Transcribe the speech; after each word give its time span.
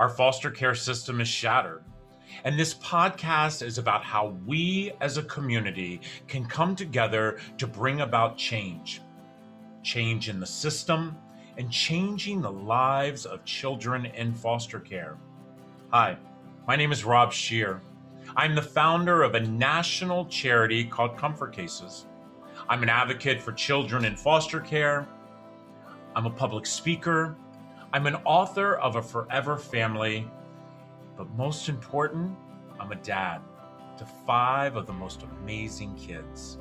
Our 0.00 0.08
foster 0.08 0.50
care 0.50 0.74
system 0.74 1.20
is 1.20 1.28
shattered. 1.28 1.84
And 2.44 2.58
this 2.58 2.72
podcast 2.72 3.60
is 3.60 3.76
about 3.76 4.02
how 4.02 4.34
we 4.46 4.92
as 5.02 5.18
a 5.18 5.22
community 5.24 6.00
can 6.26 6.46
come 6.46 6.74
together 6.74 7.38
to 7.58 7.66
bring 7.66 8.00
about 8.00 8.38
change 8.38 9.02
change 9.82 10.28
in 10.28 10.40
the 10.40 10.46
system 10.46 11.16
and 11.56 11.70
changing 11.70 12.40
the 12.40 12.50
lives 12.50 13.24
of 13.24 13.44
children 13.44 14.06
in 14.06 14.34
foster 14.34 14.78
care. 14.78 15.16
Hi, 15.90 16.18
my 16.66 16.76
name 16.76 16.92
is 16.92 17.04
Rob 17.04 17.32
Scheer. 17.32 17.80
I'm 18.36 18.54
the 18.54 18.62
founder 18.62 19.22
of 19.22 19.34
a 19.34 19.40
national 19.40 20.26
charity 20.26 20.84
called 20.84 21.16
Comfort 21.16 21.54
Cases. 21.54 22.06
I'm 22.68 22.82
an 22.82 22.90
advocate 22.90 23.40
for 23.40 23.52
children 23.52 24.04
in 24.04 24.16
foster 24.16 24.60
care. 24.60 25.08
I'm 26.14 26.26
a 26.26 26.30
public 26.30 26.66
speaker. 26.66 27.36
I'm 27.92 28.06
an 28.06 28.14
author 28.24 28.76
of 28.76 28.94
A 28.94 29.02
Forever 29.02 29.56
Family 29.56 30.30
but 31.16 31.28
most 31.36 31.68
important, 31.68 32.36
I'm 32.78 32.92
a 32.92 32.94
dad 32.94 33.40
to 33.98 34.06
five 34.24 34.76
of 34.76 34.86
the 34.86 34.92
most 34.92 35.24
amazing 35.24 35.96
kids. 35.96 36.56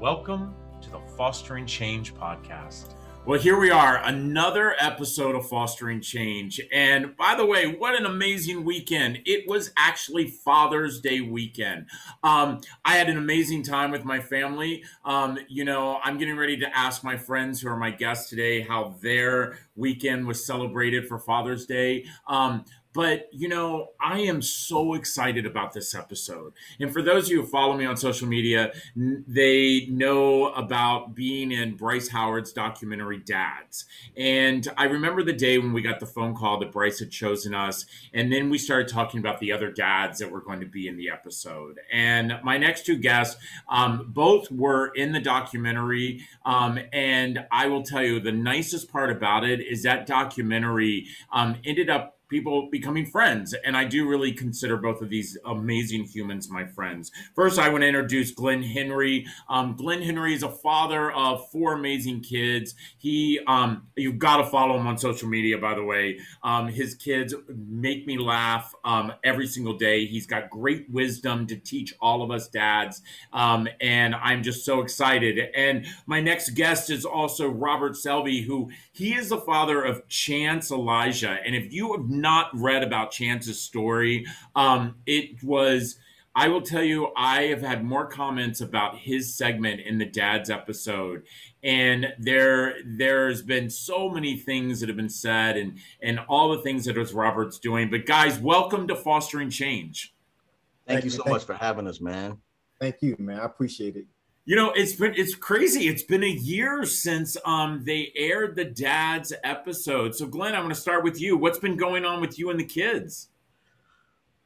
Welcome 0.00 0.56
to 0.82 0.90
the 0.90 0.98
Fostering 1.16 1.66
Change 1.66 2.14
podcast. 2.16 2.94
Well, 3.26 3.38
here 3.38 3.60
we 3.60 3.70
are, 3.70 3.98
another 3.98 4.74
episode 4.78 5.34
of 5.34 5.46
Fostering 5.46 6.00
Change. 6.00 6.58
And 6.72 7.14
by 7.18 7.34
the 7.34 7.44
way, 7.44 7.66
what 7.66 7.94
an 7.94 8.06
amazing 8.06 8.64
weekend. 8.64 9.20
It 9.26 9.46
was 9.46 9.72
actually 9.76 10.28
Father's 10.28 11.02
Day 11.02 11.20
weekend. 11.20 11.86
Um, 12.22 12.62
I 12.82 12.96
had 12.96 13.10
an 13.10 13.18
amazing 13.18 13.62
time 13.62 13.90
with 13.90 14.06
my 14.06 14.20
family. 14.20 14.84
Um, 15.04 15.38
you 15.48 15.66
know, 15.66 16.00
I'm 16.02 16.16
getting 16.16 16.38
ready 16.38 16.56
to 16.56 16.76
ask 16.76 17.04
my 17.04 17.18
friends 17.18 17.60
who 17.60 17.68
are 17.68 17.76
my 17.76 17.90
guests 17.90 18.30
today 18.30 18.62
how 18.62 18.96
their 19.02 19.58
weekend 19.80 20.26
was 20.26 20.46
celebrated 20.46 21.08
for 21.08 21.18
Father's 21.18 21.66
Day. 21.66 22.04
Um, 22.28 22.64
but, 22.92 23.28
you 23.30 23.48
know, 23.48 23.90
I 24.00 24.20
am 24.20 24.42
so 24.42 24.94
excited 24.94 25.46
about 25.46 25.72
this 25.72 25.94
episode. 25.94 26.54
And 26.80 26.92
for 26.92 27.02
those 27.02 27.26
of 27.26 27.30
you 27.30 27.42
who 27.42 27.46
follow 27.46 27.76
me 27.76 27.84
on 27.84 27.96
social 27.96 28.26
media, 28.26 28.72
they 28.96 29.86
know 29.88 30.46
about 30.52 31.14
being 31.14 31.52
in 31.52 31.76
Bryce 31.76 32.08
Howard's 32.08 32.52
documentary 32.52 33.18
Dads. 33.18 33.84
And 34.16 34.66
I 34.76 34.84
remember 34.84 35.22
the 35.22 35.32
day 35.32 35.58
when 35.58 35.72
we 35.72 35.82
got 35.82 36.00
the 36.00 36.06
phone 36.06 36.34
call 36.34 36.58
that 36.58 36.72
Bryce 36.72 36.98
had 36.98 37.12
chosen 37.12 37.54
us. 37.54 37.86
And 38.12 38.32
then 38.32 38.50
we 38.50 38.58
started 38.58 38.88
talking 38.88 39.20
about 39.20 39.38
the 39.38 39.52
other 39.52 39.70
dads 39.70 40.18
that 40.18 40.32
were 40.32 40.40
going 40.40 40.58
to 40.58 40.66
be 40.66 40.88
in 40.88 40.96
the 40.96 41.10
episode. 41.10 41.78
And 41.92 42.40
my 42.42 42.58
next 42.58 42.86
two 42.86 42.96
guests, 42.96 43.40
um, 43.68 44.06
both 44.08 44.50
were 44.50 44.88
in 44.88 45.12
the 45.12 45.20
documentary. 45.20 46.26
Um, 46.44 46.80
and 46.92 47.46
I 47.52 47.68
will 47.68 47.84
tell 47.84 48.02
you, 48.02 48.18
the 48.18 48.32
nicest 48.32 48.90
part 48.90 49.10
about 49.10 49.44
it 49.44 49.60
is 49.70 49.82
that 49.84 50.06
documentary 50.06 51.06
um, 51.32 51.56
ended 51.64 51.88
up 51.88 52.19
people 52.30 52.68
becoming 52.70 53.04
friends. 53.04 53.54
And 53.64 53.76
I 53.76 53.84
do 53.84 54.08
really 54.08 54.32
consider 54.32 54.76
both 54.76 55.02
of 55.02 55.10
these 55.10 55.36
amazing 55.44 56.04
humans 56.04 56.48
my 56.48 56.64
friends. 56.64 57.10
First, 57.34 57.58
I 57.58 57.68
want 57.68 57.82
to 57.82 57.88
introduce 57.88 58.30
Glen 58.30 58.62
Henry. 58.62 59.26
Um, 59.48 59.76
Glen 59.76 60.00
Henry 60.00 60.32
is 60.32 60.42
a 60.42 60.48
father 60.48 61.10
of 61.12 61.50
four 61.50 61.74
amazing 61.74 62.22
kids. 62.22 62.74
He, 62.98 63.40
um, 63.46 63.88
you've 63.96 64.18
got 64.18 64.38
to 64.38 64.44
follow 64.44 64.78
him 64.78 64.86
on 64.86 64.96
social 64.96 65.28
media, 65.28 65.58
by 65.58 65.74
the 65.74 65.84
way. 65.84 66.18
Um, 66.42 66.68
his 66.68 66.94
kids 66.94 67.34
make 67.48 68.06
me 68.06 68.16
laugh 68.18 68.72
um, 68.84 69.12
every 69.24 69.46
single 69.46 69.74
day. 69.74 70.06
He's 70.06 70.26
got 70.26 70.48
great 70.48 70.88
wisdom 70.90 71.46
to 71.48 71.56
teach 71.56 71.94
all 72.00 72.22
of 72.22 72.30
us 72.30 72.48
dads. 72.48 73.02
Um, 73.32 73.68
and 73.80 74.14
I'm 74.14 74.42
just 74.42 74.64
so 74.64 74.80
excited. 74.80 75.38
And 75.54 75.86
my 76.06 76.20
next 76.20 76.50
guest 76.50 76.90
is 76.90 77.04
also 77.04 77.48
Robert 77.48 77.96
Selby, 77.96 78.42
who 78.42 78.70
he 78.92 79.14
is 79.14 79.30
the 79.30 79.40
father 79.40 79.82
of 79.82 80.06
Chance 80.08 80.70
Elijah. 80.70 81.38
And 81.44 81.54
if 81.54 81.72
you 81.72 81.92
have 81.92 82.08
not 82.20 82.50
read 82.54 82.82
about 82.82 83.10
Chance's 83.10 83.60
story. 83.60 84.26
Um, 84.54 84.96
it 85.06 85.42
was. 85.42 85.98
I 86.32 86.46
will 86.46 86.62
tell 86.62 86.84
you, 86.84 87.08
I 87.16 87.42
have 87.44 87.60
had 87.60 87.84
more 87.84 88.06
comments 88.06 88.60
about 88.60 88.96
his 88.96 89.34
segment 89.34 89.80
in 89.80 89.98
the 89.98 90.04
dad's 90.04 90.48
episode, 90.48 91.24
and 91.64 92.14
there 92.18 92.76
there's 92.86 93.42
been 93.42 93.68
so 93.68 94.08
many 94.08 94.36
things 94.36 94.78
that 94.80 94.88
have 94.88 94.96
been 94.96 95.08
said, 95.08 95.56
and 95.56 95.78
and 96.00 96.20
all 96.28 96.50
the 96.50 96.62
things 96.62 96.84
that 96.84 96.96
was 96.96 97.12
Robert's 97.12 97.58
doing. 97.58 97.90
But 97.90 98.06
guys, 98.06 98.38
welcome 98.38 98.86
to 98.88 98.94
Fostering 98.94 99.50
Change. 99.50 100.14
Thank, 100.86 101.02
Thank 101.02 101.04
you 101.04 101.10
so 101.10 101.24
much 101.26 101.44
for 101.44 101.54
having 101.54 101.88
us, 101.88 102.00
man. 102.00 102.38
Thank 102.80 103.02
you, 103.02 103.16
man. 103.18 103.40
I 103.40 103.44
appreciate 103.44 103.96
it. 103.96 104.06
You 104.50 104.56
know, 104.56 104.72
it's 104.72 104.94
been 104.94 105.14
it's 105.16 105.36
crazy. 105.36 105.86
It's 105.86 106.02
been 106.02 106.24
a 106.24 106.26
year 106.26 106.84
since 106.84 107.36
um 107.44 107.84
they 107.86 108.10
aired 108.16 108.56
the 108.56 108.64
dad's 108.64 109.32
episode. 109.44 110.12
So 110.16 110.26
Glen, 110.26 110.56
I'm 110.56 110.62
gonna 110.62 110.74
start 110.74 111.04
with 111.04 111.20
you. 111.20 111.36
What's 111.36 111.60
been 111.60 111.76
going 111.76 112.04
on 112.04 112.20
with 112.20 112.36
you 112.36 112.50
and 112.50 112.58
the 112.58 112.64
kids? 112.64 113.28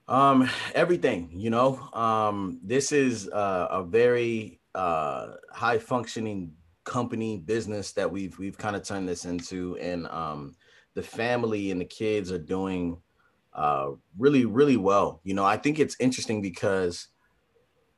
Um, 0.07 0.51
everything, 0.75 1.31
you 1.33 1.49
know. 1.49 1.81
Um, 1.95 2.61
this 2.63 2.93
is 2.93 3.31
uh, 3.31 3.69
a 3.71 3.83
very 3.83 4.61
uh 4.75 5.37
high 5.51 5.79
functioning 5.79 6.53
company 6.85 7.39
business 7.39 7.93
that 7.93 8.13
we've 8.13 8.39
we've 8.39 8.59
kind 8.59 8.77
of 8.77 8.83
turned 8.83 9.09
this 9.09 9.25
into 9.25 9.79
and 9.79 10.07
um 10.09 10.55
the 10.93 11.03
family 11.03 11.71
and 11.71 11.81
the 11.81 11.87
kids 11.87 12.31
are 12.31 12.39
doing 12.39 12.99
uh 13.55 13.93
really 14.19 14.45
really 14.45 14.77
well 14.77 15.23
you 15.25 15.33
know 15.33 15.45
i 15.45 15.57
think 15.57 15.79
it's 15.79 15.97
interesting 15.99 16.43
because 16.43 17.09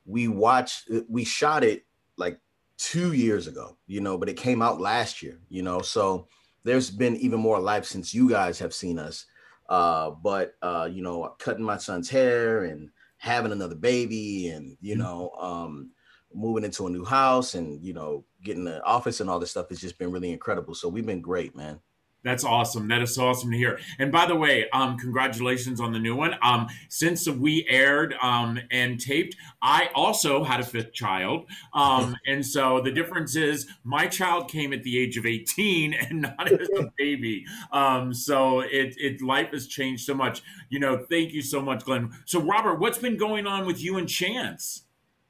we 0.05 0.29
watched 0.29 0.89
we 1.09 1.25
shot 1.25 1.65
it 1.65 1.86
like 2.17 2.41
two 2.79 3.13
years 3.13 3.47
ago, 3.47 3.77
you 3.87 4.01
know, 4.01 4.19
but 4.19 4.29
it 4.29 4.37
came 4.37 4.63
out 4.63 4.81
last 4.81 5.23
year, 5.23 5.41
you 5.49 5.63
know. 5.63 5.81
So 5.81 6.29
there's 6.65 6.91
been 6.91 7.17
even 7.17 7.41
more 7.41 7.61
life 7.61 7.85
since 7.85 8.15
you 8.15 8.29
guys 8.29 8.59
have 8.59 8.75
seen 8.75 8.99
us. 8.99 9.27
Uh, 9.69 10.11
but 10.11 10.55
uh, 10.63 10.89
you 10.91 11.03
know, 11.03 11.35
cutting 11.39 11.65
my 11.65 11.77
son's 11.77 12.09
hair 12.09 12.65
and 12.65 12.91
having 13.19 13.53
another 13.53 13.75
baby 13.75 14.49
and 14.49 14.77
you 14.81 14.95
mm-hmm. 14.95 15.03
know, 15.03 15.31
um, 15.39 15.91
moving 16.35 16.65
into 16.65 16.87
a 16.87 16.91
new 16.91 17.05
house 17.05 17.55
and 17.55 17.83
you 17.83 17.93
know, 17.93 18.25
getting 18.43 18.65
the 18.65 18.83
office 18.85 19.21
and 19.21 19.31
all 19.31 19.39
this 19.39 19.51
stuff 19.51 19.69
has 19.71 19.81
just 19.81 19.99
been 19.99 20.13
really 20.13 20.33
incredible. 20.33 20.75
So 20.75 20.89
we've 20.89 21.07
been 21.07 21.23
great, 21.23 21.57
man. 21.57 21.81
That's 22.27 22.43
awesome. 22.43 22.89
That 22.89 23.03
is 23.03 23.15
so 23.15 23.29
awesome 23.29 23.53
to 23.53 23.57
hear. 23.57 23.79
And 24.01 24.11
by 24.11 24.27
the 24.27 24.35
way, 24.35 24.69
um, 24.71 24.99
congratulations 24.99 25.81
on 25.81 25.93
the 25.93 25.99
new 26.01 26.17
one. 26.17 26.35
Um, 26.43 26.67
since 26.89 27.29
we 27.29 27.65
aired 27.69 28.17
um, 28.21 28.59
and 28.73 28.99
taped, 29.01 29.37
I 29.63 29.91
also 29.95 30.43
had 30.43 30.59
a 30.59 30.65
fifth 30.65 30.93
child. 30.93 31.49
Um, 31.73 32.17
and 32.27 32.45
so 32.45 32.81
the 32.81 32.91
difference 32.91 33.37
is 33.37 33.69
my 33.85 34.09
child 34.09 34.51
came 34.51 34.73
at 34.73 34.83
the 34.83 34.99
age 34.99 35.17
of 35.17 35.25
18 35.25 35.95
and 36.11 36.23
not 36.23 36.51
as 36.51 36.69
a 36.77 36.91
baby. 36.99 37.45
Um, 37.71 38.13
so 38.13 38.61
it, 38.61 38.97
it 38.99 39.23
life 39.23 39.53
has 39.53 39.69
changed 39.69 40.05
so 40.05 40.15
much. 40.15 40.43
You 40.69 40.81
know, 40.81 41.07
thank 41.09 41.33
you 41.33 41.43
so 41.43 41.63
much, 41.63 41.85
Glen. 41.85 42.11
So 42.25 42.41
Robert, 42.41 42.81
what's 42.81 42.99
been 42.99 43.17
going 43.17 43.47
on 43.47 43.67
with 43.67 43.81
you 43.81 43.99
and 43.99 44.09
Chance? 44.09 44.83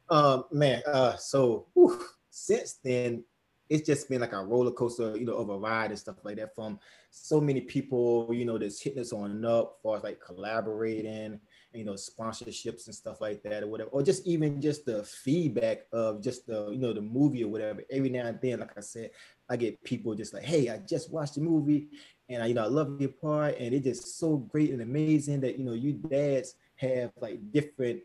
Uh, 0.08 0.42
man, 0.50 0.80
uh, 0.86 1.16
so 1.16 1.66
whew, 1.74 2.00
since 2.30 2.78
then, 2.82 3.24
it's 3.68 3.86
just 3.86 4.08
been 4.08 4.20
like 4.20 4.32
a 4.32 4.44
roller 4.44 4.70
coaster, 4.70 5.16
you 5.16 5.24
know, 5.24 5.34
of 5.34 5.48
a 5.48 5.58
ride 5.58 5.90
and 5.90 5.98
stuff 5.98 6.16
like 6.22 6.36
that 6.36 6.54
from 6.54 6.78
so 7.10 7.40
many 7.40 7.60
people, 7.60 8.28
you 8.32 8.44
know, 8.44 8.58
that's 8.58 8.80
hitting 8.80 9.00
us 9.00 9.12
on 9.12 9.44
up 9.44 9.76
as 9.78 9.82
far 9.82 9.96
as 9.96 10.02
like 10.02 10.20
collaborating, 10.20 11.40
you 11.72 11.84
know, 11.84 11.94
sponsorships 11.94 12.86
and 12.86 12.94
stuff 12.94 13.20
like 13.20 13.42
that 13.42 13.62
or 13.62 13.66
whatever, 13.66 13.90
or 13.90 14.02
just 14.02 14.26
even 14.26 14.60
just 14.60 14.86
the 14.86 15.02
feedback 15.02 15.86
of 15.92 16.22
just 16.22 16.46
the, 16.46 16.70
you 16.70 16.78
know, 16.78 16.92
the 16.92 17.00
movie 17.00 17.44
or 17.44 17.48
whatever. 17.48 17.82
Every 17.90 18.08
now 18.08 18.26
and 18.26 18.38
then, 18.40 18.60
like 18.60 18.76
I 18.76 18.80
said, 18.80 19.10
I 19.48 19.56
get 19.56 19.82
people 19.84 20.14
just 20.14 20.34
like, 20.34 20.44
hey, 20.44 20.68
I 20.68 20.78
just 20.78 21.10
watched 21.12 21.34
the 21.34 21.40
movie 21.40 21.88
and 22.28 22.42
I, 22.42 22.46
you 22.46 22.54
know, 22.54 22.64
I 22.64 22.68
love 22.68 23.00
your 23.00 23.10
part. 23.10 23.58
And 23.58 23.74
it's 23.74 23.84
just 23.84 24.18
so 24.18 24.36
great 24.36 24.70
and 24.70 24.82
amazing 24.82 25.40
that, 25.40 25.58
you 25.58 25.64
know, 25.64 25.72
you 25.72 25.92
dads 25.92 26.54
have 26.76 27.10
like 27.20 27.40
different 27.52 28.00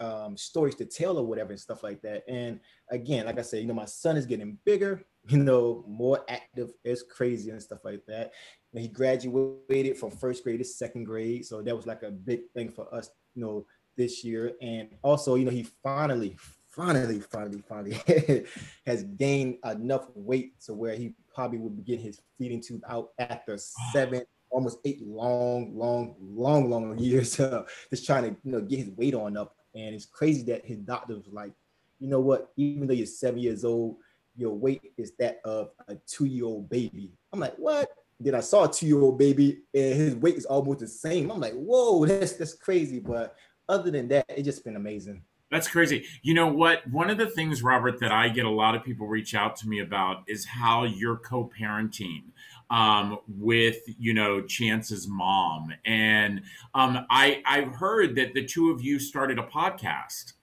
um, 0.00 0.36
stories 0.36 0.74
to 0.76 0.84
tell 0.84 1.18
or 1.18 1.26
whatever 1.26 1.50
and 1.50 1.60
stuff 1.60 1.82
like 1.82 2.02
that. 2.02 2.24
And 2.28 2.60
again, 2.90 3.26
like 3.26 3.38
I 3.38 3.42
said, 3.42 3.60
you 3.60 3.66
know, 3.66 3.74
my 3.74 3.84
son 3.84 4.16
is 4.16 4.26
getting 4.26 4.58
bigger, 4.64 5.04
you 5.28 5.38
know, 5.38 5.84
more 5.86 6.24
active, 6.28 6.72
it's 6.84 7.02
crazy 7.02 7.50
and 7.50 7.62
stuff 7.62 7.84
like 7.84 8.04
that. 8.06 8.32
And 8.72 8.82
he 8.82 8.88
graduated 8.88 9.96
from 9.96 10.10
first 10.10 10.42
grade 10.42 10.58
to 10.58 10.64
second 10.64 11.04
grade, 11.04 11.46
so 11.46 11.62
that 11.62 11.76
was 11.76 11.86
like 11.86 12.02
a 12.02 12.10
big 12.10 12.40
thing 12.54 12.70
for 12.70 12.92
us, 12.92 13.10
you 13.34 13.42
know, 13.42 13.66
this 13.96 14.24
year. 14.24 14.52
And 14.60 14.88
also, 15.02 15.36
you 15.36 15.44
know, 15.44 15.52
he 15.52 15.62
finally, 15.82 16.36
finally, 16.68 17.20
finally, 17.20 17.62
finally 17.68 18.44
has 18.86 19.04
gained 19.04 19.58
enough 19.64 20.08
weight 20.14 20.60
to 20.62 20.74
where 20.74 20.96
he 20.96 21.14
probably 21.32 21.58
would 21.58 21.84
getting 21.84 22.04
his 22.04 22.20
feeding 22.36 22.60
tube 22.60 22.82
out 22.88 23.10
after 23.18 23.56
seven 23.92 24.22
almost 24.54 24.78
eight 24.84 25.02
long, 25.06 25.76
long, 25.76 26.14
long, 26.20 26.70
long 26.70 26.96
years 26.98 27.38
uh, 27.40 27.64
just 27.90 28.06
trying 28.06 28.22
to 28.22 28.36
you 28.44 28.52
know 28.52 28.60
get 28.60 28.78
his 28.78 28.90
weight 28.90 29.14
on 29.14 29.36
up 29.36 29.56
and 29.74 29.94
it's 29.94 30.06
crazy 30.06 30.42
that 30.44 30.64
his 30.64 30.78
doctor 30.78 31.14
was 31.14 31.28
like, 31.32 31.52
you 31.98 32.08
know 32.08 32.20
what, 32.20 32.52
even 32.56 32.86
though 32.86 32.94
you're 32.94 33.06
seven 33.06 33.40
years 33.40 33.64
old, 33.64 33.96
your 34.36 34.52
weight 34.52 34.92
is 34.96 35.12
that 35.18 35.40
of 35.44 35.70
a 35.88 35.96
two-year-old 36.06 36.68
baby. 36.68 37.12
I'm 37.32 37.40
like, 37.40 37.54
what? 37.56 37.88
Then 38.20 38.34
I 38.34 38.40
saw 38.40 38.64
a 38.64 38.72
two-year-old 38.72 39.18
baby 39.18 39.62
and 39.72 39.94
his 39.94 40.14
weight 40.16 40.36
is 40.36 40.44
almost 40.44 40.80
the 40.80 40.88
same. 40.88 41.30
I'm 41.30 41.40
like, 41.40 41.54
whoa, 41.54 42.04
that's 42.06 42.32
that's 42.32 42.54
crazy. 42.54 43.00
But 43.00 43.36
other 43.68 43.90
than 43.90 44.08
that, 44.08 44.26
it's 44.28 44.44
just 44.44 44.64
been 44.64 44.76
amazing. 44.76 45.22
That's 45.50 45.68
crazy. 45.68 46.04
You 46.22 46.34
know 46.34 46.48
what? 46.48 46.80
One 46.90 47.10
of 47.10 47.18
the 47.18 47.28
things, 47.28 47.62
Robert, 47.62 48.00
that 48.00 48.10
I 48.10 48.28
get 48.28 48.44
a 48.44 48.50
lot 48.50 48.74
of 48.74 48.82
people 48.82 49.06
reach 49.06 49.34
out 49.34 49.54
to 49.56 49.68
me 49.68 49.80
about 49.80 50.24
is 50.26 50.44
how 50.44 50.84
you're 50.84 51.18
co-parenting 51.18 52.24
um, 52.70 53.18
with 53.28 53.78
you 53.98 54.14
know 54.14 54.42
Chance's 54.42 55.06
mom, 55.06 55.72
and 55.84 56.42
um, 56.74 57.06
I 57.10 57.42
I've 57.46 57.74
heard 57.74 58.16
that 58.16 58.34
the 58.34 58.44
two 58.44 58.70
of 58.70 58.82
you 58.82 58.98
started 58.98 59.38
a 59.38 59.44
podcast. 59.44 60.34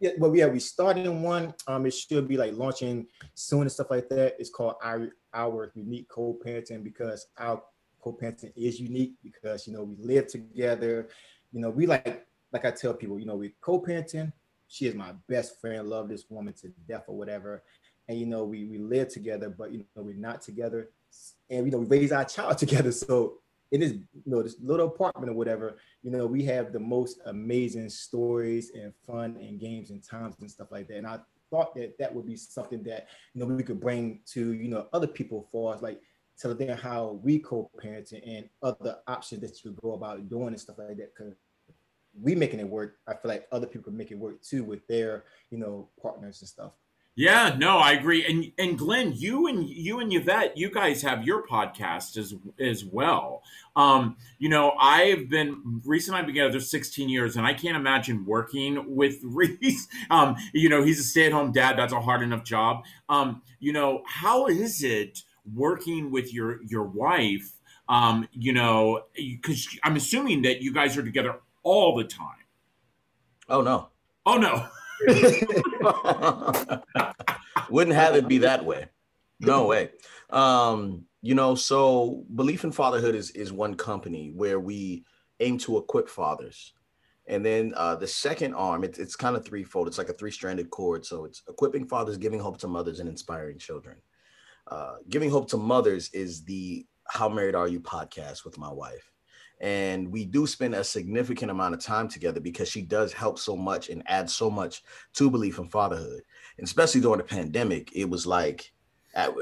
Yeah, 0.00 0.10
well, 0.18 0.34
yeah, 0.34 0.46
we 0.46 0.60
started 0.60 1.10
one. 1.10 1.52
Um, 1.66 1.84
it 1.86 1.90
should 1.92 2.28
be 2.28 2.36
like 2.36 2.54
launching 2.54 3.06
soon 3.34 3.62
and 3.62 3.72
stuff 3.72 3.90
like 3.90 4.08
that. 4.10 4.36
It's 4.38 4.50
called 4.50 4.76
our 4.82 5.08
our 5.34 5.72
unique 5.74 6.08
co-parenting 6.08 6.84
because 6.84 7.26
our 7.36 7.62
co-parenting 8.00 8.52
is 8.56 8.80
unique 8.80 9.14
because 9.22 9.66
you 9.66 9.72
know 9.72 9.82
we 9.82 9.96
live 9.98 10.28
together. 10.28 11.08
You 11.52 11.60
know, 11.60 11.70
we 11.70 11.86
like 11.86 12.26
like 12.52 12.64
I 12.64 12.70
tell 12.70 12.94
people, 12.94 13.18
you 13.18 13.26
know, 13.26 13.36
we 13.36 13.54
co-parenting. 13.60 14.32
She 14.68 14.86
is 14.86 14.94
my 14.94 15.12
best 15.28 15.60
friend. 15.60 15.88
Love 15.88 16.08
this 16.08 16.26
woman 16.28 16.54
to 16.54 16.68
death 16.86 17.04
or 17.08 17.16
whatever. 17.16 17.62
And 18.06 18.18
you 18.18 18.26
know, 18.26 18.44
we 18.44 18.66
we 18.66 18.78
live 18.78 19.08
together, 19.08 19.50
but 19.50 19.72
you 19.72 19.84
know, 19.96 20.02
we're 20.02 20.14
not 20.14 20.42
together. 20.42 20.90
And 21.50 21.66
you 21.66 21.72
know, 21.72 21.78
we 21.78 21.86
raise 21.86 22.12
our 22.12 22.24
child 22.24 22.58
together. 22.58 22.92
So 22.92 23.38
in 23.70 23.80
this, 23.80 23.92
you 23.92 24.22
know, 24.26 24.42
this 24.42 24.56
little 24.60 24.86
apartment 24.86 25.30
or 25.30 25.34
whatever, 25.34 25.78
you 26.02 26.10
know, 26.10 26.26
we 26.26 26.44
have 26.44 26.72
the 26.72 26.80
most 26.80 27.20
amazing 27.26 27.90
stories 27.90 28.72
and 28.74 28.92
fun 29.06 29.36
and 29.40 29.60
games 29.60 29.90
and 29.90 30.02
times 30.02 30.36
and 30.40 30.50
stuff 30.50 30.68
like 30.70 30.88
that. 30.88 30.96
And 30.96 31.06
I 31.06 31.18
thought 31.50 31.74
that 31.74 31.98
that 31.98 32.14
would 32.14 32.26
be 32.26 32.36
something 32.36 32.82
that 32.84 33.08
you 33.34 33.40
know 33.40 33.46
we 33.46 33.62
could 33.62 33.80
bring 33.80 34.20
to 34.26 34.52
you 34.52 34.68
know 34.68 34.86
other 34.92 35.06
people 35.06 35.48
for 35.50 35.74
us, 35.74 35.82
like 35.82 36.00
tell 36.38 36.54
them 36.54 36.76
how 36.76 37.18
we 37.22 37.38
co-parenting 37.38 38.22
and 38.26 38.48
other 38.62 38.98
options 39.06 39.40
that 39.40 39.64
you 39.64 39.70
could 39.70 39.80
go 39.80 39.92
about 39.92 40.28
doing 40.28 40.48
and 40.48 40.60
stuff 40.60 40.78
like 40.78 40.96
that. 40.96 41.14
Because 41.16 41.34
we 42.20 42.34
making 42.34 42.60
it 42.60 42.68
work, 42.68 42.98
I 43.06 43.12
feel 43.12 43.30
like 43.30 43.46
other 43.52 43.66
people 43.66 43.84
could 43.84 43.94
make 43.94 44.10
it 44.10 44.18
work 44.18 44.40
too 44.42 44.64
with 44.64 44.86
their 44.86 45.24
you 45.50 45.58
know 45.58 45.88
partners 46.00 46.40
and 46.40 46.48
stuff. 46.48 46.72
Yeah, 47.18 47.56
no, 47.58 47.78
I 47.78 47.94
agree. 47.94 48.24
And 48.24 48.52
and 48.58 48.78
Glen, 48.78 49.12
you 49.12 49.48
and 49.48 49.68
you 49.68 49.98
and 49.98 50.12
Yvette, 50.12 50.56
you 50.56 50.70
guys 50.70 51.02
have 51.02 51.24
your 51.24 51.44
podcast 51.44 52.16
as 52.16 52.32
as 52.60 52.84
well. 52.84 53.42
Um, 53.74 54.16
you 54.38 54.48
know, 54.48 54.70
I've 54.78 55.28
been 55.28 55.82
Reese 55.84 56.06
and 56.06 56.16
I've 56.16 56.26
been 56.26 56.36
together 56.36 56.60
16 56.60 57.08
years, 57.08 57.36
and 57.36 57.44
I 57.44 57.54
can't 57.54 57.76
imagine 57.76 58.24
working 58.24 58.94
with 58.94 59.16
Reese. 59.24 59.88
Um, 60.10 60.36
you 60.52 60.68
know, 60.68 60.84
he's 60.84 61.00
a 61.00 61.02
stay-at-home 61.02 61.50
dad. 61.50 61.76
That's 61.76 61.92
a 61.92 62.00
hard 62.00 62.22
enough 62.22 62.44
job. 62.44 62.84
Um, 63.08 63.42
you 63.58 63.72
know, 63.72 64.04
how 64.06 64.46
is 64.46 64.84
it 64.84 65.24
working 65.52 66.12
with 66.12 66.32
your 66.32 66.62
your 66.62 66.84
wife? 66.84 67.50
Um, 67.88 68.28
you 68.30 68.52
know, 68.52 69.06
because 69.16 69.66
I'm 69.82 69.96
assuming 69.96 70.42
that 70.42 70.62
you 70.62 70.72
guys 70.72 70.96
are 70.96 71.02
together 71.02 71.40
all 71.64 71.96
the 71.96 72.04
time. 72.04 72.46
Oh 73.48 73.62
no. 73.62 73.88
Oh 74.24 74.36
no. 74.36 74.68
Wouldn't 77.70 77.96
have 77.96 78.16
it 78.16 78.28
be 78.28 78.38
that 78.38 78.64
way. 78.64 78.86
No 79.40 79.66
way. 79.66 79.90
Um, 80.30 81.04
you 81.22 81.34
know, 81.34 81.54
so 81.54 82.24
Beleaf 82.34 82.64
in 82.64 82.72
Fatherhood 82.72 83.14
is 83.14 83.30
is 83.32 83.52
one 83.52 83.74
company 83.74 84.32
where 84.34 84.58
we 84.60 85.04
aim 85.40 85.58
to 85.58 85.78
equip 85.78 86.08
fathers. 86.08 86.72
And 87.26 87.44
then 87.44 87.74
uh, 87.76 87.94
the 87.94 88.06
second 88.06 88.54
arm, 88.54 88.84
it's, 88.84 88.98
it's 88.98 89.14
kind 89.14 89.36
of 89.36 89.44
threefold. 89.44 89.86
It's 89.86 89.98
like 89.98 90.08
a 90.08 90.14
three-stranded 90.14 90.70
cord. 90.70 91.04
So 91.04 91.26
it's 91.26 91.42
equipping 91.46 91.86
fathers, 91.86 92.16
giving 92.16 92.40
hope 92.40 92.56
to 92.58 92.68
mothers, 92.68 93.00
and 93.00 93.08
inspiring 93.08 93.58
children. 93.58 93.96
Uh, 94.66 94.96
giving 95.10 95.28
hope 95.30 95.48
to 95.50 95.58
mothers 95.58 96.08
is 96.14 96.42
the 96.44 96.86
How 97.06 97.28
Married 97.28 97.54
Are 97.54 97.68
You 97.68 97.80
podcast 97.80 98.46
with 98.46 98.56
my 98.56 98.72
wife 98.72 99.12
and 99.60 100.10
we 100.10 100.24
do 100.24 100.46
spend 100.46 100.74
a 100.74 100.84
significant 100.84 101.50
amount 101.50 101.74
of 101.74 101.80
time 101.80 102.08
together 102.08 102.40
because 102.40 102.68
she 102.68 102.82
does 102.82 103.12
help 103.12 103.38
so 103.38 103.56
much 103.56 103.88
and 103.88 104.02
add 104.06 104.30
so 104.30 104.48
much 104.48 104.82
to 105.14 105.30
Beleaf 105.30 105.58
in 105.58 105.68
Fatherhood. 105.68 106.22
And 106.58 106.66
especially 106.66 107.00
during 107.00 107.18
the 107.18 107.24
pandemic 107.24 107.90
it 107.94 108.08
was 108.08 108.26
like 108.26 108.72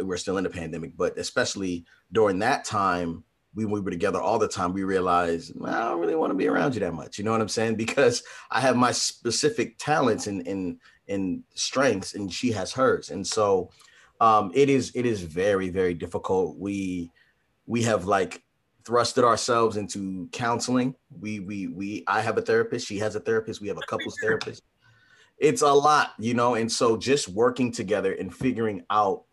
we're 0.02 0.16
still 0.16 0.38
in 0.38 0.44
the 0.44 0.50
pandemic 0.50 0.96
but 0.96 1.18
especially 1.18 1.84
during 2.12 2.38
that 2.38 2.64
time 2.64 3.24
we, 3.54 3.64
we 3.64 3.80
were 3.80 3.90
together 3.90 4.20
all 4.20 4.38
the 4.38 4.48
time 4.48 4.72
we 4.72 4.84
realized 4.84 5.52
i 5.64 5.80
don't 5.80 5.98
really 5.98 6.14
want 6.14 6.30
to 6.30 6.36
be 6.36 6.46
around 6.46 6.74
you 6.74 6.80
that 6.80 6.94
much. 6.94 7.18
You 7.18 7.24
know 7.24 7.32
what 7.32 7.40
i'm 7.40 7.48
saying? 7.48 7.76
Because 7.86 8.22
i 8.50 8.60
have 8.60 8.76
my 8.76 8.92
specific 8.92 9.76
talents 9.78 10.26
and 10.28 10.46
and 10.46 10.78
and 11.08 11.42
strengths 11.54 12.14
and 12.14 12.32
she 12.32 12.52
has 12.52 12.72
hers. 12.72 13.10
And 13.10 13.26
so 13.26 13.70
um 14.20 14.50
it 14.54 14.70
is 14.70 14.92
it 14.94 15.04
is 15.04 15.22
very 15.22 15.68
very 15.68 15.94
difficult. 15.94 16.58
We 16.58 17.10
we 17.66 17.82
have 17.82 18.06
like 18.06 18.42
thrusted 18.86 19.24
ourselves 19.24 19.76
into 19.76 20.28
counseling. 20.32 20.94
We 21.10 21.40
we 21.40 21.66
we 21.68 22.04
I 22.06 22.20
have 22.20 22.38
a 22.38 22.42
therapist, 22.42 22.86
she 22.86 22.98
has 22.98 23.16
a 23.16 23.20
therapist, 23.20 23.60
we 23.60 23.68
have 23.68 23.78
a 23.78 23.86
couples 23.88 24.16
therapist. 24.22 24.62
It's 25.38 25.62
a 25.62 25.72
lot, 25.72 26.12
you 26.18 26.32
know, 26.32 26.54
and 26.54 26.70
so 26.70 26.96
just 26.96 27.28
working 27.28 27.70
together 27.70 28.14
and 28.14 28.34
figuring 28.34 28.82
out 28.88 29.24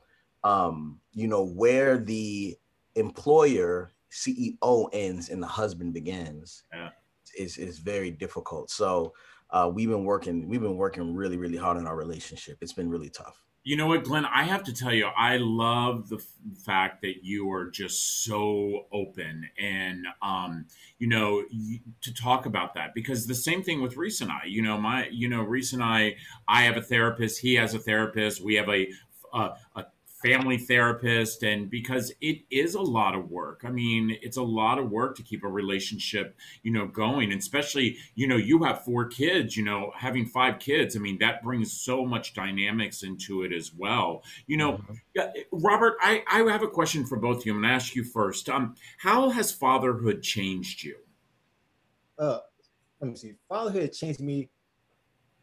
um, 0.43 0.99
you 1.13 1.27
know, 1.27 1.45
where 1.45 1.97
the 1.97 2.57
employer 2.95 3.91
CEO 4.11 4.89
ends 4.93 5.29
and 5.29 5.41
the 5.41 5.47
husband 5.47 5.93
begins 5.93 6.63
yeah. 6.73 6.89
is 7.37 7.57
is 7.57 7.79
very 7.79 8.11
difficult. 8.11 8.69
So 8.69 9.13
uh, 9.49 9.69
we've 9.73 9.89
been 9.89 10.05
working 10.05 10.47
we've 10.47 10.61
been 10.61 10.77
working 10.77 11.13
really 11.13 11.37
really 11.37 11.57
hard 11.57 11.77
on 11.77 11.87
our 11.87 11.95
relationship. 11.95 12.57
It's 12.61 12.73
been 12.73 12.89
really 12.89 13.09
tough. 13.09 13.41
You 13.65 13.77
know 13.77 13.87
what, 13.87 14.03
Glen? 14.03 14.25
I 14.25 14.43
have 14.43 14.63
to 14.65 14.73
tell 14.73 14.93
you, 14.93 15.05
I 15.05 15.37
love 15.37 16.09
the 16.09 16.17
f- 16.17 16.25
fact 16.65 17.01
that 17.03 17.23
you 17.23 17.49
are 17.53 17.69
just 17.69 18.25
so 18.25 18.87
open 18.91 19.49
and, 19.57 20.05
um, 20.21 20.65
you 20.99 21.07
know, 21.07 21.45
y- 21.49 21.79
to 22.01 22.13
talk 22.13 22.45
about 22.45 22.73
that 22.73 22.93
because 22.93 23.25
the 23.25 23.33
same 23.33 23.63
thing 23.63 23.81
with 23.81 23.95
Reese 23.95 24.19
and 24.19 24.29
I. 24.29 24.41
You 24.47 24.63
know, 24.63 24.77
my, 24.77 25.07
you 25.07 25.29
know, 25.29 25.43
Reese 25.43 25.71
and 25.71 25.81
I, 25.81 26.17
I 26.45 26.63
have 26.63 26.75
a 26.75 26.81
therapist. 26.81 27.39
He 27.39 27.55
has 27.55 27.73
a 27.73 27.79
therapist. 27.79 28.43
We 28.43 28.55
have 28.55 28.67
a, 28.67 28.89
a, 29.33 29.51
a 29.77 29.85
family 30.23 30.57
therapist 30.57 31.43
and 31.43 31.69
because 31.69 32.13
it 32.21 32.39
is 32.49 32.75
a 32.75 32.81
lot 32.81 33.15
of 33.15 33.29
work. 33.29 33.61
I 33.65 33.69
mean 33.69 34.17
it's 34.21 34.37
a 34.37 34.43
lot 34.43 34.79
of 34.79 34.89
work 34.89 35.15
to 35.17 35.23
keep 35.23 35.43
a 35.43 35.47
relationship 35.47 36.37
you 36.63 36.71
know 36.71 36.87
going 36.87 37.31
and 37.31 37.39
especially 37.39 37.97
you 38.15 38.27
know 38.27 38.37
you 38.37 38.63
have 38.63 38.83
four 38.83 39.05
kids 39.05 39.57
you 39.57 39.63
know 39.63 39.91
having 39.95 40.25
five 40.25 40.59
kids 40.59 40.95
i 40.95 40.99
mean 40.99 41.17
that 41.19 41.43
brings 41.43 41.71
so 41.71 42.05
much 42.05 42.33
dynamics 42.33 43.03
into 43.03 43.43
it 43.43 43.51
as 43.51 43.73
well. 43.73 44.23
You 44.47 44.57
know 44.57 44.73
mm-hmm. 44.73 45.41
robert 45.51 45.95
i 46.01 46.23
i 46.31 46.39
have 46.51 46.63
a 46.63 46.67
question 46.67 47.05
for 47.05 47.17
both 47.17 47.39
of 47.39 47.45
you. 47.45 47.53
I'm 47.53 47.61
going 47.61 47.69
to 47.69 47.75
ask 47.75 47.95
you 47.95 48.03
first. 48.03 48.49
Um 48.49 48.75
how 48.97 49.29
has 49.29 49.51
fatherhood 49.51 50.21
changed 50.21 50.83
you? 50.83 50.97
Uh 52.17 52.39
let 52.99 53.09
me 53.09 53.15
see. 53.17 53.33
Fatherhood 53.49 53.91
changed 53.91 54.21
me. 54.21 54.49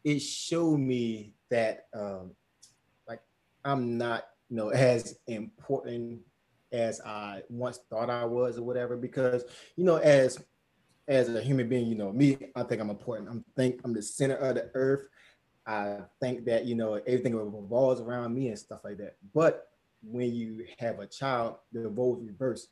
It 0.03 0.19
showed 0.19 0.79
me 0.79 1.35
that 1.51 1.85
um 1.93 2.31
like 3.07 3.19
i'm 3.63 3.97
not 3.97 4.23
you 4.51 4.57
know, 4.57 4.69
as 4.69 5.17
important 5.27 6.19
as 6.73 6.99
I 7.01 7.41
once 7.49 7.79
thought 7.89 8.09
I 8.09 8.25
was 8.25 8.57
or 8.57 8.63
whatever. 8.63 8.97
Because, 8.97 9.45
you 9.77 9.85
know, 9.85 9.95
as 9.95 10.43
as 11.07 11.33
a 11.33 11.41
human 11.41 11.69
being, 11.69 11.87
you 11.87 11.95
know, 11.95 12.11
me, 12.11 12.37
I 12.53 12.63
think 12.63 12.81
I'm 12.81 12.89
important. 12.89 13.29
I'm 13.29 13.45
think 13.55 13.79
I'm 13.85 13.93
the 13.93 14.01
center 14.01 14.35
of 14.35 14.55
the 14.55 14.69
earth. 14.73 15.07
I 15.65 15.99
think 16.19 16.45
that, 16.45 16.65
you 16.65 16.75
know, 16.75 16.95
everything 16.95 17.33
revolves 17.35 18.01
around 18.01 18.35
me 18.35 18.49
and 18.49 18.59
stuff 18.59 18.81
like 18.83 18.97
that. 18.97 19.15
But 19.33 19.69
when 20.03 20.33
you 20.33 20.65
have 20.79 20.99
a 20.99 21.07
child, 21.07 21.55
the 21.71 21.87
roles 21.87 22.21
reverse. 22.21 22.67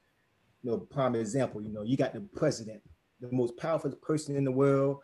You 0.63 0.71
know, 0.71 0.77
prime 0.79 1.15
example, 1.15 1.62
you 1.62 1.69
know, 1.69 1.83
you 1.83 1.95
got 1.95 2.13
the 2.13 2.19
president, 2.19 2.81
the 3.21 3.31
most 3.31 3.55
powerful 3.55 3.91
person 3.91 4.36
in 4.36 4.43
the 4.43 4.51
world. 4.51 4.98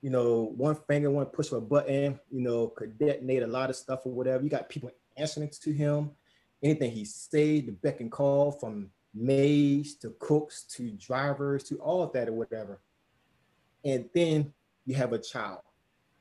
You 0.00 0.08
know, 0.08 0.52
one 0.56 0.76
finger, 0.88 1.10
one 1.10 1.26
push 1.26 1.48
of 1.48 1.58
a 1.58 1.60
button, 1.60 2.18
you 2.30 2.40
know, 2.40 2.68
could 2.68 2.98
detonate 2.98 3.42
a 3.42 3.46
lot 3.46 3.68
of 3.68 3.76
stuff 3.76 4.00
or 4.06 4.12
whatever. 4.12 4.42
You 4.42 4.48
got 4.48 4.70
people 4.70 4.90
answering 5.16 5.50
to 5.60 5.72
him 5.72 6.10
anything 6.62 6.90
he 6.90 7.04
said, 7.04 7.66
the 7.66 7.72
beck 7.82 8.00
and 8.00 8.10
call 8.10 8.52
from 8.52 8.90
maids 9.14 9.94
to 9.96 10.14
cooks 10.18 10.64
to 10.64 10.90
drivers 10.92 11.64
to 11.64 11.76
all 11.76 12.02
of 12.02 12.12
that 12.12 12.28
or 12.28 12.32
whatever. 12.32 12.80
And 13.84 14.08
then 14.14 14.52
you 14.84 14.94
have 14.94 15.12
a 15.12 15.18
child. 15.18 15.60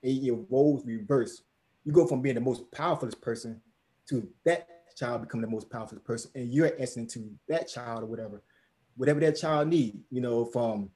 And 0.04 0.18
your 0.18 0.40
roles 0.50 0.86
reverse. 0.86 1.44
You 1.86 1.92
go 1.92 2.08
from 2.08 2.22
being 2.22 2.36
the 2.36 2.42
most 2.42 2.70
powerful 2.72 3.10
person 3.22 3.62
to 4.10 4.28
that 4.46 4.68
child 4.96 5.22
become 5.22 5.42
the 5.42 5.48
most 5.48 5.70
powerful 5.70 6.00
person. 6.00 6.32
And 6.36 6.52
you're 6.52 6.72
answering 6.80 7.08
to 7.08 7.32
that 7.48 7.68
child 7.68 8.04
or 8.04 8.08
whatever, 8.08 8.42
whatever 8.98 9.20
that 9.22 9.38
child 9.38 9.68
need, 9.68 10.00
you 10.10 10.22
know, 10.22 10.46
from 10.46 10.90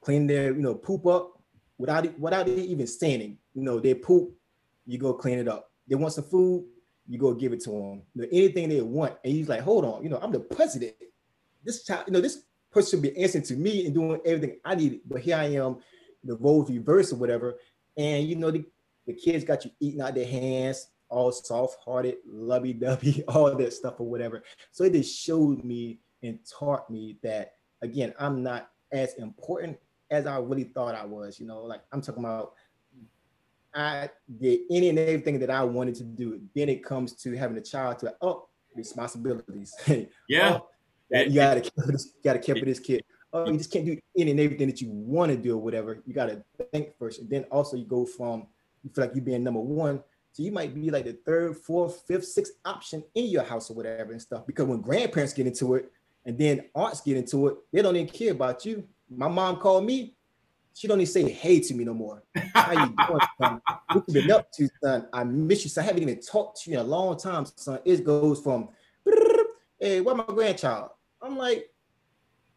cleaning 0.00 0.26
their, 0.26 0.54
you 0.54 0.62
know, 0.62 0.74
poop 0.74 1.06
up 1.06 1.40
without 1.78 2.18
without 2.18 2.48
it 2.48 2.58
even 2.58 2.86
standing. 2.86 3.38
You 3.54 3.62
know, 3.62 3.80
they 3.80 3.94
poop, 3.94 4.32
you 4.86 4.98
go 4.98 5.14
clean 5.14 5.38
it 5.38 5.48
up. 5.48 5.70
They 5.88 5.94
want 5.94 6.14
some 6.14 6.24
food, 6.24 6.66
you 7.08 7.18
go 7.18 7.34
give 7.34 7.52
it 7.52 7.60
to 7.64 7.70
them. 7.70 8.02
You 8.14 8.22
know, 8.22 8.28
anything 8.32 8.68
they 8.68 8.80
want, 8.80 9.16
and 9.24 9.32
he's 9.32 9.48
like, 9.48 9.60
hold 9.60 9.84
on, 9.84 10.02
you 10.02 10.08
know, 10.08 10.18
I'm 10.22 10.32
the 10.32 10.40
president. 10.40 10.94
This 11.64 11.84
child, 11.84 12.04
you 12.06 12.12
know, 12.12 12.20
this 12.20 12.44
person 12.70 12.98
should 12.98 13.02
be 13.02 13.22
answering 13.22 13.44
to 13.44 13.54
me 13.54 13.86
and 13.86 13.94
doing 13.94 14.20
everything 14.24 14.58
I 14.64 14.74
need. 14.74 15.00
But 15.06 15.20
here 15.20 15.36
I 15.36 15.44
am, 15.44 15.78
the 16.22 16.36
roles 16.36 16.70
reverse 16.70 17.12
or 17.12 17.16
whatever. 17.16 17.56
And 17.96 18.26
you 18.26 18.36
know, 18.36 18.50
the, 18.50 18.64
the 19.06 19.12
kids 19.12 19.44
got 19.44 19.64
you 19.64 19.70
eating 19.80 20.00
out 20.00 20.14
their 20.14 20.26
hands, 20.26 20.88
all 21.08 21.30
soft-hearted, 21.30 22.16
lovey-dovey, 22.26 23.24
all 23.28 23.54
that 23.54 23.72
stuff 23.72 24.00
or 24.00 24.06
whatever. 24.06 24.42
So 24.72 24.84
it 24.84 24.92
just 24.92 25.18
showed 25.18 25.64
me 25.64 26.00
and 26.22 26.38
taught 26.58 26.90
me 26.90 27.18
that 27.22 27.52
again, 27.82 28.14
I'm 28.18 28.42
not 28.42 28.70
as 28.92 29.14
important 29.14 29.78
as 30.10 30.26
I 30.26 30.38
really 30.38 30.64
thought 30.64 30.94
I 30.94 31.04
was. 31.04 31.38
You 31.38 31.46
know, 31.46 31.60
like 31.62 31.82
I'm 31.92 32.00
talking 32.00 32.24
about 32.24 32.54
I 33.74 34.10
did 34.40 34.60
any 34.70 34.88
and 34.88 34.98
everything 34.98 35.38
that 35.40 35.50
I 35.50 35.64
wanted 35.64 35.96
to 35.96 36.04
do. 36.04 36.40
Then 36.54 36.68
it 36.68 36.84
comes 36.84 37.12
to 37.22 37.36
having 37.36 37.56
a 37.56 37.60
child 37.60 37.98
to 38.00 38.14
oh 38.20 38.48
responsibilities. 38.74 39.74
Oh, 39.88 40.06
yeah. 40.28 40.58
oh, 40.58 40.68
you 41.20 41.34
gotta 41.34 41.60
care 41.60 41.84
this, 41.86 42.06
you 42.06 42.22
gotta 42.24 42.38
care 42.38 42.56
for 42.56 42.64
this 42.64 42.80
kid. 42.80 43.04
Oh, 43.32 43.50
you 43.50 43.58
just 43.58 43.70
can't 43.70 43.84
do 43.84 43.98
any 44.16 44.30
and 44.30 44.40
everything 44.40 44.68
that 44.68 44.80
you 44.80 44.90
want 44.90 45.30
to 45.30 45.36
do 45.36 45.54
or 45.54 45.58
whatever. 45.58 46.02
You 46.06 46.14
gotta 46.14 46.42
think 46.72 46.96
first, 46.98 47.20
and 47.20 47.28
then 47.28 47.44
also 47.50 47.76
you 47.76 47.84
go 47.84 48.06
from 48.06 48.46
you 48.82 48.90
feel 48.90 49.04
like 49.04 49.14
you 49.14 49.20
being 49.20 49.44
number 49.44 49.60
one, 49.60 50.02
so 50.32 50.42
you 50.42 50.50
might 50.50 50.74
be 50.74 50.90
like 50.90 51.04
the 51.04 51.12
third, 51.24 51.56
fourth, 51.58 52.02
fifth, 52.08 52.24
sixth 52.24 52.54
option 52.64 53.04
in 53.14 53.26
your 53.26 53.44
house 53.44 53.70
or 53.70 53.74
whatever 53.74 54.12
and 54.12 54.20
stuff. 54.20 54.46
Because 54.46 54.66
when 54.66 54.80
grandparents 54.80 55.32
get 55.32 55.46
into 55.46 55.74
it, 55.74 55.92
and 56.24 56.38
then 56.38 56.64
aunts 56.74 57.00
get 57.00 57.16
into 57.16 57.48
it, 57.48 57.56
they 57.72 57.82
don't 57.82 57.96
even 57.96 58.08
care 58.08 58.32
about 58.32 58.64
you. 58.64 58.84
My 59.08 59.28
mom 59.28 59.56
called 59.56 59.84
me. 59.84 60.16
She 60.74 60.88
don't 60.88 61.00
even 61.00 61.10
say 61.10 61.30
hey 61.30 61.60
to 61.60 61.74
me 61.74 61.84
no 61.84 61.94
more. 61.94 62.24
How 62.52 62.72
you 62.72 62.94
doing, 63.06 63.20
son? 63.40 63.60
What 63.92 64.04
you 64.08 64.14
been 64.14 64.30
up 64.32 64.50
to, 64.52 64.68
son? 64.82 65.06
I 65.12 65.22
miss 65.22 65.62
you, 65.62 65.70
son. 65.70 65.84
I 65.84 65.86
haven't 65.86 66.02
even 66.02 66.20
talked 66.20 66.62
to 66.62 66.70
you 66.70 66.80
in 66.80 66.84
a 66.84 66.88
long 66.88 67.16
time, 67.16 67.46
son. 67.54 67.78
It 67.84 68.02
goes 68.04 68.40
from, 68.40 68.70
hey, 69.78 70.00
where 70.00 70.16
my 70.16 70.24
grandchild? 70.24 70.90
I'm 71.22 71.38
like, 71.38 71.70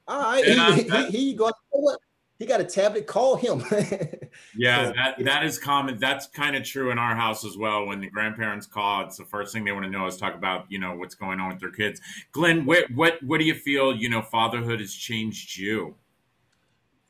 all 0.07 0.19
right, 0.19 0.43
yeah, 0.47 0.75
he, 0.75 0.81
he, 0.83 1.27
he, 1.27 1.33
go. 1.36 1.51
What? 1.69 2.00
He 2.39 2.45
got 2.45 2.59
a 2.59 2.63
tablet. 2.63 3.05
Call 3.05 3.36
him. 3.36 3.63
yeah, 4.55 4.88
so, 4.88 4.93
that 4.93 5.15
that 5.24 5.43
is 5.43 5.59
common. 5.59 6.00
That's 6.00 6.27
kind 6.27 6.55
of 6.55 6.63
true 6.63 6.89
in 6.89 6.97
our 6.97 7.15
house 7.15 7.45
as 7.45 7.55
well. 7.55 7.86
When 7.86 8.00
the 8.01 8.09
grandparents 8.09 8.65
call, 8.65 9.05
it's 9.05 9.17
the 9.17 9.25
first 9.25 9.53
thing 9.53 9.63
they 9.63 9.71
want 9.71 9.86
to 9.86 9.91
know 9.91 10.07
is 10.07 10.17
talk 10.17 10.33
about 10.33 10.65
you 10.69 10.79
know 10.79 10.95
what's 10.95 11.15
going 11.15 11.39
on 11.39 11.50
with 11.50 11.59
their 11.59 11.71
kids. 11.71 12.00
Glenn, 12.31 12.65
what 12.65 12.86
what 12.95 13.21
what 13.24 13.39
do 13.39 13.45
you 13.45 13.55
feel? 13.55 13.95
You 13.95 14.09
know, 14.09 14.21
fatherhood 14.21 14.79
has 14.79 14.93
changed 14.93 15.57
you. 15.57 15.95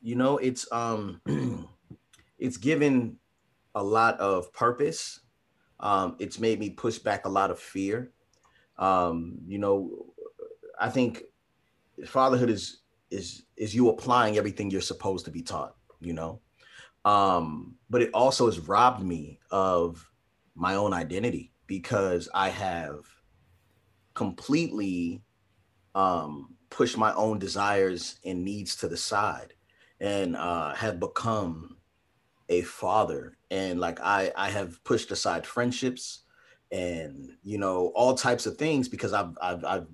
You 0.00 0.16
know, 0.16 0.38
it's 0.38 0.70
um, 0.72 1.20
it's 2.38 2.56
given 2.56 3.18
a 3.74 3.82
lot 3.82 4.18
of 4.20 4.52
purpose. 4.52 5.20
Um, 5.80 6.16
it's 6.18 6.38
made 6.38 6.58
me 6.58 6.70
push 6.70 6.98
back 6.98 7.24
a 7.24 7.28
lot 7.28 7.50
of 7.50 7.58
fear. 7.58 8.12
Um, 8.78 9.38
you 9.46 9.58
know, 9.58 10.06
I 10.78 10.88
think 10.88 11.24
fatherhood 12.06 12.50
is 12.50 12.78
is 13.10 13.44
is 13.56 13.74
you 13.74 13.88
applying 13.88 14.36
everything 14.36 14.70
you're 14.70 14.80
supposed 14.80 15.24
to 15.24 15.30
be 15.30 15.42
taught 15.42 15.74
you 16.00 16.12
know 16.12 16.40
um 17.04 17.74
but 17.90 18.02
it 18.02 18.10
also 18.12 18.46
has 18.46 18.60
robbed 18.60 19.02
me 19.02 19.38
of 19.50 20.10
my 20.54 20.74
own 20.74 20.92
identity 20.92 21.52
because 21.66 22.28
i 22.34 22.48
have 22.48 23.00
completely 24.14 25.22
um 25.94 26.54
pushed 26.70 26.98
my 26.98 27.12
own 27.14 27.38
desires 27.38 28.18
and 28.24 28.44
needs 28.44 28.76
to 28.76 28.88
the 28.88 28.96
side 28.96 29.54
and 30.00 30.36
uh 30.36 30.74
have 30.74 31.00
become 31.00 31.76
a 32.48 32.62
father 32.62 33.36
and 33.50 33.80
like 33.80 34.00
i 34.00 34.32
i 34.36 34.48
have 34.48 34.82
pushed 34.84 35.10
aside 35.10 35.46
friendships 35.46 36.24
and 36.70 37.30
you 37.42 37.58
know 37.58 37.92
all 37.94 38.14
types 38.14 38.46
of 38.46 38.56
things 38.56 38.88
because 38.88 39.12
i've 39.12 39.36
i've, 39.42 39.64
I've 39.64 39.86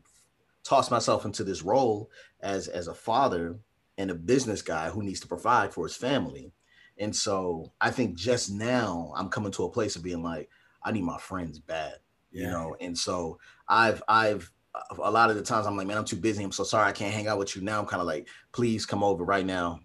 tossed 0.64 0.90
myself 0.90 1.24
into 1.24 1.44
this 1.44 1.62
role 1.62 2.10
as 2.40 2.68
as 2.68 2.88
a 2.88 2.94
father 2.94 3.58
and 3.98 4.10
a 4.10 4.14
business 4.14 4.62
guy 4.62 4.90
who 4.90 5.02
needs 5.02 5.20
to 5.20 5.28
provide 5.28 5.72
for 5.72 5.84
his 5.86 5.96
family. 5.96 6.52
And 6.98 7.14
so 7.14 7.72
I 7.80 7.90
think 7.90 8.16
just 8.16 8.50
now 8.50 9.12
I'm 9.16 9.28
coming 9.28 9.52
to 9.52 9.64
a 9.64 9.70
place 9.70 9.96
of 9.96 10.02
being 10.02 10.22
like, 10.22 10.48
I 10.82 10.92
need 10.92 11.04
my 11.04 11.18
friends 11.18 11.58
bad, 11.58 11.94
yeah. 12.32 12.44
you 12.44 12.50
know. 12.50 12.76
And 12.80 12.96
so 12.96 13.38
I've 13.68 14.02
I've 14.08 14.50
a 14.98 15.10
lot 15.10 15.30
of 15.30 15.36
the 15.36 15.42
times 15.42 15.66
I'm 15.66 15.76
like, 15.76 15.86
man, 15.86 15.98
I'm 15.98 16.04
too 16.04 16.16
busy. 16.16 16.42
I'm 16.42 16.52
so 16.52 16.64
sorry 16.64 16.88
I 16.88 16.92
can't 16.92 17.14
hang 17.14 17.28
out 17.28 17.38
with 17.38 17.54
you 17.54 17.62
now. 17.62 17.80
I'm 17.80 17.86
kind 17.86 18.00
of 18.00 18.06
like, 18.06 18.28
please 18.52 18.86
come 18.86 19.04
over 19.04 19.24
right 19.24 19.46
now, 19.46 19.80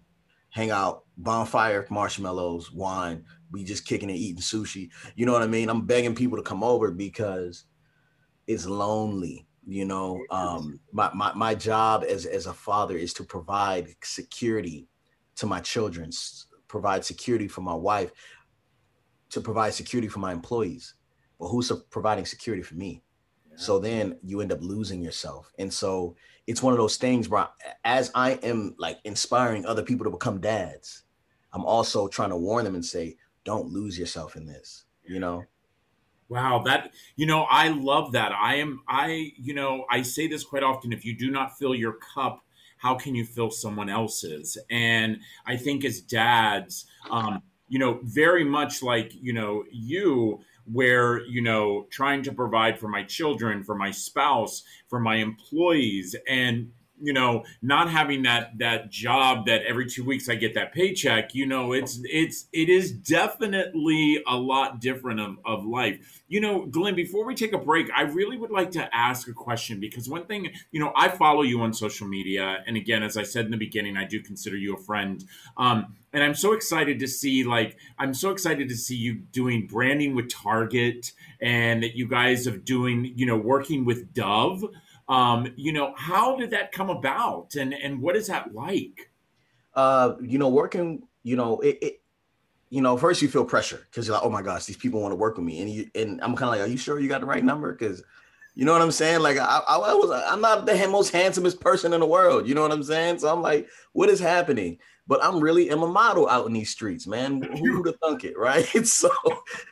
hang 0.50 0.70
out, 0.70 1.04
bonfire, 1.16 1.86
marshmallows, 1.90 2.72
wine. 2.72 3.24
We 3.50 3.64
just 3.64 3.86
kicking 3.86 4.10
and 4.10 4.18
eating 4.18 4.42
sushi. 4.42 4.90
You 5.16 5.26
know 5.26 5.32
what 5.32 5.42
I 5.42 5.46
mean? 5.46 5.68
I'm 5.68 5.86
begging 5.86 6.14
people 6.14 6.36
to 6.36 6.44
come 6.44 6.62
over 6.62 6.90
because 6.90 7.64
it's 8.46 8.66
lonely 8.66 9.46
you 9.66 9.84
know 9.84 10.18
um, 10.30 10.80
my, 10.90 11.10
my, 11.14 11.32
my 11.34 11.54
job 11.54 12.02
as, 12.08 12.24
as 12.24 12.46
a 12.46 12.52
father 12.52 12.96
is 12.96 13.12
to 13.12 13.22
provide 13.22 13.94
security 14.02 14.88
to 15.36 15.46
my 15.46 15.60
children 15.60 16.10
provide 16.66 17.04
security 17.04 17.46
for 17.46 17.60
my 17.60 17.74
wife 17.74 18.10
to 19.28 19.40
provide 19.40 19.74
security 19.74 20.08
for 20.08 20.18
my 20.18 20.32
employees 20.32 20.94
but 21.40 21.48
who's 21.48 21.72
providing 21.90 22.26
security 22.26 22.62
for 22.62 22.74
me. 22.74 23.02
So 23.60 23.78
then 23.78 24.18
you 24.22 24.40
end 24.40 24.52
up 24.52 24.60
losing 24.62 25.02
yourself 25.02 25.52
and 25.58 25.72
so 25.72 26.16
it's 26.46 26.62
one 26.62 26.72
of 26.72 26.78
those 26.78 26.96
things 26.96 27.28
where 27.28 27.48
as 27.84 28.10
i 28.14 28.32
am 28.42 28.74
like 28.78 28.98
inspiring 29.04 29.64
other 29.66 29.82
people 29.82 30.04
to 30.04 30.10
become 30.10 30.40
dads 30.40 31.02
i'm 31.52 31.64
also 31.64 32.08
trying 32.08 32.30
to 32.30 32.36
warn 32.36 32.64
them 32.64 32.74
and 32.74 32.84
say 32.84 33.16
don't 33.44 33.68
lose 33.68 33.98
yourself 33.98 34.36
in 34.36 34.46
this 34.46 34.84
you 35.04 35.20
know 35.20 35.44
Wow, 36.30 36.62
that 36.64 36.94
you 37.16 37.26
know, 37.26 37.42
I 37.50 37.68
love 37.68 38.12
that. 38.12 38.30
I 38.30 38.54
am 38.54 38.82
I, 38.86 39.32
you 39.36 39.52
know, 39.52 39.84
I 39.90 40.02
say 40.02 40.28
this 40.28 40.44
quite 40.44 40.62
often 40.62 40.92
if 40.92 41.04
you 41.04 41.12
do 41.18 41.28
not 41.28 41.58
fill 41.58 41.74
your 41.74 41.94
cup, 42.14 42.40
how 42.78 42.94
can 42.94 43.16
you 43.16 43.24
fill 43.24 43.50
someone 43.50 43.90
else's? 43.90 44.56
And 44.70 45.18
I 45.44 45.56
think 45.56 45.84
as 45.84 46.00
dads, 46.00 46.86
um, 47.10 47.42
you 47.68 47.80
know, 47.80 47.98
very 48.04 48.44
much 48.44 48.80
like, 48.80 49.12
you 49.12 49.32
know, 49.32 49.64
you 49.72 50.40
where, 50.72 51.24
you 51.26 51.42
know, 51.42 51.86
trying 51.90 52.22
to 52.22 52.32
provide 52.32 52.78
for 52.78 52.88
my 52.88 53.02
children, 53.02 53.64
for 53.64 53.74
my 53.74 53.90
spouse, 53.90 54.62
for 54.88 55.00
my 55.00 55.16
employees. 55.16 56.14
And 56.28 56.72
you 57.00 57.12
know 57.12 57.44
not 57.62 57.90
having 57.90 58.22
that 58.22 58.56
that 58.58 58.90
job 58.90 59.46
that 59.46 59.62
every 59.62 59.86
two 59.86 60.04
weeks 60.04 60.28
i 60.28 60.34
get 60.34 60.54
that 60.54 60.72
paycheck 60.72 61.34
you 61.34 61.46
know 61.46 61.72
it's 61.72 62.00
it's 62.04 62.46
it 62.52 62.68
is 62.68 62.92
definitely 62.92 64.22
a 64.26 64.36
lot 64.36 64.80
different 64.80 65.20
of, 65.20 65.36
of 65.44 65.64
life. 65.64 66.22
You 66.28 66.40
know 66.40 66.66
Glen 66.66 66.94
before 66.94 67.24
we 67.24 67.34
take 67.34 67.52
a 67.52 67.58
break 67.58 67.90
i 67.94 68.02
really 68.02 68.36
would 68.36 68.50
like 68.50 68.70
to 68.72 68.94
ask 68.94 69.28
a 69.28 69.32
question 69.32 69.80
because 69.80 70.08
one 70.08 70.26
thing 70.26 70.50
you 70.70 70.80
know 70.80 70.92
i 70.96 71.08
follow 71.08 71.42
you 71.42 71.60
on 71.62 71.72
social 71.72 72.06
media. 72.06 72.58
And 72.66 72.76
again 72.76 73.02
as 73.02 73.16
i 73.16 73.22
said 73.22 73.46
in 73.46 73.50
the 73.50 73.56
beginning 73.56 73.96
i 73.96 74.04
do 74.04 74.20
consider 74.20 74.56
you 74.56 74.74
a 74.74 74.78
friend. 74.78 75.24
Um, 75.56 75.96
and 76.12 76.22
i'm 76.22 76.34
so 76.34 76.52
excited 76.52 76.98
to 76.98 77.06
see 77.06 77.44
like 77.44 77.76
i'm 77.98 78.14
so 78.14 78.30
excited 78.30 78.68
to 78.68 78.76
see 78.76 78.96
you 78.96 79.14
doing 79.14 79.66
branding 79.66 80.14
with 80.14 80.28
target 80.28 81.12
and 81.40 81.82
that 81.82 81.96
you 81.96 82.06
guys 82.06 82.44
have 82.44 82.64
doing 82.64 83.12
you 83.16 83.26
know 83.26 83.36
working 83.36 83.84
with 83.84 84.12
dove 84.12 84.64
um, 85.10 85.52
you 85.56 85.72
know, 85.72 85.92
how 85.96 86.36
did 86.36 86.50
that 86.52 86.70
come 86.70 86.88
about, 86.88 87.56
and 87.56 87.74
and 87.74 88.00
what 88.00 88.16
is 88.16 88.28
that 88.28 88.54
like? 88.54 89.10
Uh, 89.74 90.14
you 90.22 90.38
know, 90.38 90.48
working, 90.48 91.02
you 91.24 91.36
know, 91.36 91.58
it, 91.60 91.78
it 91.82 92.02
you 92.70 92.80
know, 92.80 92.96
first 92.96 93.20
you 93.20 93.28
feel 93.28 93.44
pressure 93.44 93.84
because 93.90 94.06
you're 94.06 94.14
like, 94.16 94.24
oh 94.24 94.30
my 94.30 94.40
gosh, 94.40 94.64
these 94.64 94.76
people 94.76 95.02
want 95.02 95.10
to 95.10 95.16
work 95.16 95.36
with 95.36 95.44
me, 95.44 95.60
and 95.60 95.68
you 95.68 95.90
and 95.96 96.20
I'm 96.22 96.36
kind 96.36 96.48
of 96.48 96.50
like, 96.50 96.60
are 96.60 96.70
you 96.70 96.78
sure 96.78 97.00
you 97.00 97.08
got 97.08 97.20
the 97.20 97.26
right 97.26 97.44
number? 97.44 97.72
Because 97.72 98.04
you 98.54 98.64
know 98.64 98.72
what 98.72 98.82
I'm 98.82 98.92
saying? 98.92 99.20
Like 99.20 99.36
I, 99.36 99.60
I, 99.68 99.76
I 99.76 99.94
was, 99.94 100.10
I'm 100.28 100.40
not 100.40 100.64
the 100.64 100.88
most 100.88 101.10
handsomest 101.10 101.60
person 101.60 101.92
in 101.92 102.00
the 102.00 102.06
world. 102.06 102.46
You 102.46 102.54
know 102.54 102.62
what 102.62 102.72
I'm 102.72 102.82
saying? 102.84 103.18
So 103.18 103.32
I'm 103.32 103.42
like, 103.42 103.68
what 103.92 104.08
is 104.08 104.20
happening? 104.20 104.78
But 105.08 105.24
I'm 105.24 105.40
really 105.40 105.70
am 105.70 105.82
a 105.82 105.88
model 105.88 106.28
out 106.28 106.46
in 106.46 106.52
these 106.52 106.70
streets, 106.70 107.08
man. 107.08 107.42
Who 107.58 107.78
would 107.78 107.86
have 107.86 107.96
thunk 107.96 108.22
it, 108.22 108.38
right? 108.38 108.64
so, 108.86 109.10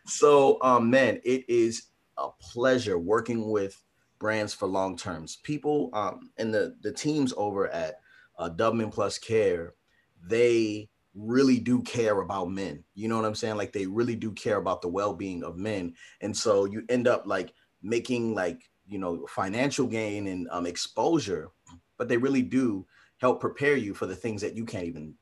so, 0.04 0.58
um, 0.62 0.90
man, 0.90 1.20
it 1.22 1.48
is 1.48 1.86
a 2.16 2.28
pleasure 2.40 2.98
working 2.98 3.50
with 3.50 3.80
brands 4.18 4.54
for 4.54 4.66
long 4.66 4.96
terms. 4.96 5.36
People 5.36 5.90
um, 5.92 6.30
and 6.36 6.52
the 6.52 6.76
the 6.82 6.92
teams 6.92 7.32
over 7.36 7.68
at 7.68 8.00
uh, 8.38 8.48
Dove 8.48 8.74
Men 8.74 8.90
Plus 8.90 9.18
Care, 9.18 9.74
they 10.22 10.88
really 11.14 11.58
do 11.58 11.82
care 11.82 12.20
about 12.20 12.50
men. 12.50 12.84
You 12.94 13.08
know 13.08 13.16
what 13.16 13.24
I'm 13.24 13.34
saying? 13.34 13.56
Like 13.56 13.72
they 13.72 13.86
really 13.86 14.14
do 14.16 14.32
care 14.32 14.56
about 14.56 14.82
the 14.82 14.88
well-being 14.88 15.42
of 15.42 15.56
men, 15.56 15.94
and 16.20 16.36
so 16.36 16.64
you 16.64 16.84
end 16.88 17.08
up 17.08 17.26
like 17.26 17.52
making 17.82 18.34
like 18.34 18.62
you 18.86 18.98
know 18.98 19.26
financial 19.28 19.86
gain 19.86 20.26
and 20.26 20.48
um, 20.50 20.66
exposure, 20.66 21.50
but 21.96 22.08
they 22.08 22.16
really 22.16 22.42
do 22.42 22.86
help 23.18 23.40
prepare 23.40 23.76
you 23.76 23.94
for 23.94 24.06
the 24.06 24.16
things 24.16 24.40
that 24.42 24.54
you 24.54 24.64
can't 24.64 24.84
even 24.84 25.14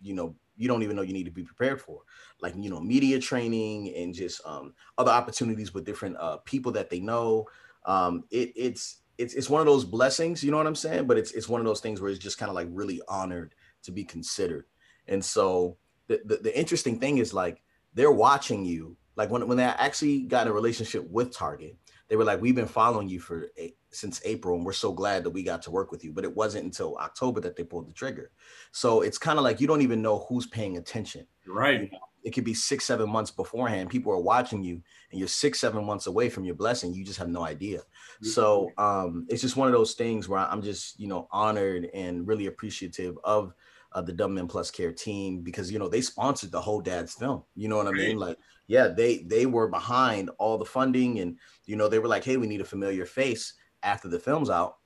you 0.00 0.14
know 0.14 0.34
you 0.56 0.68
don't 0.68 0.82
even 0.82 0.94
know 0.94 1.02
you 1.02 1.14
need 1.14 1.24
to 1.24 1.30
be 1.30 1.42
prepared 1.42 1.80
for 1.80 2.02
like 2.40 2.54
you 2.56 2.70
know 2.70 2.80
media 2.80 3.18
training 3.18 3.94
and 3.96 4.14
just 4.14 4.40
um, 4.44 4.74
other 4.98 5.10
opportunities 5.10 5.72
with 5.72 5.84
different 5.84 6.16
uh, 6.18 6.36
people 6.38 6.70
that 6.72 6.90
they 6.90 7.00
know 7.00 7.46
um, 7.84 8.24
it, 8.30 8.52
it's 8.56 9.00
it's 9.18 9.34
it's 9.34 9.50
one 9.50 9.60
of 9.60 9.66
those 9.66 9.84
blessings, 9.84 10.42
you 10.42 10.50
know 10.50 10.56
what 10.56 10.66
I'm 10.66 10.74
saying? 10.74 11.06
But 11.06 11.18
it's 11.18 11.32
it's 11.32 11.48
one 11.48 11.60
of 11.60 11.66
those 11.66 11.80
things 11.80 12.00
where 12.00 12.10
it's 12.10 12.18
just 12.18 12.38
kind 12.38 12.48
of 12.48 12.54
like 12.54 12.68
really 12.70 13.00
honored 13.08 13.54
to 13.82 13.92
be 13.92 14.04
considered. 14.04 14.66
And 15.08 15.24
so 15.24 15.76
the, 16.08 16.20
the, 16.24 16.36
the 16.36 16.58
interesting 16.58 16.98
thing 16.98 17.18
is 17.18 17.34
like 17.34 17.62
they're 17.94 18.12
watching 18.12 18.64
you. 18.64 18.96
Like 19.16 19.30
when 19.30 19.46
when 19.46 19.58
they 19.58 19.64
actually 19.64 20.22
got 20.22 20.46
in 20.46 20.52
a 20.52 20.54
relationship 20.54 21.06
with 21.10 21.34
Target, 21.36 21.76
they 22.08 22.16
were 22.16 22.24
like, 22.24 22.40
"We've 22.40 22.54
been 22.54 22.66
following 22.66 23.08
you 23.08 23.20
for 23.20 23.48
a, 23.58 23.74
since 23.90 24.22
April, 24.24 24.56
and 24.56 24.64
we're 24.64 24.72
so 24.72 24.92
glad 24.92 25.24
that 25.24 25.30
we 25.30 25.42
got 25.42 25.62
to 25.62 25.70
work 25.70 25.90
with 25.90 26.02
you." 26.04 26.12
But 26.12 26.24
it 26.24 26.34
wasn't 26.34 26.64
until 26.64 26.96
October 26.96 27.40
that 27.40 27.56
they 27.56 27.64
pulled 27.64 27.88
the 27.88 27.92
trigger. 27.92 28.30
So 28.72 29.02
it's 29.02 29.18
kind 29.18 29.38
of 29.38 29.44
like 29.44 29.60
you 29.60 29.66
don't 29.66 29.82
even 29.82 30.00
know 30.00 30.24
who's 30.28 30.46
paying 30.46 30.78
attention. 30.78 31.26
Right. 31.46 31.82
You 31.82 31.90
know? 31.90 31.98
It 32.22 32.30
could 32.30 32.44
be 32.44 32.54
six, 32.54 32.84
seven 32.84 33.08
months 33.08 33.30
beforehand. 33.30 33.90
People 33.90 34.12
are 34.12 34.20
watching 34.20 34.62
you, 34.62 34.82
and 35.10 35.18
you're 35.18 35.28
six, 35.28 35.60
seven 35.60 35.84
months 35.84 36.06
away 36.06 36.28
from 36.28 36.44
your 36.44 36.54
blessing. 36.54 36.92
You 36.92 37.04
just 37.04 37.18
have 37.18 37.28
no 37.28 37.44
idea. 37.44 37.78
Mm-hmm. 37.78 38.26
So 38.26 38.70
um, 38.78 39.26
it's 39.28 39.42
just 39.42 39.56
one 39.56 39.68
of 39.68 39.74
those 39.74 39.94
things 39.94 40.28
where 40.28 40.40
I'm 40.40 40.62
just, 40.62 41.00
you 41.00 41.08
know, 41.08 41.28
honored 41.30 41.88
and 41.94 42.26
really 42.26 42.46
appreciative 42.46 43.18
of 43.24 43.54
uh, 43.92 44.02
the 44.02 44.12
Dove 44.12 44.30
Men 44.30 44.46
Plus 44.46 44.70
Care 44.70 44.92
team 44.92 45.40
because 45.40 45.70
you 45.72 45.78
know 45.78 45.88
they 45.88 46.00
sponsored 46.00 46.52
the 46.52 46.60
whole 46.60 46.80
dad's 46.80 47.14
film. 47.14 47.42
You 47.56 47.68
know 47.68 47.76
what 47.76 47.88
I 47.88 47.92
mean? 47.92 48.18
Like, 48.18 48.38
yeah, 48.68 48.88
they 48.88 49.18
they 49.18 49.46
were 49.46 49.68
behind 49.68 50.30
all 50.38 50.58
the 50.58 50.64
funding, 50.64 51.20
and 51.20 51.36
you 51.64 51.76
know 51.76 51.88
they 51.88 51.98
were 51.98 52.08
like, 52.08 52.24
hey, 52.24 52.36
we 52.36 52.46
need 52.46 52.60
a 52.60 52.64
familiar 52.64 53.04
face 53.06 53.54
after 53.82 54.08
the 54.08 54.18
film's 54.18 54.50
out. 54.50 54.76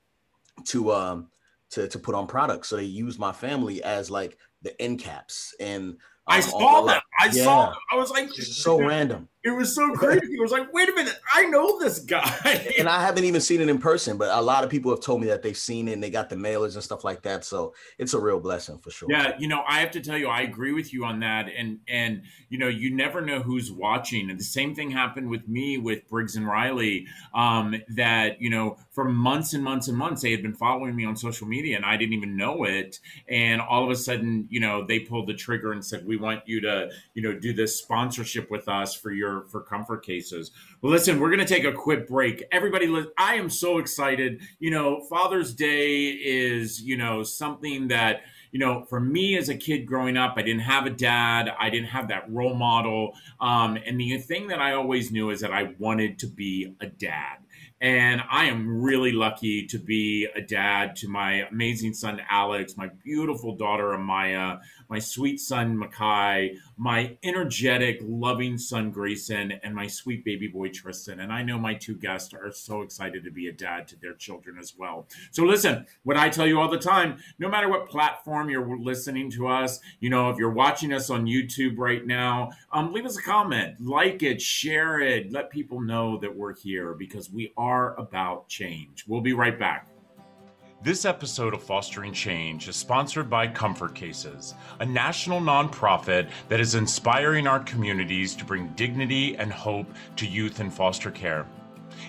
to 0.67 0.93
um 0.93 1.29
to 1.71 1.89
to 1.89 1.99
put 1.99 2.15
on 2.15 2.27
products. 2.27 2.69
So 2.69 2.77
they 2.77 2.85
used 2.85 3.19
my 3.19 3.33
family 3.33 3.83
as 3.83 4.11
like 4.11 4.39
the 4.63 4.81
end 4.81 5.01
caps 5.01 5.55
and 5.61 5.97
I 6.27 6.41
saw 6.41 6.57
all- 6.59 6.87
that. 6.87 7.03
I 7.21 7.27
Yeah. 7.27 7.45
saw. 7.45 7.75
I 7.93 7.97
was 7.97 8.11
like, 8.11 8.27
It's 8.39 8.57
so 8.57 8.79
random. 8.81 9.29
It 9.45 9.51
was 9.51 9.75
so 9.75 9.93
crazy. 9.93 10.33
It 10.33 10.41
was 10.41 10.53
like, 10.53 10.73
wait 10.73 10.89
a 10.89 10.95
minute, 10.95 11.21
I 11.35 11.45
know 11.45 11.79
this 11.79 11.99
guy. 11.99 12.73
and 12.79 12.89
I 12.89 13.03
haven't 13.03 13.25
even 13.25 13.43
seen 13.43 13.61
it 13.61 13.69
in 13.69 13.77
person, 13.77 14.17
but 14.17 14.31
a 14.31 14.41
lot 14.41 14.65
of 14.65 14.71
people 14.71 14.91
have 14.91 15.01
told 15.01 15.21
me 15.21 15.27
that 15.27 15.43
they've 15.43 15.55
seen 15.55 15.87
it 15.87 15.93
and 15.93 16.03
they 16.03 16.09
got 16.09 16.31
the 16.31 16.37
mailers 16.37 16.75
and 16.75 16.83
stuff 16.83 17.05
like 17.05 17.21
that. 17.23 17.45
So 17.45 17.75
it's 17.99 18.15
a 18.15 18.19
real 18.19 18.41
blessing 18.41 18.79
for 18.79 18.91
sure. 18.91 19.07
Yeah, 19.11 19.33
you 19.39 19.47
know, 19.47 19.63
I 19.69 19.81
have 19.81 19.91
to 19.91 20.01
tell 20.01 20.17
you, 20.17 20.29
I 20.29 20.41
agree 20.41 20.73
with 20.73 20.95
you 20.95 21.05
on 21.05 21.21
that. 21.21 21.49
And 21.55 21.81
and 21.87 22.23
you 22.49 22.57
know, 22.57 22.69
you 22.69 22.95
never 22.95 23.21
know 23.21 23.41
who's 23.41 23.71
watching. 23.71 24.31
And 24.31 24.41
the 24.41 24.45
same 24.45 24.75
thing 24.75 24.91
happened 24.91 25.29
with 25.29 25.47
me 25.47 25.77
with 25.77 26.09
Briggs 26.09 26.37
and 26.37 26.47
Riley. 26.47 27.07
Um, 27.35 27.75
that 27.97 28.41
you 28.41 28.49
know, 28.49 28.79
for 28.93 29.05
months 29.05 29.53
and 29.53 29.63
months 29.63 29.89
and 29.89 29.99
months, 29.99 30.23
they 30.23 30.31
had 30.31 30.41
been 30.41 30.55
following 30.55 30.97
me 30.97 31.05
on 31.05 31.17
social 31.17 31.47
media, 31.47 31.77
and 31.77 31.85
I 31.85 31.99
didn't 31.99 32.15
even 32.15 32.35
know 32.35 32.65
it. 32.65 32.99
And 33.29 33.61
all 33.61 33.85
of 33.85 33.91
a 33.91 33.97
sudden, 33.97 34.47
you 34.49 34.61
know, 34.61 34.87
they 34.87 35.01
pulled 35.01 35.27
the 35.27 35.35
trigger 35.35 35.73
and 35.73 35.85
said, 35.85 36.07
"We 36.07 36.17
want 36.17 36.45
you 36.47 36.63
to, 36.63 36.89
you 37.13 37.23
know, 37.23 37.39
do 37.39 37.53
this 37.53 37.77
sponsorship 37.77 38.51
with 38.51 38.69
us 38.69 38.95
for 38.95 39.13
your 39.13 39.34
for 39.43 39.61
comfort 39.61 40.05
cases." 40.05 40.51
Well, 40.81 40.93
listen, 40.93 41.19
we're 41.19 41.31
going 41.31 41.41
to 41.41 41.47
take 41.47 41.65
a 41.65 41.73
quick 41.73 42.09
break. 42.09 42.45
Everybody, 42.53 42.87
I 43.19 43.35
am 43.35 43.51
so 43.51 43.79
excited. 43.79 44.41
You 44.59 44.71
know, 44.71 45.01
Father's 45.09 45.55
Day 45.55 46.09
is, 46.11 46.83
you 46.83 46.97
know, 46.97 47.23
something 47.23 47.89
that, 47.89 48.23
you 48.53 48.59
know, 48.59 48.85
for 48.85 49.01
me 49.01 49.37
as 49.37 49.49
a 49.49 49.57
kid 49.57 49.87
growing 49.87 50.17
up, 50.17 50.35
I 50.37 50.43
didn't 50.43 50.63
have 50.63 50.87
a 50.87 50.91
dad. 50.91 51.51
I 51.59 51.71
didn't 51.71 51.89
have 51.89 52.09
that 52.09 52.31
role 52.31 52.55
model. 52.55 53.15
Um, 53.41 53.79
and 53.85 53.99
the 53.99 54.19
thing 54.19 54.49
that 54.49 54.61
I 54.61 54.75
always 54.75 55.11
knew 55.11 55.31
is 55.31 55.41
that 55.41 55.53
I 55.53 55.75
wanted 55.79 56.19
to 56.21 56.27
be 56.27 56.75
a 56.81 56.87
dad. 56.87 57.39
And 57.85 58.23
I 58.31 58.47
am 58.47 58.81
really 58.81 59.13
lucky 59.13 59.67
to 59.67 59.79
be 59.79 60.27
a 60.35 60.41
dad 60.41 60.97
to 60.97 61.09
my 61.09 61.47
amazing 61.51 61.93
son, 61.93 62.19
Alex, 62.31 62.79
my 62.79 62.89
beautiful 63.05 63.57
daughter, 63.57 63.89
Amaya, 63.89 64.61
my 64.89 64.99
sweet 64.99 65.39
son, 65.39 65.77
Makai, 65.77 66.57
my 66.79 67.19
energetic, 67.23 67.99
loving 68.03 68.57
son, 68.57 68.91
Grayson, 68.91 69.53
and 69.63 69.75
my 69.75 69.87
sweet 69.87 70.25
baby 70.25 70.49
boy, 70.49 70.71
Tristan. 70.71 71.21
And 71.21 71.31
I 71.31 71.43
know 71.43 71.59
my 71.59 71.75
two 71.75 71.95
guests 71.95 72.33
are 72.33 72.51
so 72.53 72.81
excited 72.81 73.23
to 73.23 73.31
be 73.31 73.49
a 73.49 73.53
dad 73.53 73.87
to 73.89 73.97
their 74.01 74.15
children 74.15 74.57
as 74.59 74.73
well. 74.79 75.07
So 75.31 75.45
listen, 75.45 75.85
what 76.05 76.17
I 76.17 76.31
tell 76.31 76.47
you 76.47 76.59
all 76.59 76.71
the 76.71 76.79
time, 76.79 77.19
no 77.39 77.51
matter 77.51 77.69
what 77.69 77.91
platform 77.91 78.49
you're 78.49 78.79
listening 78.79 79.31
to 79.33 79.47
us, 79.47 79.79
you 80.01 80.09
know, 80.09 80.31
if 80.31 80.39
you're 80.39 80.49
watching 80.49 80.95
us 80.95 81.11
on 81.11 81.27
YouTube 81.27 81.75
right 81.77 82.07
now, 82.07 82.51
um, 82.73 82.95
leave 82.95 83.05
us 83.05 83.19
a 83.19 83.23
comment, 83.23 83.79
like 83.79 84.23
it, 84.23 84.41
share 84.41 85.01
it, 85.01 85.31
let 85.31 85.51
people 85.51 85.83
know 85.83 86.17
that 86.17 86.35
we're 86.35 86.55
here 86.55 86.95
because 86.95 87.31
we 87.31 87.53
are 87.59 87.74
about 87.99 88.49
change. 88.49 89.05
We'll 89.07 89.21
be 89.21 89.33
right 89.33 89.59
back. 89.59 89.89
This 90.83 91.07
episode 91.07 91.55
of 91.55 91.63
Fostering 91.63 92.13
Change 92.13 92.69
is 92.69 92.77
sponsored 92.77 93.31
by 93.31 93.49
Comfort 93.49 93.95
Cases, 93.95 94.55
a 94.81 94.85
national 94.85 95.41
nonprofit 95.41 96.29
that 96.51 96.61
is 96.61 96.75
inspiring 96.75 97.47
our 97.47 97.61
communities 97.61 98.35
to 98.35 98.45
bring 98.45 98.69
dignity 98.75 99.35
and 99.37 99.51
hope 99.51 99.87
to 100.17 100.27
youth 100.27 100.61
in 100.61 100.71
foster 100.71 101.11
care. 101.11 101.47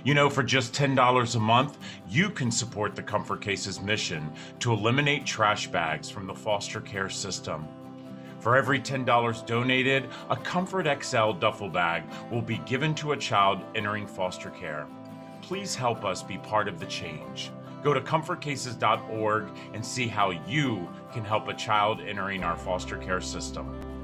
You 0.04 0.14
know, 0.14 0.30
for 0.30 0.44
just 0.44 0.74
$10 0.74 1.36
a 1.36 1.40
month, 1.40 1.78
you 2.10 2.30
can 2.30 2.52
support 2.52 2.96
the 2.96 3.04
Comfort 3.04 3.40
Cases 3.42 3.82
mission 3.82 4.32
to 4.60 4.74
eliminate 4.74 5.26
trash 5.26 5.68
bags 5.68 6.10
from 6.10 6.28
the 6.28 6.36
foster 6.36 6.82
care 6.82 7.10
system. 7.10 7.68
For 8.40 8.56
every 8.58 8.80
$10 8.80 9.46
donated, 9.46 10.10
a 10.30 10.36
Comfort 10.36 10.86
XL 11.02 11.32
duffel 11.32 11.70
bag 11.70 12.04
will 12.32 12.42
be 12.42 12.58
given 12.60 12.94
to 12.96 13.14
a 13.14 13.18
child 13.18 13.62
entering 13.74 14.06
foster 14.06 14.50
care. 14.50 14.88
Please 15.46 15.76
help 15.76 16.04
us 16.04 16.24
be 16.24 16.40
part 16.40 16.68
of 16.68 16.80
the 16.80 16.88
change. 16.88 17.52
Go 17.84 17.94
to 17.94 18.02
comfortcases.org 18.02 19.46
and 19.76 19.86
see 19.86 20.08
how 20.08 20.32
you 20.32 20.90
can 21.14 21.24
help 21.24 21.48
a 21.48 21.54
child 21.54 22.02
entering 22.02 22.44
our 22.44 22.56
foster 22.56 22.98
care 22.98 23.22
system. 23.22 23.95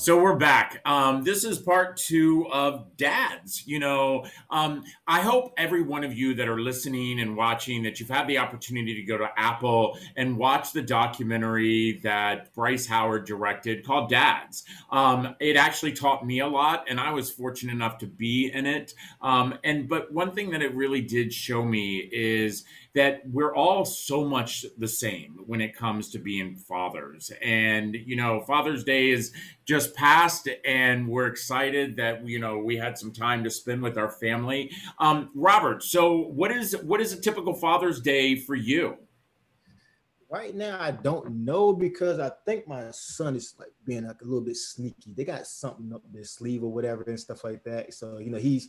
So 0.00 0.18
we're 0.18 0.36
back. 0.36 0.80
Um, 0.86 1.24
this 1.24 1.44
is 1.44 1.58
part 1.58 1.98
two 1.98 2.46
of 2.50 2.96
dads. 2.96 3.66
You 3.66 3.80
know, 3.80 4.24
um, 4.48 4.82
I 5.06 5.20
hope 5.20 5.52
every 5.58 5.82
one 5.82 6.04
of 6.04 6.14
you 6.14 6.32
that 6.36 6.48
are 6.48 6.58
listening 6.58 7.20
and 7.20 7.36
watching 7.36 7.82
that 7.82 8.00
you've 8.00 8.08
had 8.08 8.26
the 8.26 8.38
opportunity 8.38 8.94
to 8.94 9.02
go 9.02 9.18
to 9.18 9.28
Apple 9.36 9.98
and 10.16 10.38
watch 10.38 10.72
the 10.72 10.80
documentary 10.80 12.00
that 12.02 12.54
Bryce 12.54 12.86
Howard 12.86 13.26
directed 13.26 13.84
called 13.84 14.08
Dads. 14.08 14.64
Um, 14.90 15.36
it 15.38 15.56
actually 15.56 15.92
taught 15.92 16.24
me 16.24 16.40
a 16.40 16.48
lot, 16.48 16.86
and 16.88 16.98
I 16.98 17.12
was 17.12 17.30
fortunate 17.30 17.72
enough 17.72 17.98
to 17.98 18.06
be 18.06 18.50
in 18.50 18.64
it. 18.64 18.94
Um, 19.20 19.58
and 19.64 19.86
but 19.86 20.10
one 20.10 20.32
thing 20.32 20.48
that 20.52 20.62
it 20.62 20.74
really 20.74 21.02
did 21.02 21.30
show 21.30 21.62
me 21.62 22.08
is 22.10 22.64
that 22.94 23.22
we're 23.30 23.54
all 23.54 23.84
so 23.84 24.24
much 24.24 24.64
the 24.78 24.88
same 24.88 25.38
when 25.46 25.60
it 25.60 25.76
comes 25.76 26.10
to 26.10 26.18
being 26.18 26.56
fathers. 26.56 27.30
And, 27.42 27.94
you 27.94 28.16
know, 28.16 28.40
Father's 28.40 28.82
Day 28.82 29.10
is 29.10 29.32
just 29.64 29.94
passed 29.94 30.48
and 30.64 31.08
we're 31.08 31.26
excited 31.26 31.96
that, 31.96 32.26
you 32.26 32.40
know, 32.40 32.58
we 32.58 32.76
had 32.76 32.98
some 32.98 33.12
time 33.12 33.44
to 33.44 33.50
spend 33.50 33.82
with 33.82 33.96
our 33.96 34.10
family. 34.10 34.72
Um, 34.98 35.30
Robert, 35.34 35.84
so 35.84 36.16
what 36.16 36.50
is, 36.50 36.76
what 36.78 37.00
is 37.00 37.12
a 37.12 37.20
typical 37.20 37.54
Father's 37.54 38.00
Day 38.00 38.34
for 38.34 38.56
you? 38.56 38.96
Right 40.28 40.54
now, 40.54 40.80
I 40.80 40.92
don't 40.92 41.44
know 41.44 41.72
because 41.72 42.20
I 42.20 42.30
think 42.46 42.68
my 42.68 42.90
son 42.92 43.34
is 43.34 43.54
like 43.58 43.72
being 43.84 44.06
like 44.06 44.22
a 44.22 44.24
little 44.24 44.44
bit 44.44 44.56
sneaky. 44.56 45.12
They 45.12 45.24
got 45.24 45.44
something 45.44 45.92
up 45.92 46.02
their 46.12 46.22
sleeve 46.22 46.62
or 46.62 46.72
whatever 46.72 47.02
and 47.02 47.18
stuff 47.18 47.42
like 47.42 47.64
that. 47.64 47.92
So 47.94 48.18
you 48.18 48.30
know, 48.30 48.38
he's 48.38 48.68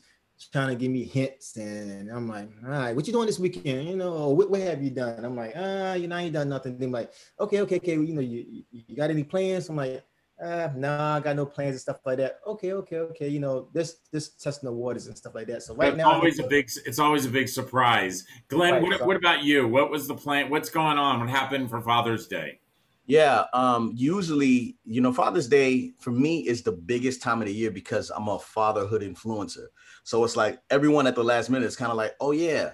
trying 0.51 0.69
to 0.69 0.75
give 0.75 0.91
me 0.91 1.04
hints, 1.04 1.56
and 1.58 2.10
I'm 2.10 2.27
like, 2.27 2.49
all 2.63 2.71
right, 2.71 2.95
what 2.95 3.08
you 3.08 3.13
doing 3.13 3.27
this 3.27 3.39
weekend? 3.39 3.88
You 3.88 3.95
know, 3.95 4.30
what, 4.30 4.49
what 4.49 4.62
have 4.62 4.82
you 4.82 4.89
done? 4.89 5.23
I'm 5.23 5.36
like, 5.36 5.54
ah, 5.56 5.93
you 5.93 6.08
know, 6.08 6.15
I 6.15 6.23
ain't 6.23 6.34
done 6.34 6.49
nothing. 6.49 6.77
They're 6.77 6.89
like, 6.89 7.12
okay, 7.39 7.62
okay, 7.62 7.77
okay. 7.77 7.97
Well, 7.97 8.06
you 8.06 8.13
know, 8.13 8.21
you, 8.21 8.63
you, 8.71 8.95
got 8.95 9.10
any 9.10 9.23
plans? 9.23 9.69
I'm 9.69 9.75
like, 9.75 10.04
uh, 10.41 10.69
nah, 10.75 11.17
I 11.17 11.19
got 11.19 11.36
no 11.36 11.45
plans 11.45 11.71
and 11.71 11.82
stuff 11.82 11.99
like 12.06 12.17
that. 12.17 12.39
Okay, 12.47 12.73
okay, 12.73 12.97
okay. 12.97 13.27
You 13.27 13.39
know, 13.39 13.67
this 13.73 13.97
this 14.12 14.30
testing 14.30 14.67
the 14.67 14.73
waters 14.73 15.08
and 15.08 15.15
stuff 15.15 15.36
like 15.36 15.47
that. 15.47 15.62
So 15.63 15.75
right 15.75 15.89
It's 15.89 15.97
now, 15.97 16.12
always 16.12 16.39
a 16.39 16.47
big, 16.47 16.69
it's 16.86 16.97
always 16.97 17.25
a 17.25 17.30
big 17.30 17.47
surprise. 17.47 18.25
Glen, 18.47 18.73
Right, 18.73 18.82
what, 18.82 18.99
so- 18.99 19.06
what 19.06 19.17
about 19.17 19.43
you? 19.43 19.67
What 19.67 19.91
was 19.91 20.08
the 20.08 20.15
plan? 20.15 20.49
What's 20.49 20.69
going 20.69 20.97
on? 20.97 21.19
What 21.19 21.30
happened 21.30 21.69
for 21.69 21.82
Father's 21.82 22.27
Day? 22.27 22.61
Yeah, 23.08 23.46
um, 23.54 23.92
usually, 23.96 24.78
you 24.86 25.02
know, 25.02 25.12
Father's 25.12 25.48
Day 25.48 25.92
for 26.00 26.12
me 26.12 26.48
is 26.48 26.62
the 26.62 26.72
biggest 26.72 27.22
time 27.22 27.42
of 27.42 27.48
the 27.48 27.54
year 27.54 27.72
because 27.72 28.10
I'm 28.10 28.28
a 28.28 28.40
fatherhood 28.40 29.02
influencer. 29.02 29.66
So 30.04 30.24
it's 30.24 30.36
like 30.36 30.60
everyone 30.70 31.08
at 31.08 31.16
the 31.16 31.24
last 31.24 31.50
minute 31.50 31.66
is 31.66 31.76
kind 31.76 31.92
of 31.92 31.98
like, 31.98 32.14
oh 32.20 32.32
yeah, 32.32 32.74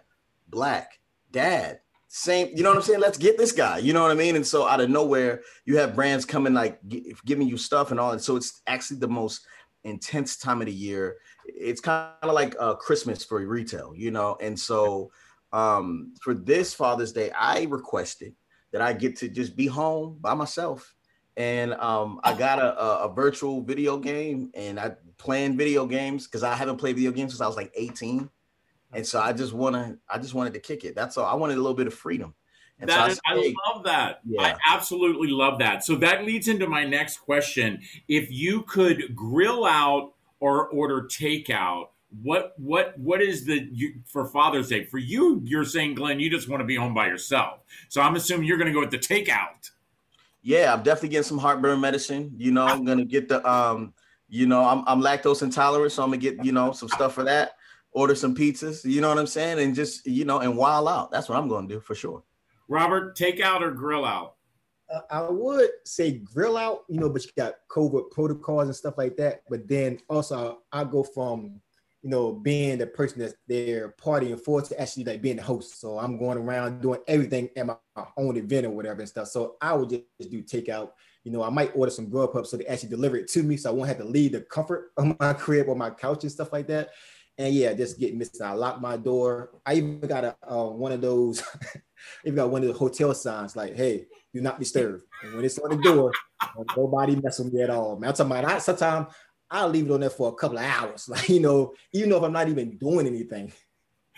black 0.49 0.99
dad, 1.31 1.79
same. 2.07 2.49
You 2.55 2.63
know 2.63 2.69
what 2.69 2.77
I'm 2.77 2.83
saying? 2.83 2.99
Let's 2.99 3.17
get 3.17 3.37
this 3.37 3.51
guy. 3.51 3.79
You 3.79 3.93
know 3.93 4.01
what 4.01 4.11
I 4.11 4.15
mean? 4.15 4.35
And 4.35 4.45
so 4.45 4.67
out 4.67 4.81
of 4.81 4.89
nowhere, 4.89 5.41
you 5.65 5.77
have 5.77 5.95
brands 5.95 6.25
coming 6.25 6.53
like 6.53 6.79
gi- 6.87 7.15
giving 7.25 7.47
you 7.47 7.57
stuff 7.57 7.91
and 7.91 7.99
all. 7.99 8.11
And 8.11 8.21
so 8.21 8.35
it's 8.35 8.61
actually 8.67 8.99
the 8.99 9.07
most 9.07 9.45
intense 9.83 10.37
time 10.37 10.61
of 10.61 10.67
the 10.67 10.73
year. 10.73 11.17
It's 11.45 11.81
kind 11.81 12.11
of 12.21 12.33
like 12.33 12.55
uh, 12.59 12.75
Christmas 12.75 13.23
for 13.23 13.45
retail, 13.45 13.93
you 13.95 14.11
know. 14.11 14.37
And 14.41 14.59
so 14.59 15.11
um, 15.51 16.13
for 16.21 16.33
this 16.33 16.73
Father's 16.73 17.13
Day, 17.13 17.31
I 17.31 17.63
requested 17.63 18.33
that 18.77 18.85
I 18.85 18.93
get 18.93 19.15
to 19.17 19.27
just 19.27 19.55
be 19.55 19.65
home 19.65 20.17
by 20.21 20.35
myself. 20.35 20.93
And 21.35 21.73
um, 21.73 22.19
I 22.23 22.35
got 22.35 22.59
a, 22.59 22.79
a, 22.79 23.05
a 23.05 23.13
virtual 23.13 23.61
video 23.61 23.97
game 23.97 24.51
and 24.53 24.79
I 24.79 24.91
playing 25.17 25.57
video 25.57 25.87
games 25.87 26.27
because 26.27 26.43
I 26.43 26.53
haven't 26.53 26.77
played 26.77 26.95
video 26.95 27.11
games 27.11 27.31
since 27.31 27.41
I 27.41 27.47
was 27.47 27.55
like 27.55 27.71
18. 27.75 28.29
And 28.93 29.05
so 29.05 29.19
I 29.19 29.33
just 29.33 29.51
wanna, 29.51 29.97
I 30.07 30.19
just 30.19 30.35
wanted 30.35 30.53
to 30.53 30.59
kick 30.59 30.85
it. 30.85 30.93
That's 30.93 31.17
all. 31.17 31.25
I 31.25 31.33
wanted 31.33 31.57
a 31.57 31.61
little 31.61 31.73
bit 31.73 31.87
of 31.87 31.93
freedom. 31.95 32.35
And 32.79 32.87
That 32.87 32.97
so 32.97 33.01
I, 33.01 33.07
is, 33.07 33.21
I 33.25 33.73
love 33.73 33.83
that. 33.85 34.19
Yeah. 34.27 34.43
I 34.43 34.75
absolutely 34.75 35.29
love 35.29 35.57
that. 35.57 35.83
So 35.83 35.95
that 35.95 36.23
leads 36.23 36.47
into 36.47 36.67
my 36.67 36.85
next 36.85 37.17
question. 37.17 37.81
If 38.07 38.31
you 38.31 38.61
could 38.61 39.15
grill 39.15 39.65
out 39.65 40.13
or 40.39 40.67
order 40.67 41.01
takeout, 41.01 41.87
what 42.21 42.53
what 42.57 42.97
what 42.97 43.21
is 43.21 43.45
the 43.45 43.67
you, 43.71 43.95
for 44.05 44.27
Father's 44.27 44.69
Day 44.69 44.85
for 44.85 44.97
you? 44.97 45.41
You're 45.43 45.65
saying, 45.65 45.95
Glen, 45.95 46.19
you 46.19 46.29
just 46.29 46.49
want 46.49 46.61
to 46.61 46.65
be 46.65 46.75
home 46.75 46.93
by 46.93 47.07
yourself. 47.07 47.59
So 47.89 48.01
I'm 48.01 48.15
assuming 48.15 48.47
you're 48.47 48.57
going 48.57 48.67
to 48.67 48.73
go 48.73 48.79
with 48.79 48.91
the 48.91 48.97
takeout. 48.97 49.71
yeah, 50.47 50.73
I'm 50.73 50.81
definitely 50.81 51.09
getting 51.09 51.23
some 51.23 51.37
heartburn 51.37 51.81
medicine. 51.81 52.31
You 52.37 52.51
know, 52.51 52.65
I'm 52.65 52.85
gonna 52.85 53.03
get 53.03 53.27
the 53.27 53.45
um, 53.49 53.93
you 54.29 54.45
know, 54.45 54.63
I'm 54.63 54.83
I'm 54.87 55.01
lactose 55.01 55.41
intolerant, 55.41 55.91
so 55.91 56.03
I'm 56.03 56.09
gonna 56.09 56.21
get, 56.21 56.43
you 56.43 56.53
know, 56.53 56.71
some 56.71 56.87
stuff 56.87 57.13
for 57.13 57.25
that. 57.25 57.51
Order 57.91 58.15
some 58.15 58.33
pizzas, 58.35 58.85
you 58.85 59.01
know 59.01 59.09
what 59.09 59.17
I'm 59.17 59.27
saying? 59.27 59.59
And 59.59 59.75
just, 59.75 60.05
you 60.05 60.23
know, 60.23 60.39
and 60.39 60.55
while 60.55 60.87
out. 60.87 61.11
That's 61.11 61.27
what 61.27 61.37
I'm 61.37 61.49
gonna 61.49 61.67
do 61.67 61.79
for 61.81 61.95
sure. 61.95 62.23
Robert, 62.69 63.17
takeout 63.17 63.61
or 63.61 63.71
grill 63.71 64.05
out? 64.05 64.35
Uh, 64.93 65.01
I 65.09 65.21
would 65.29 65.69
say 65.83 66.19
grill 66.19 66.55
out, 66.57 66.85
you 66.87 66.99
know, 66.99 67.09
but 67.09 67.25
you 67.25 67.31
got 67.35 67.55
COVID 67.69 68.11
protocols 68.11 68.67
and 68.67 68.75
stuff 68.75 68.97
like 68.97 69.17
that. 69.17 69.41
But 69.49 69.67
then 69.67 69.99
also, 70.09 70.59
I 70.71 70.85
go 70.85 71.03
from, 71.03 71.59
you 72.07 72.11
know, 72.11 72.31
being 72.31 72.77
the 72.77 72.87
person 72.87 73.19
that's 73.19 73.33
there 73.49 73.93
partying 74.01 74.39
for 74.39 74.61
to 74.61 74.81
actually 74.81 75.03
like 75.03 75.21
being 75.21 75.35
the 75.35 75.43
host. 75.43 75.81
So 75.81 75.99
I'm 75.99 76.17
going 76.17 76.37
around 76.37 76.81
doing 76.81 77.01
everything 77.05 77.49
at 77.57 77.65
my, 77.65 77.75
my 77.97 78.05
own 78.15 78.37
event 78.37 78.65
or 78.65 78.69
whatever 78.69 79.01
and 79.01 79.09
stuff. 79.09 79.27
So 79.27 79.57
I 79.61 79.73
would 79.73 79.89
just 79.89 80.31
do 80.31 80.41
takeout. 80.41 80.91
You 81.25 81.33
know, 81.33 81.43
I 81.43 81.49
might 81.49 81.75
order 81.75 81.91
some 81.91 82.09
grub 82.09 82.31
Grubhub 82.31 82.47
so 82.47 82.55
they 82.55 82.65
actually 82.65 82.91
deliver 82.91 83.17
it 83.17 83.27
to 83.31 83.43
me, 83.43 83.57
so 83.57 83.69
I 83.69 83.73
won't 83.73 83.89
have 83.89 83.97
to 83.97 84.05
leave 84.05 84.31
the 84.31 84.39
comfort 84.39 84.93
of 84.97 85.19
my 85.19 85.33
crib 85.33 85.67
or 85.67 85.75
my 85.75 85.89
couch 85.89 86.23
and 86.23 86.31
stuff 86.31 86.53
like 86.53 86.67
that. 86.67 86.91
And 87.37 87.53
yeah, 87.53 87.73
just 87.73 87.99
get 87.99 88.15
missed. 88.15 88.41
I 88.41 88.53
lock 88.53 88.79
my 88.79 88.95
door. 88.95 89.59
I 89.65 89.73
even 89.73 89.99
got 89.99 90.23
a 90.23 90.37
uh, 90.49 90.69
one 90.69 90.93
of 90.93 91.01
those 91.01 91.43
Even 92.25 92.35
got 92.35 92.49
one 92.49 92.61
of 92.61 92.67
the 92.67 92.73
hotel 92.73 93.13
signs 93.13 93.55
like, 93.55 93.75
"Hey, 93.75 94.07
do 94.33 94.41
not 94.41 94.59
disturb." 94.59 95.01
And 95.23 95.35
when 95.35 95.45
it's 95.45 95.57
on 95.59 95.69
the 95.69 95.81
door, 95.81 96.11
nobody 96.75 97.15
mess 97.15 97.39
with 97.39 97.53
me 97.53 97.61
at 97.61 97.69
all. 97.69 97.97
Man, 97.99 98.09
I'm 98.09 98.15
talking 98.15 98.31
about. 98.31 98.45
I, 98.45 98.57
sometimes 98.59 99.13
I'll 99.49 99.69
leave 99.69 99.85
it 99.85 99.91
on 99.91 100.01
there 100.01 100.09
for 100.09 100.29
a 100.29 100.35
couple 100.35 100.57
of 100.57 100.65
hours, 100.65 101.07
like 101.09 101.29
you 101.29 101.39
know, 101.39 101.73
even 101.93 102.09
though 102.09 102.17
if 102.17 102.23
I'm 102.23 102.33
not 102.33 102.49
even 102.49 102.77
doing 102.77 103.07
anything 103.07 103.51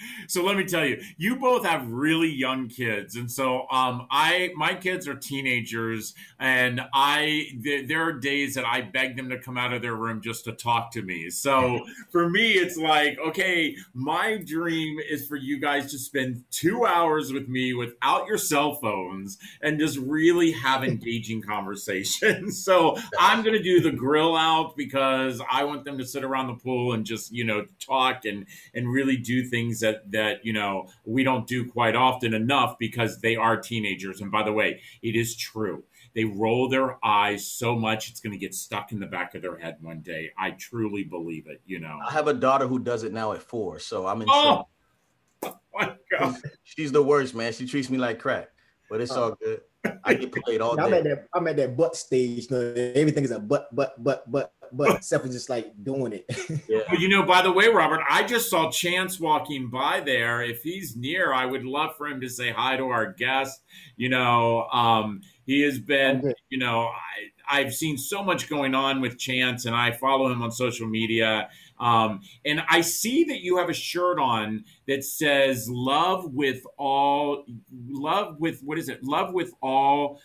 so 0.28 0.44
let 0.44 0.58
me 0.58 0.66
tell 0.66 0.86
you, 0.86 1.02
you 1.18 1.36
both 1.36 1.66
have 1.66 1.88
really 1.90 2.30
young 2.30 2.68
kids, 2.68 3.16
and 3.16 3.32
so 3.32 3.68
um, 3.72 4.08
I 4.12 4.52
my 4.56 4.74
kids 4.74 5.08
are 5.08 5.16
teenagers, 5.16 6.14
and 6.40 6.82
I 6.94 7.48
th- 7.64 7.88
there 7.88 8.04
are 8.04 8.14
days 8.14 8.56
that 8.56 8.66
I 8.66 8.82
beg 8.82 9.16
them 9.16 9.30
to 9.30 9.40
come 9.40 9.58
out 9.58 9.74
of 9.74 9.82
their 9.82 9.96
room 9.96 10.22
just 10.22 10.46
to 10.46 10.52
talk 10.52 10.92
to 10.92 11.02
me. 11.02 11.30
So 11.30 11.80
for 12.12 12.30
me, 12.30 12.54
it's 12.54 12.78
like 12.78 13.18
okay, 13.20 13.76
my 13.94 14.38
dream 14.38 15.00
is 15.10 15.28
for 15.28 15.36
you 15.36 15.60
guys 15.60 15.92
to 15.92 16.00
spend 16.00 16.44
two 16.52 16.86
hours 16.86 17.32
with 17.34 17.48
me 17.48 17.74
without 17.74 18.28
your 18.28 18.38
cell 18.38 18.76
phones 18.76 19.38
and 19.62 19.80
just 19.80 19.98
really 19.98 20.52
have 20.52 20.84
engaging 20.90 21.42
conversations. 21.42 22.64
So 22.64 22.98
I'm 23.20 23.44
gonna 23.44 23.62
do 23.62 23.82
the 23.82 23.92
grill 23.92 24.36
out 24.36 24.76
because 24.76 25.42
I 25.50 25.64
want 25.64 25.86
them 25.86 25.98
to 25.98 26.06
sit 26.06 26.24
around 26.24 26.48
the 26.48 26.56
pool 26.56 26.94
and 26.94 27.06
just 27.06 27.32
you 27.32 27.44
know 27.44 27.66
talk 27.80 28.26
and 28.26 28.46
and 28.74 28.92
really 28.92 29.18
do 29.18 29.44
things 29.44 29.80
that 29.82 29.89
that 29.92 30.12
that 30.12 30.46
you 30.46 30.54
know 30.54 30.88
we 31.06 31.24
don't 31.24 31.48
do 31.48 31.70
quite 31.70 31.96
often 31.96 32.34
enough 32.34 32.78
because 32.80 33.20
they 33.20 33.36
are 33.36 33.58
teenagers. 33.58 34.22
And 34.22 34.32
by 34.32 34.44
the 34.44 34.54
way, 34.54 34.82
it 35.02 35.16
is 35.16 35.36
true. 35.36 35.84
They 36.16 36.26
roll 36.26 36.70
their 36.70 37.04
eyes 37.06 37.48
so 37.48 37.76
much 37.76 38.10
it's 38.10 38.20
going 38.20 38.34
to 38.34 38.40
get 38.40 38.54
stuck 38.56 38.92
in 38.92 39.00
the 39.00 39.06
back 39.06 39.36
of 39.36 39.42
their 39.42 39.58
head 39.58 39.78
one 39.82 40.02
day. 40.02 40.32
I 40.38 40.52
truly 40.52 41.04
believe 41.04 41.48
it. 41.48 41.62
You 41.66 41.80
know, 41.80 42.00
I 42.06 42.12
have 42.12 42.28
a 42.28 42.34
daughter 42.34 42.68
who 42.68 42.80
does 42.80 43.04
it 43.04 43.14
now 43.14 43.34
at 43.34 43.44
four, 43.44 43.80
so 43.80 44.08
I'm 44.08 44.22
in. 44.22 44.28
Oh, 44.30 44.68
oh 45.44 45.60
my 45.74 45.96
god, 46.12 46.36
she's 46.64 46.92
the 46.92 47.04
worst, 47.04 47.36
man. 47.36 47.54
She 47.54 47.68
treats 47.68 47.90
me 47.90 47.98
like 47.98 48.20
crap, 48.20 48.50
but 48.90 49.02
it's 49.02 49.12
oh. 49.12 49.24
all 49.24 49.38
good. 49.42 49.62
I 50.04 50.14
get 50.14 50.34
played 50.34 50.62
all 50.62 50.76
day. 50.78 50.84
I'm 50.84 50.94
at 50.94 51.04
that. 51.04 51.28
I'm 51.34 51.48
at 51.48 51.56
that 51.58 51.78
butt 51.78 51.96
stage. 51.96 52.48
You 52.50 52.58
know, 52.58 52.74
everything 52.96 53.24
is 53.24 53.32
a 53.32 53.40
butt, 53.40 53.74
butt, 53.74 54.02
butt, 54.04 54.30
butt, 54.30 54.54
but 54.72 54.96
except 54.98 55.26
for 55.26 55.32
just 55.32 55.50
like 55.50 55.72
doing 55.84 56.14
it. 56.14 56.26
yeah. 56.68 56.82
Well, 56.90 57.00
you 57.00 57.10
know, 57.10 57.24
by 57.24 57.42
the 57.42 57.52
way, 57.52 57.68
Robert, 57.68 58.02
I 58.10 58.24
just 58.24 58.50
saw 58.50 58.70
Chance 58.72 59.20
walking 59.20 59.70
by 59.70 60.02
there. 60.02 60.42
If 60.42 60.64
he's 60.64 60.96
near, 60.96 61.34
I 61.34 61.46
would 61.46 61.66
love 61.66 61.96
for 61.98 62.08
him 62.08 62.22
to 62.22 62.30
say 62.30 62.52
hi 62.52 62.78
to 62.78 62.86
our 62.86 63.14
guest. 63.14 63.62
You 63.98 64.10
know, 64.10 64.68
um, 64.72 65.22
he 65.46 65.62
has 65.62 65.80
been, 65.80 66.34
you 66.50 66.60
know, 66.60 66.82
I, 66.82 67.60
I've 67.60 67.74
seen 67.74 67.98
so 67.98 68.24
much 68.24 68.50
going 68.50 68.76
on 68.76 69.02
with 69.02 69.18
Chance, 69.18 69.66
and 69.66 69.76
I 69.76 69.92
follow 69.92 70.32
him 70.32 70.42
on 70.42 70.52
social 70.52 70.88
media. 70.88 71.50
Um, 71.80 72.22
and 72.46 72.62
I 72.70 72.82
see 72.82 73.24
that 73.26 73.40
you 73.40 73.58
have 73.58 73.70
a 73.70 73.74
shirt 73.74 74.20
on 74.20 74.66
that 74.88 75.04
says 75.04 75.68
"Love 75.70 76.34
with 76.34 76.64
all, 76.78 77.46
love 77.88 78.40
with 78.40 78.62
what 78.62 78.78
is 78.78 78.90
it? 78.90 79.04
Love 79.04 79.34
with 79.34 79.54
all 79.62 80.20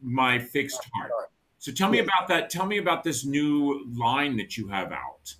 my 0.00 0.38
fixed 0.38 0.80
heart." 0.94 1.12
So 1.58 1.72
tell 1.72 1.90
me 1.90 1.98
about 1.98 2.28
that. 2.28 2.50
Tell 2.50 2.66
me 2.66 2.78
about 2.78 3.02
this 3.02 3.24
new 3.24 3.84
line 3.96 4.36
that 4.36 4.56
you 4.56 4.68
have 4.68 4.92
out. 4.92 5.34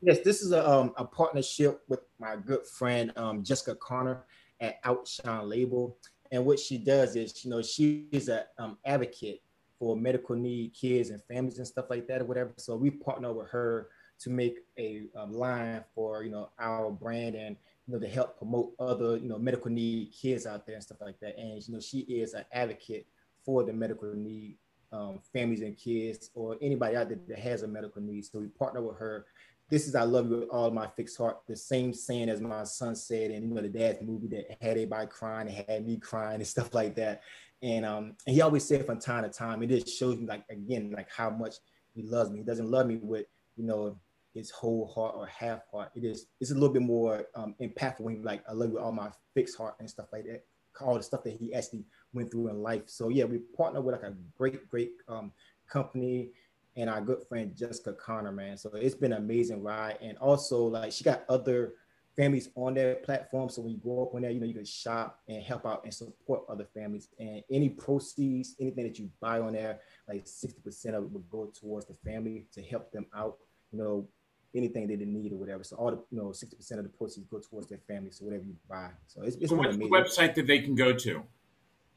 Yes, 0.00 0.20
this 0.24 0.42
is 0.42 0.52
a, 0.52 0.68
um, 0.68 0.92
a 0.96 1.04
partnership 1.04 1.82
with 1.88 2.00
my 2.18 2.36
good 2.36 2.66
friend 2.66 3.12
um, 3.16 3.42
Jessica 3.42 3.74
Connor 3.74 4.24
at 4.60 4.78
Outshine 4.84 5.48
Label. 5.48 5.98
And 6.30 6.44
what 6.46 6.58
she 6.58 6.78
does 6.78 7.16
is, 7.16 7.44
you 7.44 7.50
know, 7.50 7.62
she 7.62 8.06
is 8.12 8.28
an 8.28 8.42
um, 8.58 8.78
advocate 8.84 9.42
for 9.78 9.96
medical 9.96 10.36
need 10.36 10.72
kids 10.72 11.10
and 11.10 11.22
families 11.24 11.58
and 11.58 11.66
stuff 11.66 11.86
like 11.90 12.06
that 12.08 12.22
or 12.22 12.24
whatever. 12.24 12.52
So 12.56 12.76
we 12.76 12.90
partner 12.90 13.32
with 13.32 13.48
her 13.50 13.88
to 14.20 14.30
make 14.30 14.58
a, 14.78 15.04
a 15.16 15.26
line 15.26 15.84
for, 15.94 16.22
you 16.22 16.30
know, 16.30 16.50
our 16.58 16.90
brand 16.90 17.34
and, 17.34 17.56
you 17.86 17.94
know, 17.94 18.00
to 18.00 18.08
help 18.08 18.38
promote 18.38 18.72
other, 18.78 19.16
you 19.16 19.28
know, 19.28 19.38
medical 19.38 19.70
need 19.70 20.12
kids 20.12 20.46
out 20.46 20.66
there 20.66 20.74
and 20.74 20.84
stuff 20.84 20.98
like 21.00 21.20
that. 21.20 21.38
And, 21.38 21.62
you 21.66 21.74
know, 21.74 21.80
she 21.80 22.00
is 22.00 22.34
an 22.34 22.44
advocate 22.52 23.06
for 23.44 23.64
the 23.64 23.72
medical 23.72 24.12
need 24.14 24.56
um, 24.92 25.20
families 25.32 25.60
and 25.60 25.76
kids 25.76 26.30
or 26.34 26.56
anybody 26.60 26.96
out 26.96 27.08
there 27.08 27.18
that 27.28 27.38
has 27.38 27.62
a 27.62 27.68
medical 27.68 28.02
need. 28.02 28.24
So 28.24 28.40
we 28.40 28.46
partner 28.46 28.82
with 28.82 28.98
her. 28.98 29.26
This 29.70 29.86
is 29.86 29.94
I 29.94 30.04
love 30.04 30.30
you 30.30 30.40
with 30.40 30.48
all 30.48 30.70
my 30.70 30.86
fixed 30.86 31.18
heart. 31.18 31.40
The 31.46 31.56
same 31.56 31.92
saying 31.92 32.30
as 32.30 32.40
my 32.40 32.64
son 32.64 32.96
said, 32.96 33.30
and 33.30 33.46
you 33.46 33.54
know 33.54 33.60
the 33.60 33.68
dad's 33.68 34.00
movie 34.00 34.28
that 34.28 34.56
had 34.62 34.72
everybody 34.72 35.06
crying, 35.08 35.48
and 35.48 35.64
had 35.68 35.86
me 35.86 35.98
crying 35.98 36.36
and 36.36 36.46
stuff 36.46 36.74
like 36.74 36.94
that. 36.96 37.22
And 37.62 37.84
um, 37.84 38.14
and 38.26 38.34
he 38.34 38.40
always 38.40 38.64
said 38.64 38.86
from 38.86 38.98
time 38.98 39.24
to 39.24 39.28
time, 39.28 39.62
it 39.62 39.68
just 39.68 39.88
shows 39.88 40.16
me 40.16 40.26
like 40.26 40.44
again 40.48 40.92
like 40.96 41.08
how 41.10 41.28
much 41.30 41.56
he 41.94 42.02
loves 42.02 42.30
me. 42.30 42.38
He 42.38 42.44
doesn't 42.44 42.70
love 42.70 42.86
me 42.86 42.96
with 42.96 43.26
you 43.56 43.64
know 43.64 43.98
his 44.34 44.50
whole 44.50 44.86
heart 44.86 45.14
or 45.16 45.26
half 45.26 45.60
heart. 45.70 45.90
It 45.94 46.04
is 46.04 46.26
it's 46.40 46.50
a 46.50 46.54
little 46.54 46.72
bit 46.72 46.82
more 46.82 47.26
um, 47.34 47.54
impactful 47.60 48.00
when 48.00 48.22
like 48.22 48.42
I 48.48 48.52
love 48.52 48.68
you 48.68 48.74
with 48.76 48.84
all 48.84 48.92
my 48.92 49.10
fixed 49.34 49.58
heart 49.58 49.74
and 49.80 49.90
stuff 49.90 50.06
like 50.12 50.24
that. 50.24 50.44
All 50.80 50.96
the 50.96 51.02
stuff 51.02 51.24
that 51.24 51.34
he 51.34 51.52
actually 51.52 51.84
went 52.12 52.30
through 52.30 52.48
in 52.48 52.62
life. 52.62 52.82
So 52.86 53.08
yeah, 53.08 53.24
we 53.24 53.38
partner 53.38 53.80
with 53.80 53.94
like 53.94 54.04
a 54.04 54.14
great, 54.36 54.68
great 54.68 54.92
um, 55.08 55.32
company 55.68 56.30
and 56.76 56.88
our 56.88 57.00
good 57.00 57.22
friend 57.28 57.54
Jessica 57.56 57.92
Connor, 57.92 58.32
man. 58.32 58.56
So 58.56 58.70
it's 58.74 58.94
been 58.94 59.12
an 59.12 59.18
amazing 59.18 59.62
ride. 59.62 59.98
And 60.00 60.16
also 60.18 60.64
like 60.64 60.92
she 60.92 61.04
got 61.04 61.24
other 61.28 61.74
families 62.16 62.50
on 62.56 62.74
their 62.74 62.96
platform. 62.96 63.48
So 63.48 63.62
when 63.62 63.72
you 63.72 63.78
go 63.78 64.02
up 64.02 64.14
on 64.14 64.22
there, 64.22 64.30
you 64.30 64.40
know, 64.40 64.46
you 64.46 64.54
can 64.54 64.64
shop 64.64 65.20
and 65.28 65.42
help 65.42 65.66
out 65.66 65.84
and 65.84 65.94
support 65.94 66.42
other 66.48 66.66
families. 66.74 67.08
And 67.18 67.42
any 67.50 67.68
proceeds, 67.68 68.56
anything 68.60 68.84
that 68.84 68.98
you 68.98 69.10
buy 69.20 69.40
on 69.40 69.52
there, 69.52 69.80
like 70.08 70.24
60% 70.24 70.94
of 70.94 71.04
it 71.04 71.10
would 71.10 71.30
go 71.30 71.46
towards 71.46 71.86
the 71.86 71.94
family 71.94 72.46
to 72.52 72.62
help 72.62 72.90
them 72.90 73.06
out, 73.14 73.38
you 73.72 73.78
know, 73.78 74.08
anything 74.54 74.88
they 74.88 74.96
didn't 74.96 75.14
need 75.14 75.32
or 75.32 75.36
whatever. 75.36 75.62
So 75.62 75.76
all 75.76 75.90
the, 75.90 76.02
you 76.10 76.18
know, 76.18 76.28
60% 76.28 76.78
of 76.78 76.82
the 76.82 76.88
proceeds 76.90 77.26
go 77.26 77.38
towards 77.38 77.68
their 77.68 77.80
family. 77.86 78.10
So 78.10 78.24
whatever 78.24 78.44
you 78.44 78.56
buy. 78.68 78.90
So 79.06 79.22
it's, 79.22 79.36
it's 79.36 79.50
so 79.50 79.56
what's 79.56 79.74
amazing. 79.74 79.92
the 79.92 79.98
website 79.98 80.34
that 80.34 80.46
they 80.46 80.60
can 80.60 80.74
go 80.74 80.92
to? 80.92 81.22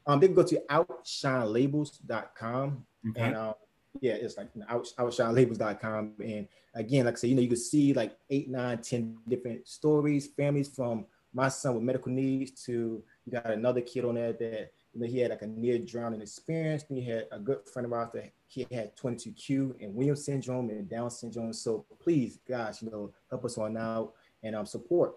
Um, 0.06 0.20
they 0.20 0.26
can 0.26 0.34
go 0.34 0.42
to 0.42 0.60
outshinelabels.com 0.70 2.86
okay. 3.10 3.20
and 3.20 3.36
um, 3.36 3.54
yeah, 4.00 4.14
it's 4.14 4.36
like 4.36 4.48
out, 4.68 4.88
outshinelabels.com. 4.98 6.12
And 6.24 6.48
again, 6.74 7.06
like 7.06 7.14
I 7.14 7.16
said, 7.16 7.30
you 7.30 7.36
know, 7.36 7.42
you 7.42 7.48
can 7.48 7.56
see 7.56 7.92
like 7.92 8.16
eight, 8.30 8.50
nine, 8.50 8.78
ten 8.78 9.16
different 9.28 9.68
stories, 9.68 10.28
families 10.28 10.68
from 10.68 11.06
my 11.34 11.48
son 11.48 11.74
with 11.74 11.84
medical 11.84 12.12
needs 12.12 12.64
to 12.64 13.02
you 13.24 13.32
got 13.32 13.50
another 13.50 13.80
kid 13.80 14.04
on 14.04 14.16
there 14.16 14.32
that 14.32 14.72
you 14.92 15.00
know 15.00 15.06
he 15.06 15.18
had 15.18 15.30
like 15.30 15.42
a 15.42 15.46
near 15.46 15.78
drowning 15.78 16.20
experience. 16.20 16.82
Then 16.82 16.98
you 16.98 17.12
had 17.12 17.26
a 17.32 17.38
good 17.38 17.60
friend 17.72 17.86
of 17.86 17.92
ours 17.92 18.10
that 18.14 18.32
he 18.46 18.66
had 18.70 18.96
22q 18.96 19.82
and 19.82 19.94
Williams 19.94 20.24
syndrome 20.24 20.68
and 20.70 20.88
Down 20.88 21.10
syndrome. 21.10 21.52
So 21.52 21.86
please, 22.00 22.38
guys, 22.46 22.82
you 22.82 22.90
know, 22.90 23.12
help 23.30 23.44
us 23.44 23.56
on 23.56 23.76
out 23.76 24.12
and 24.42 24.54
um, 24.54 24.66
support 24.66 25.14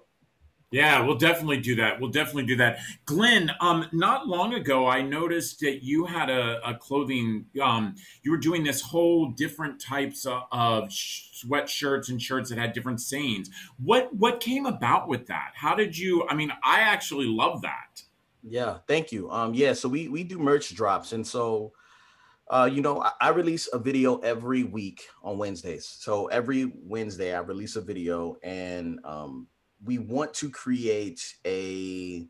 yeah, 0.72 1.06
we'll 1.06 1.18
definitely 1.18 1.62
do 1.62 1.76
that. 1.76 2.00
We'll 2.00 2.10
definitely 2.10 2.48
do 2.48 2.58
that. 2.58 2.80
Glen, 3.06 3.52
um, 3.62 3.88
not 3.94 4.28
long 4.28 4.56
ago, 4.56 4.88
I 4.88 5.02
noticed 5.02 5.60
that 5.60 5.84
you 5.84 6.06
had 6.06 6.30
a, 6.30 6.60
a 6.68 6.76
clothing. 6.76 7.46
Um, 7.62 7.96
you 8.24 8.32
were 8.32 8.38
doing 8.38 8.64
this 8.64 8.82
whole 8.82 9.28
different 9.32 9.80
types 9.80 10.26
of, 10.26 10.44
of 10.52 10.90
sweatshirts 10.90 12.10
and 12.10 12.22
shirts 12.22 12.50
that 12.50 12.58
had 12.58 12.74
different 12.74 13.00
sayings. 13.00 13.50
What 13.78 14.14
what 14.14 14.40
came 14.40 14.66
about 14.66 15.08
with 15.08 15.28
that? 15.28 15.52
How 15.56 15.76
did 15.76 15.98
you? 15.98 16.28
I 16.28 16.36
mean, 16.36 16.52
I 16.64 16.82
actually 16.82 17.28
love 17.28 17.62
that. 17.62 18.02
Yeah, 18.44 18.80
thank 18.88 19.12
you. 19.12 19.30
Um, 19.30 19.54
yeah, 19.54 19.74
so 19.74 19.88
we 19.88 20.08
we 20.08 20.24
do 20.24 20.40
merch 20.40 20.74
drops, 20.76 21.14
and 21.14 21.26
so. 21.26 21.74
Uh, 22.48 22.70
you 22.72 22.80
know, 22.80 23.02
I, 23.02 23.12
I, 23.22 23.30
release 23.30 23.68
a 23.74 23.80
video 23.80 24.20
every 24.20 24.62
week 24.62 25.02
on 25.24 25.40
Wednesdays. 25.40 25.88
So 26.00 26.28
every 26.28 26.72
Wednesday, 26.84 27.34
I 27.34 27.40
release 27.40 27.76
a 27.76 27.82
video, 27.82 28.36
and 28.44 29.00
um, 29.04 29.48
we 29.86 30.00
want 30.00 30.34
to 30.36 30.50
create 30.50 31.36
a 31.46 32.28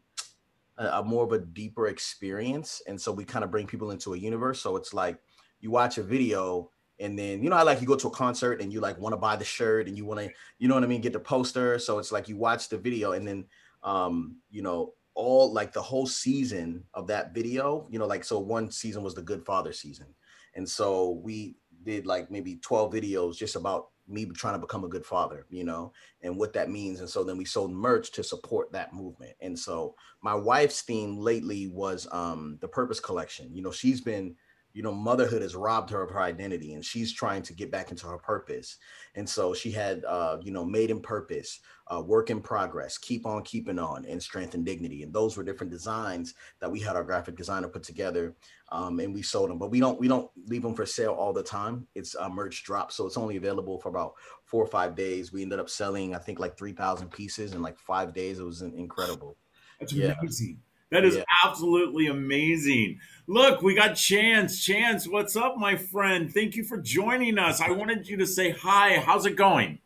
a 0.78 1.04
more 1.04 1.24
of 1.24 1.32
a 1.32 1.40
deeper 1.40 1.88
experience. 1.88 2.82
And 2.86 3.00
so 3.00 3.12
we 3.12 3.24
kind 3.24 3.46
of 3.46 3.52
bring 3.52 3.66
people 3.66 3.92
into 3.92 4.14
a 4.14 4.18
universe. 4.18 4.60
So 4.60 4.76
it's 4.76 4.94
like 4.94 5.18
you 5.62 5.72
watch 5.72 5.98
a 5.98 6.04
video 6.04 6.70
and 7.00 7.18
then 7.18 7.44
you 7.44 7.50
know 7.50 7.56
I 7.56 7.64
like 7.64 7.82
you 7.82 7.88
go 7.88 7.96
to 7.96 8.08
a 8.08 8.12
concert 8.12 8.62
and 8.62 8.72
you 8.72 8.80
like 8.80 8.98
want 8.98 9.14
to 9.14 9.18
buy 9.18 9.36
the 9.36 9.46
shirt 9.46 9.88
and 9.88 9.98
you 9.98 10.06
want 10.06 10.20
to 10.22 10.30
you 10.60 10.68
know 10.68 10.76
what 10.76 10.84
I 10.84 10.88
mean 10.88 11.02
get 11.02 11.14
the 11.14 11.20
poster. 11.20 11.80
So 11.80 12.00
it's 12.00 12.12
like 12.12 12.28
you 12.28 12.38
watch 12.38 12.70
the 12.70 12.78
video 12.78 13.14
and 13.14 13.28
then 13.28 13.46
um 13.84 14.38
you 14.50 14.62
know 14.62 14.94
all 15.14 15.54
like 15.54 15.72
the 15.72 15.82
whole 15.82 16.06
season 16.06 16.84
of 16.94 17.08
that 17.08 17.34
video 17.34 17.88
you 17.90 17.98
know 18.00 18.06
like 18.06 18.26
so 18.26 18.38
one 18.38 18.70
season 18.70 19.02
was 19.04 19.16
the 19.16 19.22
good 19.22 19.46
father 19.46 19.74
season. 19.74 20.08
And 20.56 20.70
so 20.70 21.22
we 21.24 21.56
did 21.84 22.06
like 22.06 22.32
maybe 22.32 22.58
12 22.58 22.94
videos 22.94 23.38
just 23.38 23.56
about 23.56 23.90
me 24.08 24.26
trying 24.26 24.54
to 24.54 24.60
become 24.60 24.84
a 24.84 24.90
good 24.90 25.06
father, 25.06 25.46
you 25.50 25.64
know, 25.64 25.92
and 26.22 26.38
what 26.38 26.54
that 26.54 26.70
means. 26.70 27.00
And 27.00 27.10
so 27.10 27.24
then 27.24 27.38
we 27.38 27.46
sold 27.46 27.72
merch 27.72 28.12
to 28.12 28.24
support 28.24 28.72
that 28.72 28.94
movement. 28.94 29.34
And 29.42 29.58
so 29.58 29.96
my 30.22 30.36
wife's 30.36 30.82
theme 30.82 31.18
lately 31.18 31.68
was 31.68 32.08
um 32.12 32.58
the 32.62 32.68
purpose 32.68 33.00
collection. 33.00 33.54
You 33.54 33.62
know, 33.62 33.72
she's 33.72 34.02
been 34.02 34.36
you 34.76 34.84
know, 34.84 34.92
motherhood 34.92 35.42
has 35.42 35.56
robbed 35.56 35.90
her 35.90 36.04
of 36.04 36.10
her 36.10 36.20
identity 36.20 36.74
and 36.74 36.84
she's 36.84 37.14
trying 37.14 37.42
to 37.42 37.54
get 37.54 37.72
back 37.72 37.92
into 37.92 38.08
her 38.08 38.18
purpose. 38.18 38.76
And 39.16 39.28
so 39.28 39.54
she 39.54 39.72
had, 39.72 40.04
uh, 40.04 40.38
you 40.42 40.52
know, 40.52 40.66
made 40.66 40.92
in 40.92 41.00
purpose, 41.00 41.62
uh, 41.88 42.02
work 42.02 42.30
in 42.30 42.42
progress, 42.42 42.98
keep 42.98 43.26
on 43.26 43.42
keeping 43.44 43.80
on, 43.80 44.04
and 44.06 44.22
strength 44.22 44.54
and 44.54 44.66
dignity. 44.66 45.02
And 45.04 45.14
those 45.14 45.38
were 45.38 45.46
different 45.46 45.72
designs 45.72 46.34
that 46.60 46.70
we 46.70 46.82
had 46.82 46.98
our 46.98 47.06
graphic 47.06 47.38
designer 47.38 47.70
put 47.70 47.84
together 47.84 48.36
um, 48.70 49.00
and 49.00 49.14
we 49.14 49.22
sold 49.22 49.50
them. 49.50 49.60
But 49.60 49.72
we 49.72 49.80
don't 49.80 49.98
we 49.98 50.10
don't 50.10 50.30
leave 50.46 50.64
them 50.64 50.76
for 50.76 50.86
sale 50.86 51.14
all 51.14 51.32
the 51.32 51.42
time. 51.42 51.88
It's 51.96 52.16
a 52.16 52.30
merch 52.30 52.66
drop, 52.66 52.92
so 52.92 53.06
it's 53.06 53.18
only 53.18 53.38
available 53.38 53.80
for 53.80 53.88
about 53.88 54.16
four 54.44 54.62
or 54.62 54.68
five 54.68 54.94
days. 54.94 55.32
We 55.32 55.42
ended 55.42 55.60
up 55.60 55.70
selling, 55.70 56.14
I 56.14 56.18
think, 56.18 56.40
like 56.40 56.58
three 56.58 56.74
thousand 56.74 57.12
pieces 57.12 57.54
in 57.54 57.62
like 57.62 57.80
five 57.80 58.14
days. 58.14 58.40
It 58.40 58.44
was 58.46 58.62
incredible. 58.62 59.38
That's 59.80 59.94
yeah. 59.94 60.16
amazing. 60.20 60.60
That 60.96 61.04
is 61.04 61.18
yeah. 61.18 61.24
absolutely 61.44 62.08
amazing. 62.08 63.02
Look, 63.28 63.62
we 63.62 63.76
got 63.76 63.96
Chance. 63.96 64.64
Chance, 64.64 65.10
what's 65.10 65.36
up, 65.36 65.58
my 65.58 65.76
friend? 65.76 66.34
Thank 66.34 66.56
you 66.56 66.64
for 66.64 66.78
joining 66.78 67.38
us. 67.38 67.60
I 67.60 67.72
wanted 67.72 68.08
you 68.08 68.16
to 68.16 68.26
say 68.26 68.52
hi. 68.52 69.00
How's 69.00 69.26
it 69.26 69.36
going? 69.36 69.80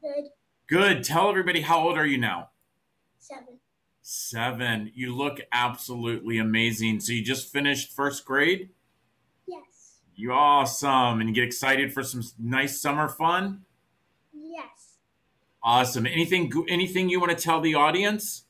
Good. 0.00 0.30
Good. 0.66 1.04
Tell 1.04 1.28
everybody 1.28 1.60
how 1.60 1.80
old 1.80 1.98
are 1.98 2.06
you 2.06 2.16
now? 2.16 2.48
Seven. 3.18 3.58
Seven. 4.00 4.90
You 4.94 5.14
look 5.14 5.38
absolutely 5.52 6.38
amazing. 6.38 7.00
So 7.00 7.12
you 7.12 7.22
just 7.22 7.52
finished 7.52 7.94
first 7.94 8.24
grade? 8.24 8.70
Yes. 9.46 9.98
You 10.16 10.32
awesome. 10.32 11.20
And 11.20 11.28
you 11.28 11.34
get 11.34 11.44
excited 11.44 11.92
for 11.92 12.02
some 12.02 12.22
nice 12.38 12.80
summer 12.80 13.10
fun? 13.10 13.66
Yes. 14.32 14.96
Awesome. 15.62 16.06
Anything 16.06 16.50
anything 16.70 17.10
you 17.10 17.20
want 17.20 17.36
to 17.36 17.44
tell 17.44 17.60
the 17.60 17.74
audience? 17.74 18.44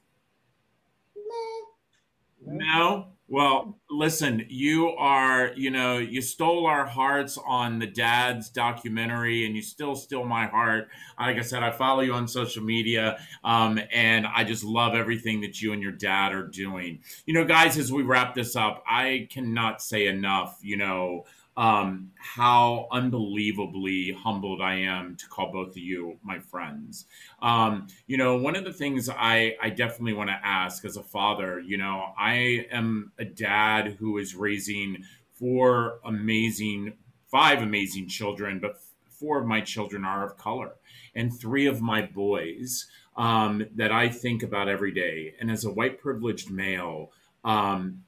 No. 2.49 3.09
Well, 3.31 3.79
listen, 3.91 4.47
you 4.49 4.89
are, 4.89 5.53
you 5.55 5.71
know, 5.71 5.99
you 5.99 6.23
stole 6.23 6.67
our 6.67 6.87
hearts 6.87 7.37
on 7.47 7.79
the 7.79 7.87
dad's 7.87 8.49
documentary 8.49 9.45
and 9.45 9.55
you 9.55 9.61
still 9.61 9.95
steal 9.95 10.25
my 10.25 10.47
heart. 10.47 10.89
Like 11.21 11.37
I 11.37 11.43
said, 11.43 11.63
I 11.63 11.71
follow 11.71 12.01
you 12.01 12.15
on 12.15 12.27
social 12.27 12.63
media 12.63 13.19
um, 13.45 13.79
and 13.93 14.27
I 14.27 14.45
just 14.45 14.65
love 14.65 14.95
everything 14.95 15.43
that 15.43 15.61
you 15.61 15.75
and 15.75 15.83
your 15.83 15.93
dad 15.93 16.33
are 16.33 16.47
doing. 16.47 17.01
You 17.27 17.35
know, 17.35 17.45
guys, 17.45 17.77
as 17.77 17.93
we 17.93 18.03
wrap 18.03 18.35
this 18.35 18.57
up, 18.57 18.83
I 18.89 19.29
cannot 19.31 19.83
say 19.83 20.07
enough, 20.07 20.59
you 20.63 20.79
know, 20.79 21.27
um, 21.59 22.13
how 22.15 22.87
unbelievably 22.93 24.13
humbled 24.13 24.63
I 24.63 24.75
am 24.77 25.17
to 25.17 25.27
call 25.27 25.51
both 25.51 25.71
of 25.71 25.79
you 25.79 26.17
my 26.23 26.39
friends. 26.39 27.07
Um, 27.43 27.89
you 28.07 28.17
know, 28.17 28.37
one 28.37 28.55
of 28.55 28.63
the 28.63 28.73
things 28.73 29.09
I, 29.09 29.57
I 29.61 29.71
definitely 29.71 30.13
want 30.13 30.31
to 30.31 30.39
ask 30.41 30.85
as 30.85 30.97
a 30.97 31.03
father, 31.03 31.59
you 31.59 31.77
know, 31.77 32.13
I 32.17 32.67
am 32.71 33.11
a 33.19 33.25
dad 33.25 33.97
who 33.99 34.19
is 34.19 34.37
raising 34.37 35.03
four 35.33 35.99
amazing, 36.05 36.93
five 37.29 37.61
amazing 37.61 38.07
children, 38.07 38.61
but 38.61 38.79
four 39.11 39.41
of 39.41 39.47
my 39.47 39.61
children 39.61 40.05
are 40.05 40.25
of 40.25 40.37
color, 40.37 40.77
and 41.17 41.37
three 41.37 41.67
of 41.67 41.83
my 41.83 42.03
boys 42.03 42.87
um, 43.17 43.67
that 43.75 43.91
I 43.91 44.11
think 44.11 44.45
about 44.45 44.69
every 44.69 44.93
day. 44.93 45.35
And 45.41 45.51
as 45.51 45.65
a 45.65 45.73
white 45.73 46.01
privileged 46.01 46.53
male, 46.53 47.11
um, 47.45 48.05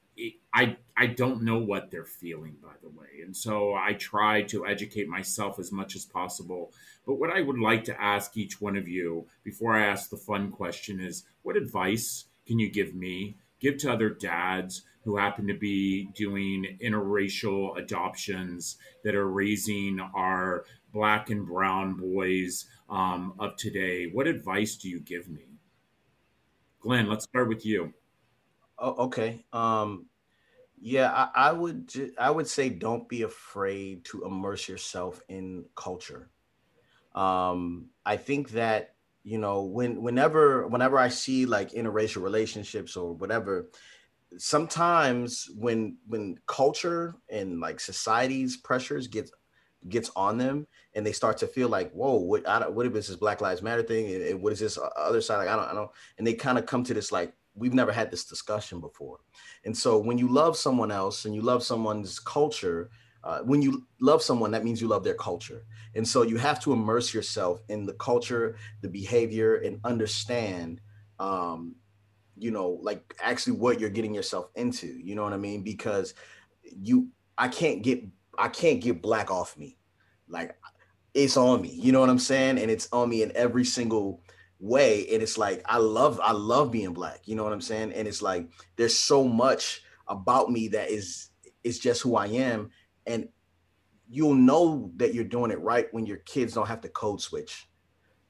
I 0.52 0.76
I 0.96 1.06
don't 1.06 1.42
know 1.42 1.58
what 1.58 1.90
they're 1.90 2.04
feeling, 2.04 2.56
by 2.62 2.74
the 2.82 2.88
way, 2.88 3.22
and 3.22 3.36
so 3.36 3.74
I 3.74 3.94
try 3.94 4.42
to 4.42 4.66
educate 4.66 5.08
myself 5.08 5.58
as 5.58 5.72
much 5.72 5.94
as 5.96 6.04
possible. 6.04 6.72
But 7.06 7.14
what 7.14 7.30
I 7.30 7.40
would 7.40 7.58
like 7.58 7.84
to 7.84 8.00
ask 8.00 8.36
each 8.36 8.60
one 8.60 8.76
of 8.76 8.88
you 8.88 9.26
before 9.42 9.74
I 9.74 9.86
ask 9.86 10.10
the 10.10 10.16
fun 10.16 10.50
question 10.50 11.00
is, 11.00 11.24
what 11.42 11.56
advice 11.56 12.26
can 12.46 12.58
you 12.58 12.70
give 12.70 12.94
me, 12.94 13.36
give 13.60 13.78
to 13.78 13.92
other 13.92 14.10
dads 14.10 14.82
who 15.04 15.16
happen 15.16 15.46
to 15.46 15.54
be 15.54 16.06
doing 16.14 16.78
interracial 16.82 17.78
adoptions 17.78 18.76
that 19.04 19.14
are 19.14 19.28
raising 19.28 20.00
our 20.14 20.64
black 20.92 21.30
and 21.30 21.46
brown 21.46 21.94
boys 21.94 22.66
um, 22.90 23.34
of 23.38 23.56
today? 23.56 24.06
What 24.06 24.26
advice 24.26 24.76
do 24.76 24.88
you 24.88 25.00
give 25.00 25.28
me, 25.28 25.46
Glen? 26.80 27.08
Let's 27.08 27.24
start 27.24 27.48
with 27.48 27.64
you. 27.64 27.94
Oh, 28.78 29.06
okay. 29.06 29.44
Um, 29.52 30.06
yeah, 30.80 31.12
I, 31.12 31.48
I 31.48 31.52
would 31.52 31.88
ju- 31.88 32.12
I 32.18 32.30
would 32.30 32.48
say 32.48 32.70
don't 32.70 33.08
be 33.08 33.22
afraid 33.22 34.04
to 34.06 34.24
immerse 34.24 34.68
yourself 34.68 35.20
in 35.28 35.66
culture. 35.76 36.30
Um, 37.14 37.90
I 38.06 38.16
think 38.16 38.50
that 38.50 38.94
you 39.22 39.38
know 39.38 39.62
when 39.62 40.02
whenever 40.02 40.66
whenever 40.66 40.98
I 40.98 41.08
see 41.08 41.44
like 41.44 41.72
interracial 41.72 42.22
relationships 42.22 42.96
or 42.96 43.12
whatever, 43.12 43.68
sometimes 44.38 45.50
when 45.54 45.98
when 46.06 46.38
culture 46.46 47.14
and 47.28 47.60
like 47.60 47.78
society's 47.78 48.56
pressures 48.56 49.06
gets 49.06 49.32
gets 49.88 50.10
on 50.14 50.38
them 50.38 50.66
and 50.94 51.06
they 51.06 51.12
start 51.12 51.38
to 51.38 51.46
feel 51.46 51.68
like 51.68 51.90
whoa 51.92 52.16
what 52.16 52.46
I 52.48 52.68
what 52.68 52.86
if 52.86 52.92
this 52.92 53.08
is 53.10 53.16
Black 53.16 53.40
Lives 53.40 53.62
Matter 53.62 53.82
thing 53.82 54.14
and, 54.14 54.22
and 54.22 54.42
what 54.42 54.52
is 54.52 54.60
this 54.60 54.78
other 54.96 55.20
side 55.20 55.38
like 55.38 55.48
I 55.48 55.56
don't 55.56 55.68
I 55.68 55.74
don't 55.74 55.90
and 56.18 56.26
they 56.26 56.34
kind 56.34 56.58
of 56.58 56.66
come 56.66 56.84
to 56.84 56.94
this 56.94 57.12
like 57.12 57.34
we've 57.60 57.74
never 57.74 57.92
had 57.92 58.10
this 58.10 58.24
discussion 58.24 58.80
before. 58.80 59.18
And 59.64 59.76
so 59.76 59.98
when 59.98 60.18
you 60.18 60.28
love 60.28 60.56
someone 60.56 60.90
else 60.90 61.26
and 61.26 61.34
you 61.34 61.42
love 61.42 61.62
someone's 61.62 62.18
culture, 62.18 62.90
uh, 63.22 63.40
when 63.40 63.60
you 63.60 63.86
love 64.00 64.22
someone, 64.22 64.50
that 64.50 64.64
means 64.64 64.80
you 64.80 64.88
love 64.88 65.04
their 65.04 65.14
culture. 65.14 65.66
And 65.94 66.06
so 66.06 66.22
you 66.22 66.38
have 66.38 66.58
to 66.60 66.72
immerse 66.72 67.12
yourself 67.12 67.60
in 67.68 67.84
the 67.84 67.92
culture, 67.94 68.56
the 68.80 68.88
behavior, 68.88 69.56
and 69.56 69.78
understand, 69.84 70.80
um, 71.18 71.74
you 72.38 72.50
know, 72.50 72.78
like 72.82 73.14
actually 73.22 73.56
what 73.58 73.78
you're 73.78 73.90
getting 73.90 74.14
yourself 74.14 74.48
into. 74.54 74.86
You 74.86 75.14
know 75.14 75.22
what 75.22 75.34
I 75.34 75.36
mean? 75.36 75.62
Because 75.62 76.14
you, 76.62 77.08
I 77.36 77.48
can't 77.48 77.82
get, 77.82 78.02
I 78.38 78.48
can't 78.48 78.80
get 78.80 79.02
black 79.02 79.30
off 79.30 79.58
me. 79.58 79.76
Like 80.26 80.56
it's 81.12 81.36
on 81.36 81.60
me. 81.60 81.70
You 81.74 81.92
know 81.92 82.00
what 82.00 82.08
I'm 82.08 82.18
saying? 82.18 82.58
And 82.58 82.70
it's 82.70 82.88
on 82.90 83.10
me 83.10 83.22
in 83.22 83.32
every 83.34 83.64
single 83.64 84.22
way 84.60 85.06
and 85.12 85.22
it's 85.22 85.38
like 85.38 85.62
i 85.64 85.78
love 85.78 86.20
i 86.22 86.32
love 86.32 86.70
being 86.70 86.92
black 86.92 87.20
you 87.24 87.34
know 87.34 87.42
what 87.42 87.52
i'm 87.52 87.60
saying? 87.60 87.92
And 87.92 88.06
it's 88.06 88.20
like 88.20 88.48
there's 88.76 88.94
so 88.94 89.24
much 89.24 89.82
about 90.06 90.50
me 90.50 90.68
that 90.68 90.90
is 90.90 91.30
is 91.64 91.78
just 91.78 92.02
who 92.02 92.16
i 92.16 92.26
am 92.26 92.70
and 93.06 93.28
you'll 94.10 94.34
know 94.34 94.90
that 94.96 95.14
you're 95.14 95.24
doing 95.24 95.50
it 95.52 95.60
right 95.60 95.86
when 95.92 96.04
your 96.04 96.18
kids 96.18 96.52
don't 96.52 96.66
have 96.66 96.80
to 96.80 96.88
code 96.88 97.20
switch. 97.20 97.68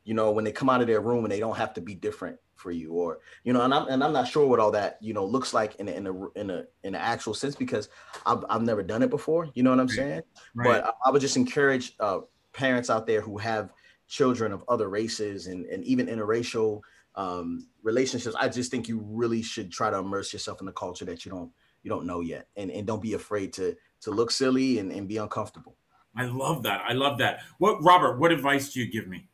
You 0.05 0.15
know 0.15 0.31
when 0.31 0.45
they 0.45 0.53
come 0.53 0.69
out 0.69 0.81
of 0.81 0.87
their 0.87 1.01
room 1.01 1.25
and 1.25 1.33
they 1.33 1.41
don't 1.41 1.57
have 1.57 1.75
to 1.75 1.81
be 1.81 1.95
different 1.95 2.39
for 2.55 2.71
you 2.71 2.93
or 2.93 3.21
you 3.45 3.55
know 3.55 3.63
and 3.63 3.73
i'm 3.73 3.89
and 3.89 4.05
i'm 4.05 4.13
not 4.13 4.29
sure 4.29 4.47
what 4.47 4.61
all 4.61 4.71
that 4.71 4.99
you 5.01 5.15
know 5.15 5.25
looks 5.25 5.55
like 5.55 5.77
in 5.77 5.89
a 5.89 5.93
in 5.93 6.07
a 6.07 6.29
in 6.33 6.51
a 6.51 6.65
in 6.83 6.95
an 6.95 6.97
actual 6.97 7.33
sense 7.33 7.55
because 7.55 7.89
i've, 8.27 8.45
I've 8.51 8.61
never 8.61 8.83
done 8.83 9.03
it 9.03 9.09
before 9.09 9.49
you 9.55 9.63
know 9.63 9.71
what 9.71 9.81
i'm 9.81 9.89
saying? 9.89 10.23
Right. 10.55 10.83
but 10.83 10.85
I, 10.85 10.93
I 11.07 11.11
would 11.11 11.23
just 11.23 11.39
encourage 11.39 11.95
uh 12.01 12.21
parents 12.53 12.91
out 12.91 13.07
there 13.07 13.23
who 13.23 13.39
have 13.39 13.73
children 14.11 14.53
of 14.53 14.65
other 14.69 14.89
races 14.89 15.47
and, 15.47 15.65
and 15.67 15.85
even 15.85 16.09
interracial 16.09 16.81
um, 17.15 17.67
relationships, 17.83 18.37
I 18.39 18.49
just 18.49 18.71
think 18.71 18.89
you 18.89 19.01
really 19.07 19.41
should 19.41 19.71
try 19.71 19.89
to 19.89 19.99
immerse 19.99 20.33
yourself 20.33 20.61
in 20.61 20.67
the 20.67 20.73
culture 20.73 21.05
that 21.07 21.25
you 21.25 21.31
don't 21.31 21.51
you 21.83 21.89
don't 21.89 22.05
know 22.05 22.21
yet, 22.21 22.49
and 22.57 22.71
and 22.71 22.87
don't 22.87 23.01
be 23.01 23.15
afraid 23.15 23.55
to 23.55 23.75
to 24.03 24.11
look 24.11 24.31
silly 24.31 24.79
and, 24.79 24.93
and 24.93 25.09
be 25.09 25.17
uncomfortable. 25.17 25.77
I 26.17 26.27
love 26.27 26.63
that. 26.65 26.83
I 26.87 26.93
love 26.93 27.19
that. 27.19 27.41
What 27.59 27.83
Robert? 27.83 28.19
What 28.19 28.33
advice 28.33 28.73
do 28.73 28.81
you 28.81 28.91
give 28.91 29.09
me? 29.09 29.29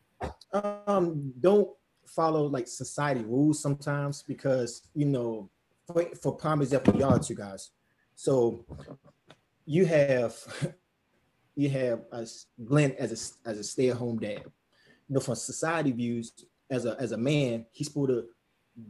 Um, 0.53 1.33
don't 1.41 1.69
follow 2.07 2.47
like 2.47 2.69
society 2.69 3.23
rules 3.23 3.61
sometimes 3.61 4.23
because 4.23 4.83
you 4.95 5.07
know, 5.07 5.51
for, 5.87 6.05
for 6.23 6.37
prime 6.37 6.63
example, 6.63 6.97
y'all 6.97 7.19
two 7.19 7.35
guys. 7.35 7.71
So 8.15 8.65
you 9.65 9.87
have 9.87 10.37
you 11.57 11.69
have 11.71 12.05
a 12.13 12.27
Glen 12.65 12.93
as 12.99 13.11
a 13.45 13.49
as 13.49 13.59
a 13.59 13.65
stay 13.65 13.91
at 13.91 13.97
home 13.97 14.19
dad 14.19 14.45
you 15.09 15.15
know, 15.15 15.21
from 15.21 15.35
society 15.35 15.93
views, 15.93 16.33
as 16.71 16.85
a 16.85 16.97
as 16.99 17.13
a 17.13 17.17
man, 17.17 17.67
he's 17.73 17.89
supposed 17.89 18.11
to 18.11 18.25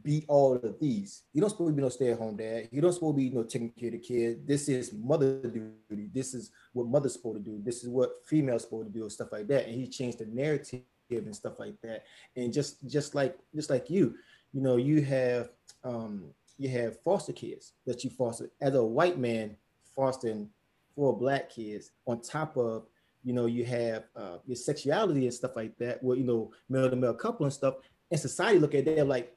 be 0.02 0.24
all 0.29 0.55
of 0.55 0.81
these. 0.81 1.22
You 1.33 1.40
don't 1.40 1.50
supposed 1.50 1.72
to 1.72 1.76
be 1.76 1.83
no 1.83 1.88
stay-at-home 1.88 2.37
dad. 2.37 2.68
You 2.72 2.81
don't 2.81 2.92
supposed 2.92 3.14
to 3.14 3.18
be 3.18 3.24
you 3.24 3.35
know 3.35 3.44
taking 3.44 3.70
care 3.70 3.88
of 3.88 3.92
the 3.92 3.98
kid. 3.98 4.46
This 4.46 4.68
is 4.68 4.92
mother 4.92 5.40
duty. 5.40 6.11
This 6.12 6.35
is 6.35 6.50
what 6.72 6.88
mother's 6.88 7.12
supposed 7.12 7.44
to 7.44 7.50
do. 7.50 7.61
This 7.62 7.83
is 7.83 7.88
what 7.88 8.26
female's 8.26 8.62
supposed 8.62 8.92
to 8.92 8.98
do, 8.98 9.09
stuff 9.09 9.33
like 9.33 9.46
that. 9.48 9.66
And 9.66 9.74
he 9.74 9.87
changed 9.87 10.18
the 10.18 10.26
narrative 10.26 10.83
and 11.11 11.37
stuff 11.37 11.59
like 11.59 11.81
that. 11.83 12.05
And 12.35 12.52
just 12.52 12.87
just 12.88 13.14
like 13.14 13.38
just 13.55 13.70
like 13.70 13.88
you, 13.88 14.16
you 14.52 14.61
know, 14.61 14.76
you 14.76 15.02
have 15.02 15.50
um 15.85 16.24
you 16.59 16.68
have 16.70 17.00
foster 17.02 17.33
kids 17.33 17.74
that 17.87 18.02
you 18.02 18.11
foster 18.11 18.50
as 18.61 18.74
a 18.74 18.83
white 18.83 19.18
man 19.18 19.57
fostering 19.94 20.48
four 20.94 21.16
black 21.16 21.50
kids 21.50 21.92
on 22.07 22.20
top 22.20 22.57
of 22.57 22.87
you 23.26 23.32
know, 23.32 23.46
you 23.46 23.64
have 23.64 24.04
uh, 24.14 24.38
your 24.46 24.54
sexuality 24.54 25.24
and 25.24 25.34
stuff 25.34 25.56
like 25.56 25.76
that, 25.78 26.00
where 26.00 26.16
you 26.16 26.22
know, 26.22 26.52
male 26.68 26.88
to 26.88 26.94
male 26.94 27.12
couple 27.12 27.44
and 27.44 27.52
stuff, 27.52 27.74
and 28.08 28.20
society 28.20 28.60
look 28.60 28.72
at 28.76 28.84
them 28.84 29.08
like, 29.08 29.36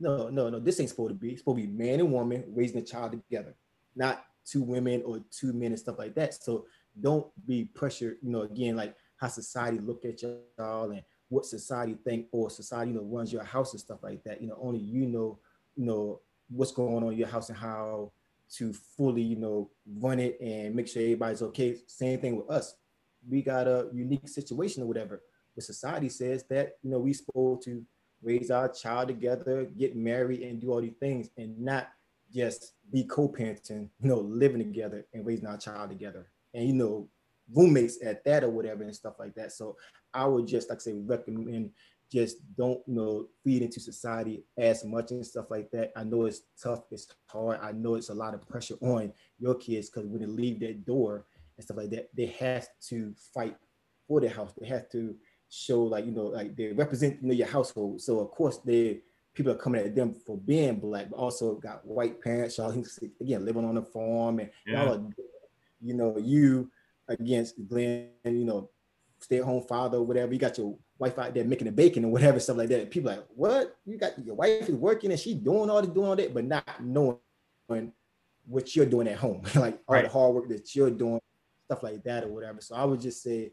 no, 0.00 0.28
no, 0.28 0.50
no, 0.50 0.58
this 0.58 0.80
ain't 0.80 0.88
supposed 0.88 1.10
to 1.10 1.14
be. 1.14 1.30
It's 1.30 1.40
supposed 1.40 1.60
to 1.60 1.68
be 1.68 1.72
man 1.72 2.00
and 2.00 2.12
woman 2.12 2.42
raising 2.48 2.78
a 2.78 2.82
child 2.82 3.12
together, 3.12 3.54
not 3.94 4.24
two 4.44 4.60
women 4.60 5.04
or 5.06 5.20
two 5.30 5.52
men 5.52 5.68
and 5.68 5.78
stuff 5.78 6.00
like 6.00 6.16
that. 6.16 6.34
So 6.34 6.66
don't 7.00 7.28
be 7.46 7.66
pressured, 7.66 8.16
you 8.22 8.30
know, 8.30 8.42
again, 8.42 8.74
like 8.74 8.96
how 9.18 9.28
society 9.28 9.78
look 9.78 10.04
at 10.04 10.20
y'all 10.20 10.90
and 10.90 11.04
what 11.28 11.46
society 11.46 11.96
think 12.04 12.26
or 12.32 12.50
society, 12.50 12.90
you 12.90 12.96
know, 12.96 13.04
runs 13.04 13.32
your 13.32 13.44
house 13.44 13.72
and 13.72 13.80
stuff 13.80 14.02
like 14.02 14.24
that. 14.24 14.42
You 14.42 14.48
know, 14.48 14.58
only 14.60 14.80
you 14.80 15.06
know, 15.06 15.38
you 15.76 15.84
know, 15.84 16.22
what's 16.50 16.72
going 16.72 17.04
on 17.04 17.12
in 17.12 17.18
your 17.18 17.28
house 17.28 17.50
and 17.50 17.58
how 17.58 18.10
to 18.56 18.72
fully, 18.72 19.22
you 19.22 19.36
know, 19.36 19.70
run 20.00 20.18
it 20.18 20.40
and 20.40 20.74
make 20.74 20.88
sure 20.88 21.02
everybody's 21.02 21.42
okay. 21.42 21.76
Same 21.86 22.18
thing 22.18 22.36
with 22.36 22.50
us 22.50 22.74
we 23.28 23.42
got 23.42 23.66
a 23.66 23.88
unique 23.92 24.28
situation 24.28 24.82
or 24.82 24.86
whatever. 24.86 25.22
But 25.54 25.64
society 25.64 26.08
says 26.08 26.44
that 26.50 26.76
you 26.82 26.90
know 26.90 26.98
we 26.98 27.12
supposed 27.12 27.62
to 27.64 27.84
raise 28.22 28.50
our 28.50 28.68
child 28.68 29.08
together, 29.08 29.64
get 29.76 29.96
married, 29.96 30.42
and 30.42 30.60
do 30.60 30.72
all 30.72 30.80
these 30.80 30.96
things, 31.00 31.30
and 31.36 31.58
not 31.58 31.88
just 32.34 32.74
be 32.92 33.04
co-parenting, 33.04 33.88
you 34.00 34.08
know, 34.08 34.18
living 34.18 34.58
together 34.58 35.06
and 35.14 35.24
raising 35.24 35.46
our 35.46 35.56
child 35.56 35.90
together, 35.90 36.28
and 36.54 36.66
you 36.66 36.74
know, 36.74 37.08
roommates 37.54 38.02
at 38.04 38.24
that 38.24 38.44
or 38.44 38.50
whatever 38.50 38.82
and 38.82 38.94
stuff 38.94 39.14
like 39.18 39.34
that. 39.34 39.52
So 39.52 39.76
I 40.12 40.26
would 40.26 40.46
just 40.46 40.68
like 40.68 40.78
I 40.78 40.80
say 40.80 40.94
recommend 40.94 41.70
just 42.10 42.38
don't 42.56 42.80
you 42.86 42.94
know 42.94 43.26
feed 43.44 43.62
into 43.62 43.80
society 43.80 44.42
as 44.56 44.84
much 44.84 45.10
and 45.10 45.24
stuff 45.24 45.50
like 45.50 45.70
that. 45.70 45.92
I 45.96 46.04
know 46.04 46.24
it's 46.24 46.42
tough, 46.60 46.84
it's 46.90 47.06
hard. 47.26 47.60
I 47.62 47.72
know 47.72 47.94
it's 47.94 48.08
a 48.08 48.14
lot 48.14 48.34
of 48.34 48.48
pressure 48.48 48.76
on 48.80 49.12
your 49.38 49.54
kids 49.54 49.90
because 49.90 50.08
when 50.08 50.20
they 50.20 50.26
leave 50.26 50.60
that 50.60 50.86
door 50.86 51.26
and 51.58 51.64
stuff 51.64 51.76
like 51.76 51.90
that, 51.90 52.08
they 52.16 52.26
have 52.26 52.66
to 52.88 53.12
fight 53.34 53.56
for 54.06 54.20
their 54.20 54.30
house. 54.30 54.52
They 54.58 54.68
have 54.68 54.88
to 54.90 55.14
show 55.50 55.82
like 55.82 56.06
you 56.06 56.12
know 56.12 56.26
like 56.26 56.56
they 56.56 56.72
represent 56.72 57.18
you 57.20 57.28
know 57.28 57.34
your 57.34 57.48
household. 57.48 58.00
So 58.00 58.20
of 58.20 58.30
course 58.30 58.58
they 58.58 59.00
people 59.34 59.52
are 59.52 59.56
coming 59.56 59.80
at 59.84 59.94
them 59.94 60.14
for 60.14 60.38
being 60.38 60.80
black, 60.80 61.10
but 61.10 61.16
also 61.16 61.56
got 61.56 61.84
white 61.86 62.22
parents. 62.22 62.56
Y'all 62.58 62.70
again 63.20 63.44
living 63.44 63.64
on 63.64 63.76
a 63.76 63.82
farm 63.82 64.38
and 64.38 64.50
Yeah. 64.66 64.84
y'all 64.84 64.94
are, 64.94 65.02
you 65.80 65.94
know 65.94 66.16
you 66.18 66.70
against 67.08 67.66
Glen, 67.68 68.10
you 68.24 68.44
know 68.44 68.70
stay 69.20 69.38
at 69.38 69.44
home 69.44 69.64
father 69.64 69.98
or 69.98 70.06
whatever. 70.06 70.32
You 70.32 70.38
got 70.38 70.58
your 70.58 70.78
wife 70.98 71.18
out 71.18 71.34
there 71.34 71.44
making 71.44 71.66
the 71.66 71.72
bacon 71.72 72.04
or 72.04 72.12
whatever 72.12 72.38
stuff 72.38 72.56
like 72.56 72.68
that. 72.68 72.90
People 72.90 73.10
like 73.10 73.24
what 73.34 73.76
you 73.84 73.98
got 73.98 74.16
your 74.24 74.36
wife 74.36 74.68
is 74.68 74.76
working 74.76 75.10
and 75.10 75.18
she 75.18 75.34
doing 75.34 75.70
all 75.70 75.82
this 75.82 75.90
doing 75.90 76.08
all 76.08 76.16
that, 76.16 76.32
but 76.32 76.44
not 76.44 76.84
knowing 76.84 77.18
what 78.46 78.74
you're 78.76 78.86
doing 78.86 79.08
at 79.08 79.16
home, 79.16 79.42
like 79.56 79.80
all 79.88 80.00
the 80.02 80.08
hard 80.08 80.34
work 80.34 80.48
that 80.48 80.74
you're 80.74 80.90
doing, 80.90 81.20
stuff 81.68 81.82
like 81.82 82.02
that 82.02 82.24
or 82.24 82.28
whatever. 82.28 82.62
So 82.62 82.74
I 82.74 82.84
would 82.84 83.00
just 83.00 83.22
say, 83.22 83.52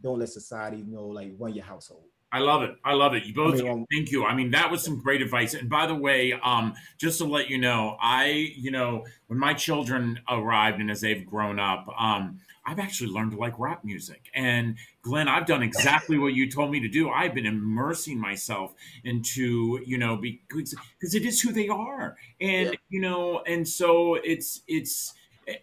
don't 0.00 0.18
let 0.18 0.30
society 0.30 0.82
know 0.82 1.06
like 1.08 1.32
run 1.38 1.52
your 1.54 1.64
household. 1.64 2.04
I 2.32 2.38
love 2.38 2.62
it. 2.62 2.70
I 2.84 2.94
love 2.94 3.12
it. 3.14 3.24
You 3.24 3.34
both. 3.34 3.60
I 3.60 3.64
mean, 3.64 3.68
um, 3.72 3.86
thank 3.92 4.10
you. 4.10 4.24
I 4.24 4.34
mean, 4.34 4.52
that 4.52 4.70
was 4.70 4.82
some 4.82 4.98
great 5.02 5.20
advice. 5.20 5.52
And 5.52 5.68
by 5.68 5.86
the 5.86 5.94
way, 5.96 6.32
um, 6.32 6.74
just 6.96 7.18
to 7.18 7.24
let 7.24 7.50
you 7.50 7.58
know, 7.58 7.96
I, 8.00 8.54
you 8.56 8.70
know, 8.70 9.04
when 9.26 9.38
my 9.38 9.52
children 9.52 10.20
arrived 10.28 10.80
and 10.80 10.90
as 10.90 11.00
they've 11.02 11.26
grown 11.26 11.58
up, 11.58 11.86
um, 11.98 12.38
I've 12.64 12.78
actually 12.78 13.10
learned 13.10 13.32
to 13.32 13.36
like 13.36 13.58
rap 13.58 13.84
music. 13.84 14.30
And 14.32 14.76
Glen, 15.02 15.28
I've 15.28 15.44
done 15.44 15.62
exactly 15.62 16.18
what 16.18 16.32
you 16.32 16.48
told 16.48 16.70
me 16.70 16.80
to 16.80 16.88
do. 16.88 17.10
I've 17.10 17.34
been 17.34 17.46
immersing 17.46 18.18
myself 18.18 18.74
into, 19.04 19.80
you 19.84 19.98
know, 19.98 20.16
because 20.16 20.74
because 20.98 21.14
it 21.14 21.26
is 21.26 21.42
who 21.42 21.52
they 21.52 21.68
are, 21.68 22.16
and 22.40 22.70
Yeah. 22.70 22.78
you 22.88 23.00
know, 23.00 23.42
and 23.46 23.68
so 23.68 24.14
it's 24.14 24.62
it's. 24.66 25.12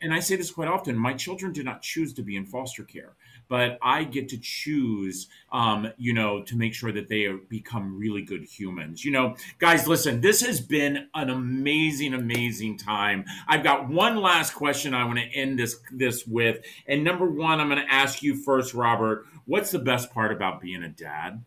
And 0.02 0.14
I 0.14 0.20
say 0.20 0.36
this 0.36 0.52
quite 0.52 0.68
often. 0.68 0.98
My 0.98 1.14
children 1.14 1.54
did 1.54 1.66
not 1.66 1.82
choose 1.82 2.14
to 2.14 2.24
be 2.24 2.36
in 2.36 2.46
foster 2.46 2.84
care, 2.84 3.16
but 3.48 3.78
I 3.82 4.04
get 4.04 4.30
to 4.30 4.38
choose 4.38 5.28
um, 5.52 5.92
you 5.98 6.14
know, 6.14 6.44
to 6.44 6.56
make 6.56 6.74
sure 6.74 6.92
that 6.92 7.08
they 7.08 7.28
become 7.50 7.98
really 7.98 8.22
good 8.22 8.44
humans. 8.44 9.04
You 9.06 9.12
know, 9.12 9.36
guys, 9.60 9.88
listen, 9.88 10.22
this 10.22 10.42
has 10.42 10.60
been 10.60 11.08
an 11.14 11.30
amazing, 11.30 12.14
amazing 12.14 12.78
time. 12.78 13.26
I've 13.48 13.64
got 13.64 13.88
one 13.88 14.18
last 14.18 14.54
question 14.54 14.94
I 14.94 15.06
want 15.06 15.20
to 15.20 15.26
end 15.26 15.60
this 15.60 15.78
this 15.92 16.26
with, 16.28 16.64
and 16.88 17.04
number 17.04 17.30
one, 17.30 17.60
I'm 17.60 17.70
going 17.70 17.86
to 17.86 17.94
ask 17.94 18.22
you 18.22 18.36
first, 18.36 18.74
Robert. 18.74 19.26
What's 19.46 19.72
the 19.72 19.80
best 19.80 20.14
part 20.14 20.32
about 20.32 20.62
being 20.62 20.84
a 20.84 20.90
dad? 20.90 21.44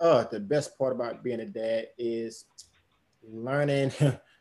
Uh, 0.00 0.24
the 0.24 0.40
best 0.40 0.76
part 0.76 0.92
about 0.92 1.22
being 1.22 1.40
a 1.40 1.46
dad 1.46 1.86
is 1.96 2.44
learning, 3.22 3.92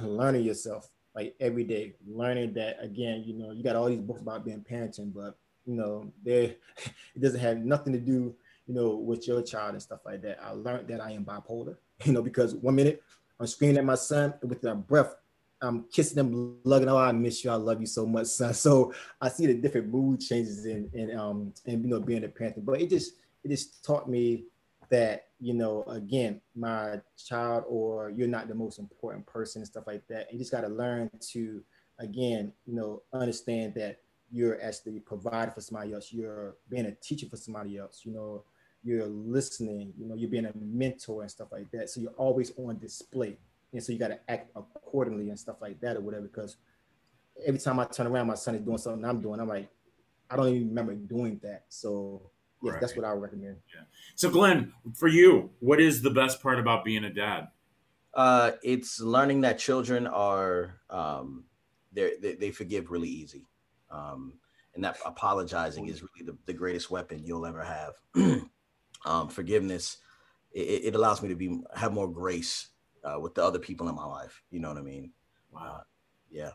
learning 0.00 0.44
yourself 0.44 0.90
like 1.14 1.34
every 1.40 1.64
day. 1.64 1.94
Learning 2.06 2.52
that 2.54 2.78
again, 2.80 3.22
you 3.24 3.34
know, 3.34 3.52
you 3.52 3.62
got 3.62 3.76
all 3.76 3.86
these 3.86 4.00
books 4.00 4.20
about 4.20 4.44
being 4.44 4.64
parenting, 4.68 5.12
but 5.14 5.36
you 5.66 5.74
know, 5.74 6.12
they 6.24 6.56
it 7.14 7.20
doesn't 7.20 7.40
have 7.40 7.58
nothing 7.58 7.92
to 7.92 7.98
do, 7.98 8.34
you 8.66 8.74
know, 8.74 8.96
with 8.96 9.26
your 9.26 9.42
child 9.42 9.74
and 9.74 9.82
stuff 9.82 10.00
like 10.04 10.22
that. 10.22 10.38
I 10.42 10.50
learned 10.50 10.88
that 10.88 11.00
I 11.00 11.12
am 11.12 11.24
bipolar, 11.24 11.76
you 12.04 12.12
know, 12.12 12.22
because 12.22 12.54
one 12.54 12.74
minute 12.74 13.02
I'm 13.38 13.46
screaming 13.46 13.78
at 13.78 13.84
my 13.84 13.94
son 13.94 14.34
and 14.40 14.50
with 14.50 14.60
their 14.60 14.74
breath. 14.74 15.14
I'm 15.62 15.84
kissing 15.90 16.18
him, 16.18 16.58
lugging, 16.64 16.90
oh, 16.90 16.98
I 16.98 17.10
miss 17.12 17.42
you. 17.42 17.50
I 17.50 17.54
love 17.54 17.80
you 17.80 17.86
so 17.86 18.04
much, 18.04 18.26
son. 18.26 18.52
So 18.54 18.92
I 19.18 19.30
see 19.30 19.46
the 19.46 19.54
different 19.54 19.88
mood 19.88 20.20
changes 20.20 20.66
in, 20.66 20.90
in 20.92 21.16
um, 21.16 21.54
and 21.64 21.82
you 21.82 21.88
know, 21.88 22.00
being 22.00 22.24
a 22.24 22.28
parent. 22.28 22.62
But 22.66 22.82
it 22.82 22.90
just, 22.90 23.14
it 23.42 23.48
just 23.48 23.82
taught 23.82 24.06
me 24.06 24.44
that 24.90 25.28
you 25.44 25.52
know 25.52 25.84
again 25.88 26.40
my 26.56 26.98
child 27.22 27.64
or 27.68 28.08
you're 28.08 28.26
not 28.26 28.48
the 28.48 28.54
most 28.54 28.78
important 28.78 29.26
person 29.26 29.60
and 29.60 29.66
stuff 29.66 29.86
like 29.86 30.06
that. 30.08 30.32
You 30.32 30.38
just 30.38 30.50
got 30.50 30.62
to 30.62 30.68
learn 30.68 31.10
to 31.32 31.62
again 31.98 32.50
you 32.66 32.74
know 32.74 33.02
understand 33.12 33.74
that 33.74 34.00
you're 34.32 34.60
actually 34.62 35.00
providing 35.00 35.52
for 35.52 35.60
somebody 35.60 35.92
else. 35.92 36.12
You're 36.12 36.56
being 36.70 36.86
a 36.86 36.92
teacher 36.92 37.26
for 37.28 37.36
somebody 37.36 37.76
else 37.76 38.02
you 38.04 38.12
know. 38.12 38.44
You're 38.82 39.06
listening 39.06 39.92
you 39.98 40.06
know 40.06 40.14
you're 40.14 40.30
being 40.30 40.46
a 40.46 40.52
mentor 40.56 41.20
and 41.20 41.30
stuff 41.30 41.48
like 41.52 41.70
that. 41.72 41.90
So 41.90 42.00
you're 42.00 42.12
always 42.12 42.52
on 42.56 42.78
display. 42.78 43.36
And 43.74 43.82
so 43.82 43.92
you 43.92 43.98
got 43.98 44.08
to 44.08 44.20
act 44.30 44.50
accordingly 44.56 45.28
and 45.28 45.38
stuff 45.38 45.56
like 45.60 45.78
that 45.80 45.96
or 45.96 46.00
whatever 46.00 46.22
because 46.22 46.56
every 47.44 47.58
time 47.58 47.80
i 47.80 47.84
turn 47.84 48.06
around 48.06 48.28
my 48.28 48.34
son 48.34 48.54
is 48.54 48.62
doing 48.62 48.78
something 48.78 49.04
i'm 49.04 49.20
doing. 49.20 49.40
I'm 49.40 49.48
like 49.48 49.68
i 50.30 50.36
don't 50.36 50.48
even 50.48 50.68
remember 50.68 50.94
doing 50.94 51.38
that. 51.42 51.64
So 51.68 52.30
yes 52.72 52.76
that's 52.80 52.96
what 52.96 53.04
i 53.04 53.12
would 53.12 53.22
recommend 53.22 53.56
Yeah. 53.74 53.82
So, 54.16 54.30
Glen, 54.30 54.72
for 54.94 55.08
you, 55.08 55.50
what 55.60 55.80
is 55.80 56.02
the 56.02 56.10
best 56.10 56.40
part 56.40 56.60
about 56.60 56.84
being 56.84 57.04
a 57.04 57.12
dad? 57.12 57.48
Uh, 58.12 58.52
it's 58.62 59.00
learning 59.00 59.40
that 59.40 59.58
children 59.58 60.06
are 60.06 60.76
um, 60.88 61.44
they're, 61.92 62.12
they 62.20 62.34
they 62.34 62.50
forgive 62.52 62.90
really 62.90 63.08
easy, 63.08 63.46
um, 63.90 64.34
and 64.74 64.84
that 64.84 64.98
apologizing 65.04 65.88
is 65.88 66.00
really 66.02 66.24
the, 66.24 66.36
the 66.46 66.52
greatest 66.52 66.90
weapon 66.90 67.24
you'll 67.24 67.44
ever 67.44 67.64
have. 67.64 67.94
um, 69.04 69.28
forgiveness 69.28 69.98
it, 70.54 70.84
it 70.86 70.94
allows 70.94 71.22
me 71.22 71.28
to 71.28 71.34
be 71.34 71.60
have 71.74 71.92
more 71.92 72.10
grace 72.10 72.68
uh, 73.04 73.18
with 73.20 73.34
the 73.34 73.44
other 73.44 73.58
people 73.58 73.88
in 73.88 73.94
my 73.94 74.06
life. 74.06 74.42
You 74.50 74.60
know 74.60 74.68
what 74.68 74.78
I 74.78 74.82
mean? 74.82 75.10
Wow. 75.50 75.82
Yeah. 76.30 76.52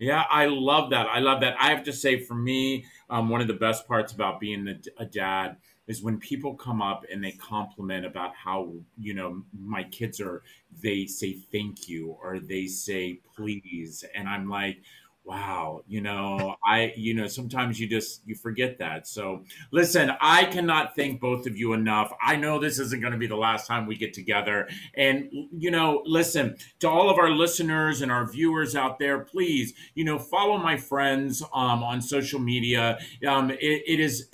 Yeah, 0.00 0.24
I 0.30 0.46
love 0.46 0.90
that. 0.90 1.06
I 1.08 1.20
love 1.20 1.42
that. 1.42 1.56
I 1.60 1.70
have 1.70 1.84
to 1.84 1.92
say, 1.92 2.20
for 2.20 2.34
me, 2.34 2.86
um, 3.10 3.28
one 3.28 3.42
of 3.42 3.48
the 3.48 3.54
best 3.54 3.86
parts 3.86 4.12
about 4.14 4.40
being 4.40 4.66
a, 4.66 5.02
a 5.02 5.04
dad 5.04 5.58
is 5.86 6.02
when 6.02 6.18
people 6.18 6.54
come 6.54 6.80
up 6.80 7.04
and 7.12 7.22
they 7.22 7.32
compliment 7.32 8.06
about 8.06 8.34
how 8.34 8.72
you 8.98 9.12
know 9.14 9.42
my 9.52 9.84
kids 9.84 10.20
are. 10.20 10.42
They 10.82 11.04
say 11.06 11.34
thank 11.52 11.88
you 11.88 12.16
or 12.22 12.40
they 12.40 12.66
say 12.66 13.20
please, 13.36 14.04
and 14.14 14.28
I'm 14.28 14.48
like, 14.48 14.78
wow, 15.24 15.82
you 15.86 16.00
know, 16.00 16.56
I, 16.64 16.92
you 16.96 17.14
know, 17.14 17.26
sometimes 17.26 17.78
you 17.78 17.88
just 17.88 18.22
you 18.26 18.34
forget 18.34 18.78
that. 18.78 19.06
So 19.06 19.44
listen, 19.70 20.10
I 20.20 20.44
cannot 20.46 20.96
thank 20.96 21.20
both 21.20 21.46
of 21.46 21.56
you 21.56 21.72
enough. 21.72 22.12
I 22.22 22.36
know 22.36 22.58
this 22.58 22.78
isn't 22.78 23.00
going 23.00 23.12
to 23.12 23.18
be 23.18 23.26
the 23.26 23.36
last 23.36 23.66
time 23.66 23.86
we 23.86 23.96
get 23.96 24.12
together, 24.12 24.68
and 24.94 25.30
you 25.56 25.70
know, 25.70 26.02
listen 26.04 26.56
to 26.80 26.88
all 26.88 27.10
of 27.10 27.18
our 27.18 27.30
listeners 27.30 28.02
and 28.02 28.10
our 28.10 28.30
viewers 28.30 28.74
out 28.74 28.98
there. 28.98 29.20
Please, 29.20 29.72
you 29.94 30.04
know, 30.04 30.18
follow 30.18 30.58
my 30.58 30.76
friends 30.76 31.42
um, 31.54 31.82
on 31.82 32.02
social 32.02 32.40
media. 32.40 32.98
Um, 33.26 33.50
it, 33.50 33.82
it 33.86 34.00
is. 34.00 34.28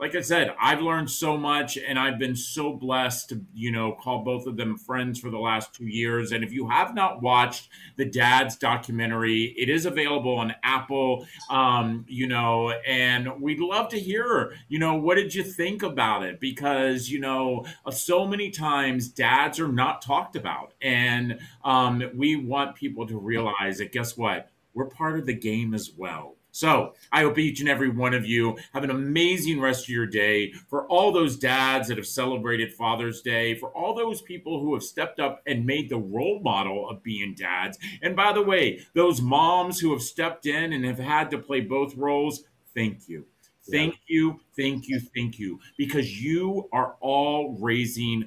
Like 0.00 0.14
I 0.14 0.20
said, 0.20 0.54
I've 0.60 0.80
learned 0.80 1.10
so 1.10 1.36
much 1.36 1.76
and 1.76 1.98
I've 1.98 2.20
been 2.20 2.36
so 2.36 2.72
blessed 2.72 3.30
to, 3.30 3.44
you 3.52 3.72
know, 3.72 3.92
call 3.92 4.22
both 4.22 4.46
of 4.46 4.56
them 4.56 4.78
friends 4.78 5.18
for 5.18 5.28
the 5.28 5.38
last 5.38 5.74
two 5.74 5.88
years. 5.88 6.30
And 6.30 6.44
if 6.44 6.52
you 6.52 6.68
have 6.68 6.94
not 6.94 7.20
watched 7.20 7.68
the 7.96 8.04
Dad's 8.04 8.56
documentary, 8.56 9.54
it 9.58 9.68
is 9.68 9.86
available 9.86 10.36
on 10.36 10.54
Apple, 10.62 11.26
um, 11.50 12.04
you 12.08 12.28
know, 12.28 12.70
and 12.86 13.40
we'd 13.40 13.58
love 13.58 13.88
to 13.88 13.98
hear, 13.98 14.52
you 14.68 14.78
know, 14.78 14.94
what 14.94 15.16
did 15.16 15.34
you 15.34 15.42
think 15.42 15.82
about 15.82 16.22
it? 16.22 16.38
Because, 16.38 17.10
you 17.10 17.18
know, 17.18 17.66
uh, 17.84 17.90
so 17.90 18.24
many 18.24 18.50
times 18.50 19.08
dads 19.08 19.58
are 19.58 19.66
not 19.66 20.00
talked 20.00 20.36
about. 20.36 20.74
And 20.80 21.40
um, 21.64 22.04
we 22.14 22.36
want 22.36 22.76
people 22.76 23.04
to 23.08 23.18
realize 23.18 23.78
that, 23.78 23.90
guess 23.90 24.16
what? 24.16 24.48
We're 24.74 24.86
part 24.86 25.18
of 25.18 25.26
the 25.26 25.34
game 25.34 25.74
as 25.74 25.90
well. 25.96 26.37
So 26.58 26.94
I 27.12 27.22
hope 27.22 27.38
each 27.38 27.60
and 27.60 27.68
every 27.68 27.88
one 27.88 28.14
of 28.14 28.26
you 28.26 28.58
have 28.72 28.82
an 28.82 28.90
amazing 28.90 29.60
rest 29.60 29.84
of 29.84 29.90
your 29.90 30.06
day. 30.06 30.52
For 30.66 30.88
all 30.88 31.12
those 31.12 31.36
dads 31.36 31.86
that 31.86 31.98
have 31.98 32.06
celebrated 32.08 32.74
Father's 32.74 33.22
Day, 33.22 33.54
for 33.54 33.68
all 33.76 33.94
those 33.94 34.22
people 34.22 34.60
who 34.60 34.74
have 34.74 34.82
stepped 34.82 35.20
up 35.20 35.40
and 35.46 35.64
made 35.64 35.88
the 35.88 35.98
role 35.98 36.40
model 36.42 36.90
of 36.90 37.00
being 37.04 37.36
dads. 37.36 37.78
And 38.02 38.16
by 38.16 38.32
the 38.32 38.42
way, 38.42 38.80
those 38.92 39.22
moms 39.22 39.78
who 39.78 39.92
have 39.92 40.02
stepped 40.02 40.46
in 40.46 40.72
and 40.72 40.84
have 40.84 40.98
had 40.98 41.30
to 41.30 41.38
play 41.38 41.60
both 41.60 41.94
roles, 41.94 42.42
thank 42.74 43.08
you. 43.08 43.24
Thank 43.70 43.94
you, 44.08 44.40
thank 44.56 44.88
you, 44.88 44.98
thank 45.14 45.38
you, 45.38 45.60
because 45.76 46.20
you 46.20 46.68
are 46.72 46.96
all 47.00 47.56
raising 47.60 48.26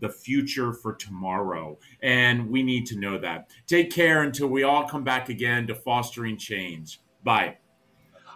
the 0.00 0.10
future 0.10 0.74
for 0.74 0.96
tomorrow. 0.96 1.78
And 2.02 2.50
we 2.50 2.62
need 2.62 2.84
to 2.88 2.98
know 2.98 3.16
that. 3.20 3.48
Take 3.66 3.90
care 3.90 4.22
until 4.22 4.48
we 4.48 4.64
all 4.64 4.86
come 4.86 5.02
back 5.02 5.30
again 5.30 5.66
to 5.68 5.74
fostering 5.74 6.36
change. 6.36 7.00
Bye. 7.24 7.59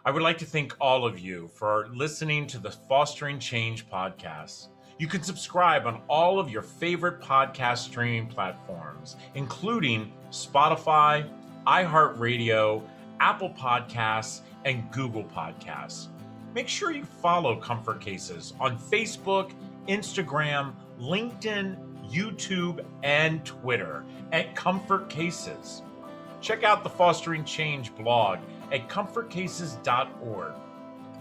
I 0.07 0.11
would 0.11 0.23
like 0.23 0.37
to 0.39 0.45
thank 0.45 0.75
all 0.83 1.07
of 1.07 1.19
you 1.19 1.49
for 1.49 1.89
listening 1.95 2.47
to 2.49 2.59
the 2.59 2.71
Fostering 2.71 3.39
Change 3.39 3.89
podcast. 3.89 4.69
You 4.99 5.09
can 5.09 5.23
subscribe 5.23 5.87
on 5.87 6.03
all 6.11 6.39
of 6.39 6.51
your 6.51 6.61
favorite 6.61 7.23
podcast 7.23 7.79
streaming 7.79 8.27
platforms, 8.27 9.17
including 9.35 10.13
Spotify, 10.31 11.27
iHeartRadio, 11.67 12.83
Apple 13.19 13.49
Podcasts, 13.49 14.43
and 14.67 14.91
Google 14.93 15.25
Podcasts. 15.25 16.09
Make 16.55 16.69
sure 16.69 16.91
you 16.91 17.07
follow 17.07 17.57
Comfort 17.57 18.03
Cases 18.03 18.53
on 18.61 18.79
Facebook, 18.79 19.53
Instagram, 19.89 20.75
LinkedIn, 21.01 21.79
YouTube, 22.13 22.85
and 23.03 23.43
Twitter 23.47 24.05
at 24.33 24.55
Comfort 24.55 25.09
Cases. 25.09 25.81
Check 26.43 26.63
out 26.63 26.85
the 26.85 26.91
Fostering 26.91 27.43
Change 27.47 27.95
blog 27.97 28.39
at 28.73 28.89
comfortcases.org. 28.89 30.53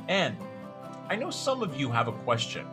And 0.07 0.37
I 1.09 1.15
know 1.15 1.29
some 1.29 1.61
of 1.61 1.79
you 1.79 1.89
have 1.89 2.07
a 2.07 2.11
question. 2.11 2.65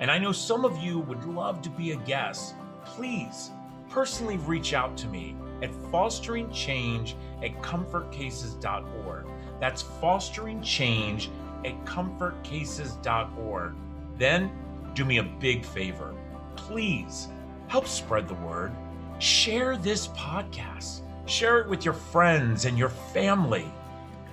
And 0.00 0.10
I 0.10 0.18
know 0.18 0.32
some 0.32 0.64
of 0.64 0.78
you 0.78 1.00
would 1.00 1.24
love 1.24 1.62
to 1.62 1.70
be 1.70 1.92
a 1.92 1.96
guest. 1.96 2.54
Please 2.84 3.50
personally 3.88 4.36
reach 4.38 4.74
out 4.74 4.96
to 4.98 5.08
me 5.08 5.36
at 5.62 5.70
fostering 5.90 6.50
change 6.52 7.16
at 7.42 7.60
comfortcases.org. 7.62 9.26
That's 9.60 9.82
fostering 9.82 10.62
change 10.62 11.30
at 11.64 11.84
comfortcases.org. 11.84 13.74
Then 14.16 14.50
do 14.94 15.04
me 15.04 15.18
a 15.18 15.22
big 15.22 15.64
favor. 15.64 16.14
Please 16.56 17.28
help 17.66 17.86
spread 17.86 18.28
the 18.28 18.34
word. 18.34 18.72
Share 19.18 19.76
this 19.76 20.08
podcast. 20.08 21.02
Share 21.26 21.58
it 21.60 21.68
with 21.68 21.84
your 21.84 21.94
friends 21.94 22.64
and 22.64 22.78
your 22.78 22.88
family. 22.88 23.66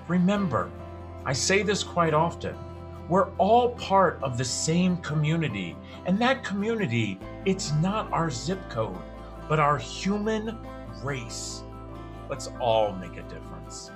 Remember, 0.08 0.72
I 1.26 1.34
say 1.34 1.64
this 1.64 1.84
quite 1.84 2.14
often. 2.14 2.56
We're 3.10 3.30
all 3.38 3.70
part 3.72 4.20
of 4.22 4.38
the 4.38 4.46
same 4.46 4.98
community, 4.98 5.76
and 6.06 6.20
that 6.20 6.44
community, 6.44 7.20
it's 7.46 7.72
not 7.74 8.12
our 8.12 8.30
zip 8.30 8.60
code, 8.70 8.98
but 9.48 9.60
our 9.60 9.78
human 9.78 10.58
race. 11.04 11.64
Let's 12.30 12.50
all 12.60 12.94
make 12.94 13.18
a 13.18 13.24
difference. 13.24 13.92